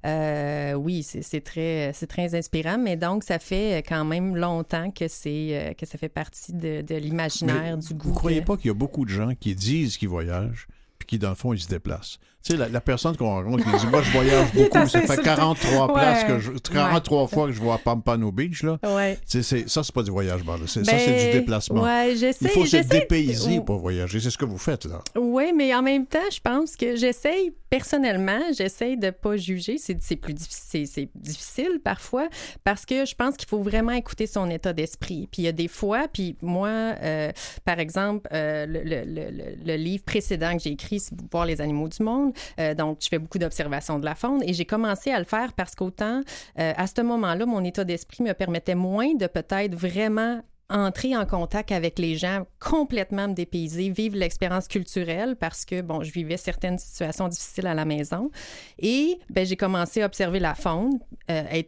[0.06, 2.78] Euh, oui, c'est c'est très, c'est très inspirant.
[2.78, 6.82] Mais donc, ça fait quand même longtemps que c'est euh, que ça fait partie de,
[6.82, 8.10] de l'imaginaire, du goût.
[8.10, 10.68] Vous croyez que- pas qu'il y a beaucoup de gens qui disent qu'ils voyagent,
[11.00, 12.20] puis qui, dans le fond, ils se déplacent?
[12.46, 14.98] Tu sais, la, la personne qu'on rencontre qui dit Moi, je voyage beaucoup, ça fait
[15.12, 15.24] insultant.
[15.24, 16.28] 43 places Ouais.
[16.36, 18.78] que je, 43 fois que je vais à Pampano Beach, là.
[18.86, 19.18] Ouais.
[19.28, 20.42] Tu sais, ça, c'est pas du voyage.
[20.68, 21.82] C'est- ça, Ben, c'est du déplacement.
[21.82, 24.20] ouais, j'essaie- Il faut se dépayser pour voyager.
[24.20, 25.02] C'est ce que vous faites, là.
[25.18, 29.78] Oui, mais en même temps, je pense que j'essaye, personnellement, j'essaye de pas juger.
[29.80, 32.28] C'est c'est plus difficile, c'est difficile parfois
[32.64, 35.28] parce que je pense qu'il faut vraiment écouter son état d'esprit.
[35.32, 37.32] Puis il y a des fois, puis moi, euh,
[37.64, 41.46] par exemple, euh, le, le- le- le- le livre précédent que j'ai écrit, c'est Voir
[41.46, 42.34] les animaux du monde.
[42.60, 45.54] Euh, donc, je fais beaucoup d'observations de la faune et j'ai commencé à le faire
[45.54, 46.22] parce qu'autant,
[46.60, 51.26] euh, à ce moment-là, mon état d'esprit me permettait moins de peut-être vraiment entrer en
[51.28, 56.38] contact avec les gens, complètement me dépayser, vivre l'expérience culturelle parce que, bon, je vivais
[56.38, 58.32] certaines situations difficiles à la maison.
[58.80, 61.00] Et ben, j'ai commencé à observer la faune,
[61.30, 61.64] euh,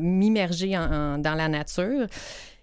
[0.00, 2.06] m'immerger dans la nature.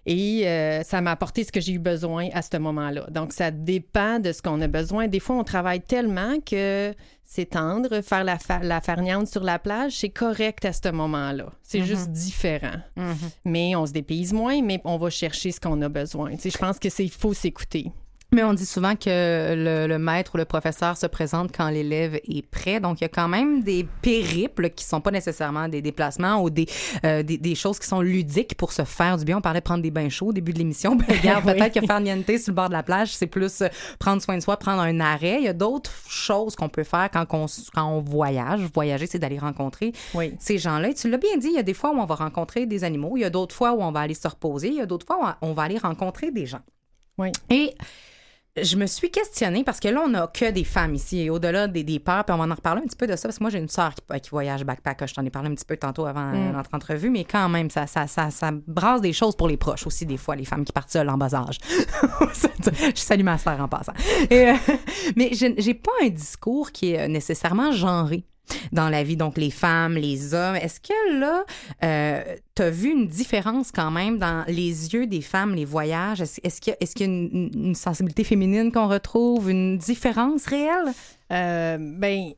[0.06, 3.06] Et euh, ça m'a apporté ce que j'ai eu besoin à ce moment-là.
[3.10, 5.08] Donc, ça dépend de ce qu'on a besoin.
[5.08, 6.94] Des fois, on travaille tellement que
[7.24, 11.52] s'étendre, faire la, fa- la farniente sur la plage, c'est correct à ce moment-là.
[11.62, 11.84] C'est Mhm.
[11.86, 12.80] juste différent.
[13.44, 16.32] Mais on se dépayse moins, mais on va chercher ce qu'on a besoin.
[16.32, 17.92] Tu sais, je pense que c'est faut s'écouter.
[18.32, 22.14] Mais on dit souvent que le, le maître ou le professeur se présente quand l'élève
[22.14, 22.78] est prêt.
[22.78, 26.48] Donc, il y a quand même des périples qui sont pas nécessairement des déplacements ou
[26.48, 26.66] des,
[27.04, 29.38] euh, des, des choses qui sont ludiques pour se faire du bien.
[29.38, 30.94] On parlait de prendre des bains chauds au début de l'émission.
[31.00, 31.54] Ben, regarde, Oui.
[31.54, 34.36] peut-être que faire niente sur le bord de la plage, c'est plus euh, prendre soin
[34.36, 35.38] de soi, prendre un arrêt.
[35.40, 38.60] Il y a d'autres choses qu'on peut faire quand on, quand on voyage.
[38.72, 40.34] Voyager, c'est d'aller rencontrer Oui.
[40.38, 40.90] ces gens-là.
[40.90, 42.84] Et tu l'as bien dit, il y a des fois où on va rencontrer des
[42.84, 43.14] animaux.
[43.16, 44.68] Il y a d'autres fois où on va aller se reposer.
[44.68, 46.60] Il y a d'autres fois où on va aller rencontrer des gens.
[47.18, 47.32] Oui.
[47.50, 47.74] Et
[48.60, 51.68] je me suis questionnée parce que là, on n'a que des femmes ici et au-delà
[51.68, 53.44] des, des peurs, puis on va en reparler un petit peu de ça parce que
[53.44, 55.06] moi, j'ai une sœur qui, qui voyage backpack.
[55.06, 56.48] Je t'en ai parlé un petit peu tantôt avant Mm.
[56.48, 59.56] euh, notre entrevue, mais quand même, ça, ça, ça, ça brasse des choses pour les
[59.56, 61.58] proches aussi, des fois, les femmes qui partent seules en bas âge.
[62.94, 63.92] je salue ma sœur en passant.
[64.30, 64.54] Et, euh,
[65.16, 68.24] mais je j'ai pas un discours qui est nécessairement genré
[68.72, 70.56] dans la vie, donc les femmes, les hommes.
[70.56, 71.44] Est-ce que là,
[71.84, 76.20] euh, tu as vu une différence quand même dans les yeux des femmes, les voyages?
[76.20, 80.46] Est-ce est-ce qu'il y a, est-ce y a une, sensibilité féminine qu'on retrouve, une différence
[80.46, 80.92] réelle?
[81.32, 82.32] Euh, ben,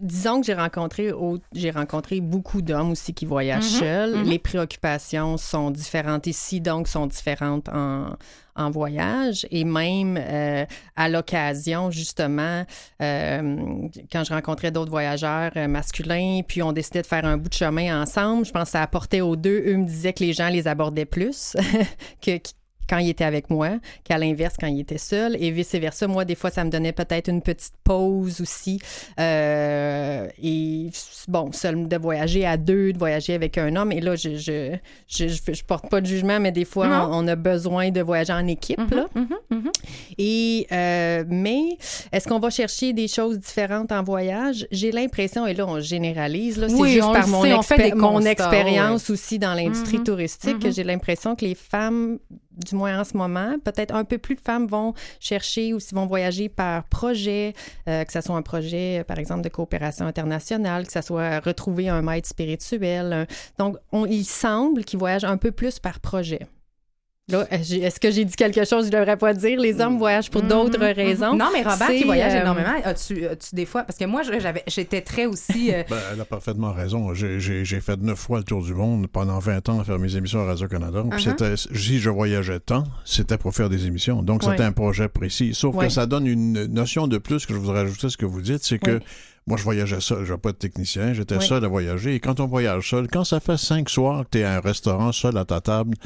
[0.00, 1.10] disons que j'ai rencontré
[1.52, 4.14] j'ai rencontré beaucoup d'hommes aussi qui voyagent Mhm, seuls.
[4.16, 4.28] mhm.
[4.28, 8.16] Les préoccupations sont différentes ici, donc sont différentes en,
[8.56, 9.46] en voyage.
[9.50, 10.64] Et même euh,
[10.96, 12.64] à l'occasion, justement,
[13.02, 17.48] euh, quand je rencontrais d'autres voyageurs euh, masculins, puis on décidait de faire un bout
[17.48, 19.62] de chemin ensemble, je pense que ça apportait aux deux.
[19.66, 21.56] Eux me disaient que les gens les abordaient plus
[22.22, 22.38] que
[22.88, 23.70] quand il était avec moi
[24.04, 26.06] qu'à l'inverse quand il était seul et vice-versa.
[26.06, 28.80] Moi, des fois, ça me donnait peut-être une petite pause aussi.
[29.20, 30.90] Euh, et
[31.28, 33.92] bon, seul de voyager à deux, de voyager avec un homme.
[33.92, 34.76] Et là, je je,
[35.08, 38.00] je, je, je porte pas de jugement, mais des fois, on, on a besoin de
[38.00, 38.78] voyager en équipe.
[38.80, 39.06] Mhm, là.
[40.18, 41.78] Et, euh, mais
[42.12, 44.66] est-ce qu'on va chercher des choses différentes en voyage?
[44.70, 47.76] J'ai l'impression, et là, on généralise, là, c'est Oui, juste par mon, sait, on fait
[47.76, 52.18] expé- des mon constats, expérience aussi dans l'industrie touristique, que j'ai l'impression que les femmes,
[52.56, 56.06] du moins en ce moment, peut-être un peu plus de femmes vont chercher ou vont
[56.06, 57.54] voyager par projet,
[57.88, 61.40] euh, que ce soit un projet, euh, par exemple, de coopération internationale, que ce soit
[61.40, 63.26] retrouver un maître spirituel.
[63.58, 66.40] Donc, on, il semble qu'ils voyagent un peu plus par projet.
[67.32, 68.84] Est-ce que j'ai dit quelque chose?
[68.84, 69.58] Que je ne devrais pas dire?
[69.58, 71.34] Les hommes voyagent pour d'autres Mhm, raisons.
[71.34, 73.82] Non, mais Robert qui voyage euh, énormément, as-tu, as-tu des fois...
[73.84, 75.72] Parce que moi, j'avais, j'étais très aussi...
[75.72, 77.14] euh, Ben, elle a parfaitement raison.
[77.14, 79.98] J'ai- J'ai j'ai fait neuf fois le tour du monde pendant 20 ans à faire
[79.98, 81.02] mes émissions à Radio-Canada.
[81.10, 81.30] Puis Uh-huh.
[81.56, 84.22] c'était- Si je voyageais tant, c'était pour faire des émissions.
[84.22, 84.50] Donc, Ouais.
[84.50, 85.54] c'était un projet précis.
[85.54, 85.86] Sauf Ouais.
[85.86, 88.42] que ça donne une notion de plus que je voudrais ajouter à ce que vous
[88.42, 89.00] dites, c'est que Oui.
[89.46, 90.24] moi, je voyageais seul.
[90.24, 91.14] Je n'avais pas de technicien.
[91.14, 91.46] J'étais Oui.
[91.46, 92.14] seul à voyager.
[92.16, 94.60] Et quand on voyage seul, quand ça fait cinq soirs que tu es à un
[94.60, 95.96] restaurant seul à ta table,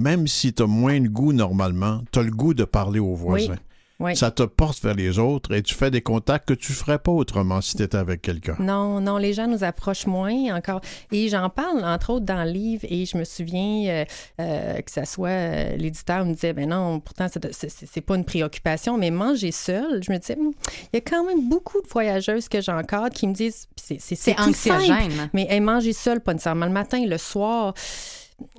[0.00, 3.14] même si tu as moins de goût normalement, tu as le goût de parler aux
[3.14, 3.56] voisins.
[4.02, 4.16] Oui.
[4.16, 7.12] Ça te porte vers les autres et tu fais des contacts que tu ferais pas
[7.12, 8.56] autrement si tu étais avec quelqu'un.
[8.58, 10.80] Non, non, les gens nous approchent moins encore.
[11.12, 14.04] Et j'en parle, entre autres, dans le livre, et je me souviens euh,
[14.40, 18.96] euh, que ça soit euh, l'éditeur me disait, ben non, pourtant, c'est- pas une préoccupation,
[18.96, 20.52] mais manger seul, je me disais, Hum,
[20.94, 24.14] il y a quand même beaucoup de voyageuses que j'encadre qui me disent, c'est tout
[24.16, 24.40] simple,
[24.80, 25.28] anxiogène.
[25.34, 27.74] mais hey, manger seul, pas nécessairement le matin, le soir.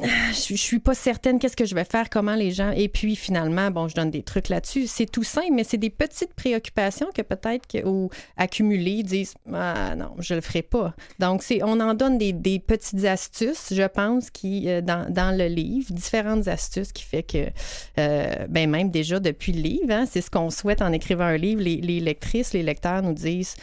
[0.02, 2.72] Ah, Je, suis pas certaine qu'est-ce que je vais faire, comment les gens.
[2.72, 4.88] Et puis finalement, bon, je donne des trucs là-dessus.
[4.88, 9.96] C'est tout simple, mais c'est des petites préoccupations que peut-être que, ou accumulées disent ah
[9.96, 10.94] non, je le ferai pas.
[11.20, 15.36] Donc c'est, on en donne des, des petites astuces, je pense, qui euh, dans, dans
[15.38, 17.48] le livre, différentes astuces qui fait que
[18.00, 21.38] euh, ben même déjà depuis le livre, hein, c'est ce qu'on souhaite en écrivant un
[21.38, 21.62] livre.
[21.62, 23.56] Les, les lectrices, les lecteurs nous disent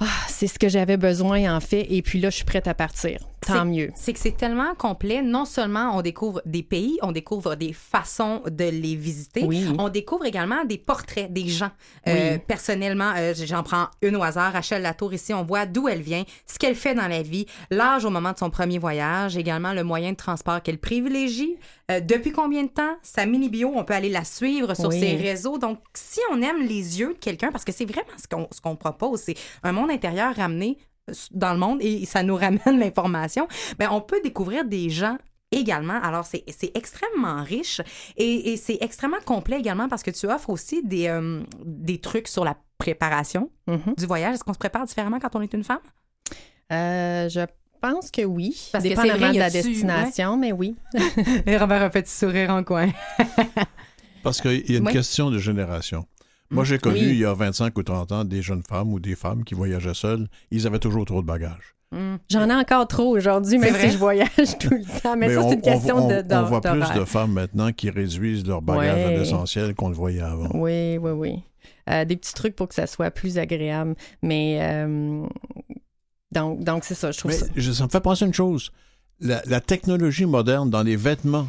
[0.00, 2.74] ah, c'est ce que j'avais besoin en fait, et puis là je suis prête à
[2.74, 3.18] partir.
[3.46, 3.90] Tant C'est- mieux.
[3.96, 5.20] C'est que c'est tellement complet.
[5.20, 9.42] Non seulement on découvre des pays, on découvre des façons de les visiter.
[9.44, 9.66] Oui.
[9.78, 11.70] On découvre également des portraits des gens.
[12.06, 14.52] Euh, personnellement, euh, j'en prends une au hasard.
[14.52, 18.04] Rachel Latour ici, on voit d'où elle vient, ce qu'elle fait dans la vie, l'âge
[18.04, 21.56] au moment de son premier voyage, également le moyen de transport qu'elle privilégie,
[21.90, 25.00] euh, depuis combien de temps, sa mini-bio, on peut aller la suivre sur Oui.
[25.00, 25.58] ses réseaux.
[25.58, 28.60] Donc, si on aime les yeux de quelqu'un, parce que c'est vraiment ce qu'on ce
[28.60, 30.78] qu'on propose, c'est un monde intérieur ramené
[31.32, 33.48] dans le monde et ça nous ramène l'information,
[33.78, 35.18] ben on peut découvrir des gens
[35.50, 36.00] également.
[36.02, 37.80] Alors, c'est c'est extrêmement riche
[38.16, 42.28] et, et c'est extrêmement complet également parce que tu offres aussi des, euh, des trucs
[42.28, 43.94] sur la préparation Mhm.
[43.96, 44.34] du voyage.
[44.34, 45.78] Est-ce qu'on se prépare différemment quand on est une femme?
[46.72, 47.40] Euh, je
[47.80, 48.68] pense que oui.
[48.72, 50.74] Parce que c'est Dépendamment vrai, de la destination, mais oui.
[51.46, 52.88] Et Robert a fait sourire en coin.
[54.22, 54.92] Parce qu'il y a une Oui.
[54.92, 56.06] question de génération.
[56.52, 57.06] Moi, j'ai connu Oui.
[57.10, 59.94] il y a 25 ou 30 ans des jeunes femmes ou des femmes qui voyageaient
[59.94, 60.28] seules.
[60.50, 61.74] Ils avaient toujours trop de bagages.
[62.30, 64.28] J'en ai encore trop aujourd'hui, même si je voyage
[64.60, 65.14] tout le temps.
[65.16, 67.90] Mais, ça, on, c'est une question on- de, on- voit plus de femmes maintenant qui
[67.90, 69.04] réduisent leur bagage Ouais.
[69.14, 70.48] à l'essentiel qu'on le voyait avant.
[70.54, 71.42] Oui, oui, oui.
[71.90, 73.94] Euh, des petits trucs pour que ça soit plus agréable.
[74.22, 75.26] Mais euh,
[76.32, 77.46] donc, donc c'est ça, je trouve Mais ça.
[77.54, 78.72] je- ça me fait penser à une chose.
[79.20, 81.46] La, la technologie moderne dans les vêtements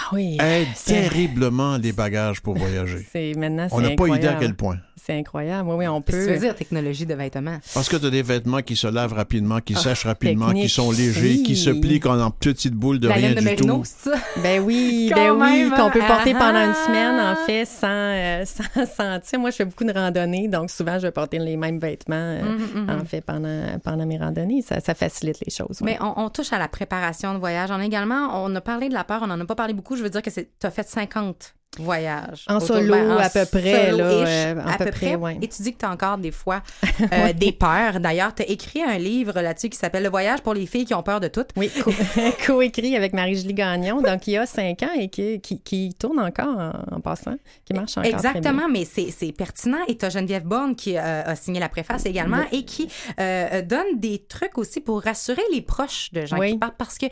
[0.00, 0.36] Ah oui.
[0.40, 3.06] aide c'est- terriblement les bagages pour voyager.
[3.12, 4.78] C'est maintenant, c'est On n'a pas idée à quel point.
[5.00, 5.68] C'est incroyable.
[5.70, 6.26] Oui, oui, on Qu'est-ce que peut.
[6.28, 7.58] tu veux dire, technologie de vêtements?
[7.72, 10.64] Parce que tu as des vêtements qui se lavent rapidement, qui Ah, sèchent rapidement, technique.
[10.64, 13.44] qui sont légers, qui se plient en, en petites boules de la rien de du
[13.44, 13.82] Mérino, tout.
[13.84, 14.16] c'est ça?
[14.42, 16.06] Ben oui, ben oui, même, qu'on peut hein?
[16.08, 16.86] porter pendant une Ah!
[16.86, 19.38] semaine, en fait, sans, euh, sans sentir.
[19.38, 22.42] Moi, je fais beaucoup de randonnées, donc souvent, je vais porter les mêmes vêtements, euh,
[22.42, 22.90] Mhm, mhm.
[23.00, 24.60] en fait, pendant, pendant mes randonnées.
[24.62, 25.80] Ça, ça facilite les choses.
[25.80, 25.92] ouais.
[25.92, 27.70] Mais on, on touche à la préparation de voyage.
[27.70, 29.87] On a également, on a parlé de la peur, on n'en a pas parlé beaucoup.
[29.96, 32.44] Je veux dire que tu as fait 50 voyages.
[32.48, 35.38] En Autour- solo, ben, en à peu près, là, euh, à peu près, ouais.
[35.42, 36.62] Et tu dis que tu as encore des fois
[37.12, 38.00] euh, des peurs.
[38.00, 40.94] D'ailleurs, tu as écrit un livre là-dessus qui s'appelle Le voyage pour les filles qui
[40.94, 41.44] ont peur de tout.
[41.56, 41.92] Oui, co-
[42.46, 46.18] coécrit avec Marie-Julie Gagnon, donc il y a cinq ans et qui, qui, qui tourne
[46.20, 48.18] encore en, en passant, qui marche encore très bien.
[48.32, 49.78] Exactement, mais c'est pertinent.
[49.88, 52.88] Et tu as Geneviève Bourne qui euh, a signé la préface également et qui
[53.20, 56.52] euh, donne des trucs aussi pour rassurer les proches de gens Oui.
[56.52, 56.76] qui partent.
[56.78, 57.06] Parce que,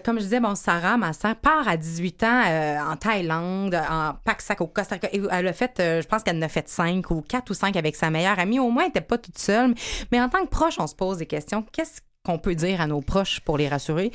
[0.00, 2.42] comme je disais, bon, Sarah, ma sœur, part à 18 ans
[2.90, 3.93] en Thaïlande, en
[4.24, 5.08] Pac-Sac au Costa Rica.
[5.12, 7.54] Et Elle a fait, euh, je pense qu'elle en a fait cinq ou quatre ou
[7.54, 8.58] cinq avec sa meilleure amie.
[8.58, 9.74] Au moins, elle n'était pas toute seule.
[10.12, 11.64] Mais en tant que proche, on se pose des questions.
[11.72, 14.10] Qu'est-ce qu'on peut dire à nos proches pour les rassurer?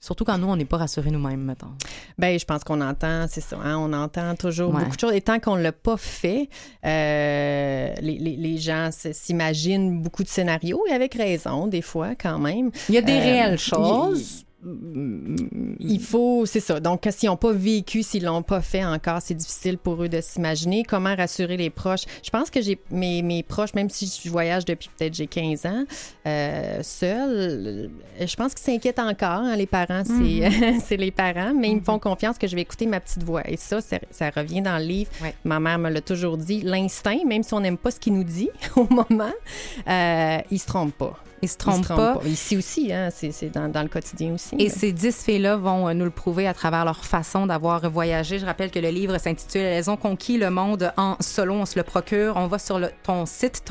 [0.00, 1.70] Surtout quand nous, on n'est pas rassurés nous-mêmes, mettons.
[2.18, 4.80] Ben, je pense qu'on entend, c'est ça, hein, on entend toujours Ouais.
[4.84, 5.14] beaucoup de choses.
[5.14, 6.50] Et tant qu'on ne l'a pas fait,
[6.84, 12.38] euh, les, les- les gens s'imaginent beaucoup de scénarios, et avec raison, des fois, quand
[12.38, 12.70] même.
[12.90, 14.43] Il y a des Euh, réelles choses.
[15.80, 16.80] Il faut, c'est ça.
[16.80, 20.20] Donc, s'ils n'ont pas vécu, s'ils l'ont pas fait encore, c'est difficile pour eux de
[20.20, 20.84] s'imaginer.
[20.84, 22.04] Comment rassurer les proches?
[22.22, 25.66] Je pense que j'ai mes, mes proches, même si je voyage depuis peut-être j'ai 15
[25.66, 25.84] ans,
[26.26, 29.28] euh, seul, euh, je pense qu'ils s'inquiètent encore.
[29.30, 30.50] hein, les parents, c'est
[30.84, 33.42] c'est les parents, mais ils me font confiance que je vais écouter ma petite voix.
[33.48, 35.10] Et ça, ça, ça revient dans le livre.
[35.22, 35.34] Ouais.
[35.44, 36.62] Ma mère me l'a toujours dit.
[36.62, 39.32] L'instinct, même si on n'aime pas ce qu'il nous dit au moment,
[39.88, 41.18] euh, il se trompe pas.
[41.44, 42.14] Ils se trompent se trompe pas.
[42.16, 42.26] pas.
[42.26, 44.54] Ici aussi, hein, c'est dans, dans le quotidien aussi.
[44.58, 44.74] Et là.
[44.74, 48.38] ces dix filles-là vont euh, nous le prouver à travers leur façon d'avoir voyagé.
[48.38, 51.54] Je rappelle que le livre s'intitule Elles ont conquis le monde en solo.
[51.54, 52.34] On se le procure.
[52.36, 53.62] On va sur le- ton site.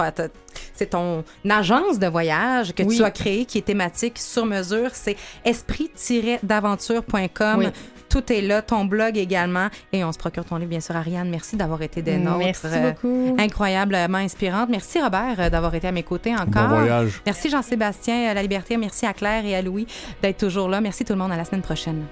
[0.75, 2.97] C'est ton agence de voyage que Oui.
[2.97, 4.91] tu as créée qui est thématique sur mesure.
[4.93, 7.59] C'est esprit-d'aventure.com.
[7.59, 7.67] Oui.
[8.13, 9.69] Tout est là, ton blog également.
[9.91, 10.95] Et on se procure ton livre, bien sûr.
[10.95, 12.37] Ariane, merci d'avoir été des nôtres.
[12.37, 13.35] Merci Euh, beaucoup.
[13.39, 14.69] Incroyablement inspirante.
[14.69, 16.67] Merci Robert euh, d'avoir été à mes côtés encore.
[16.69, 17.21] Bon voyage.
[17.25, 18.77] Merci Jean-Sébastien à La Liberté.
[18.77, 19.87] Merci à Claire et à Louis
[20.21, 20.79] d'être toujours là.
[20.79, 21.31] Merci tout le monde.
[21.31, 22.03] À la semaine prochaine.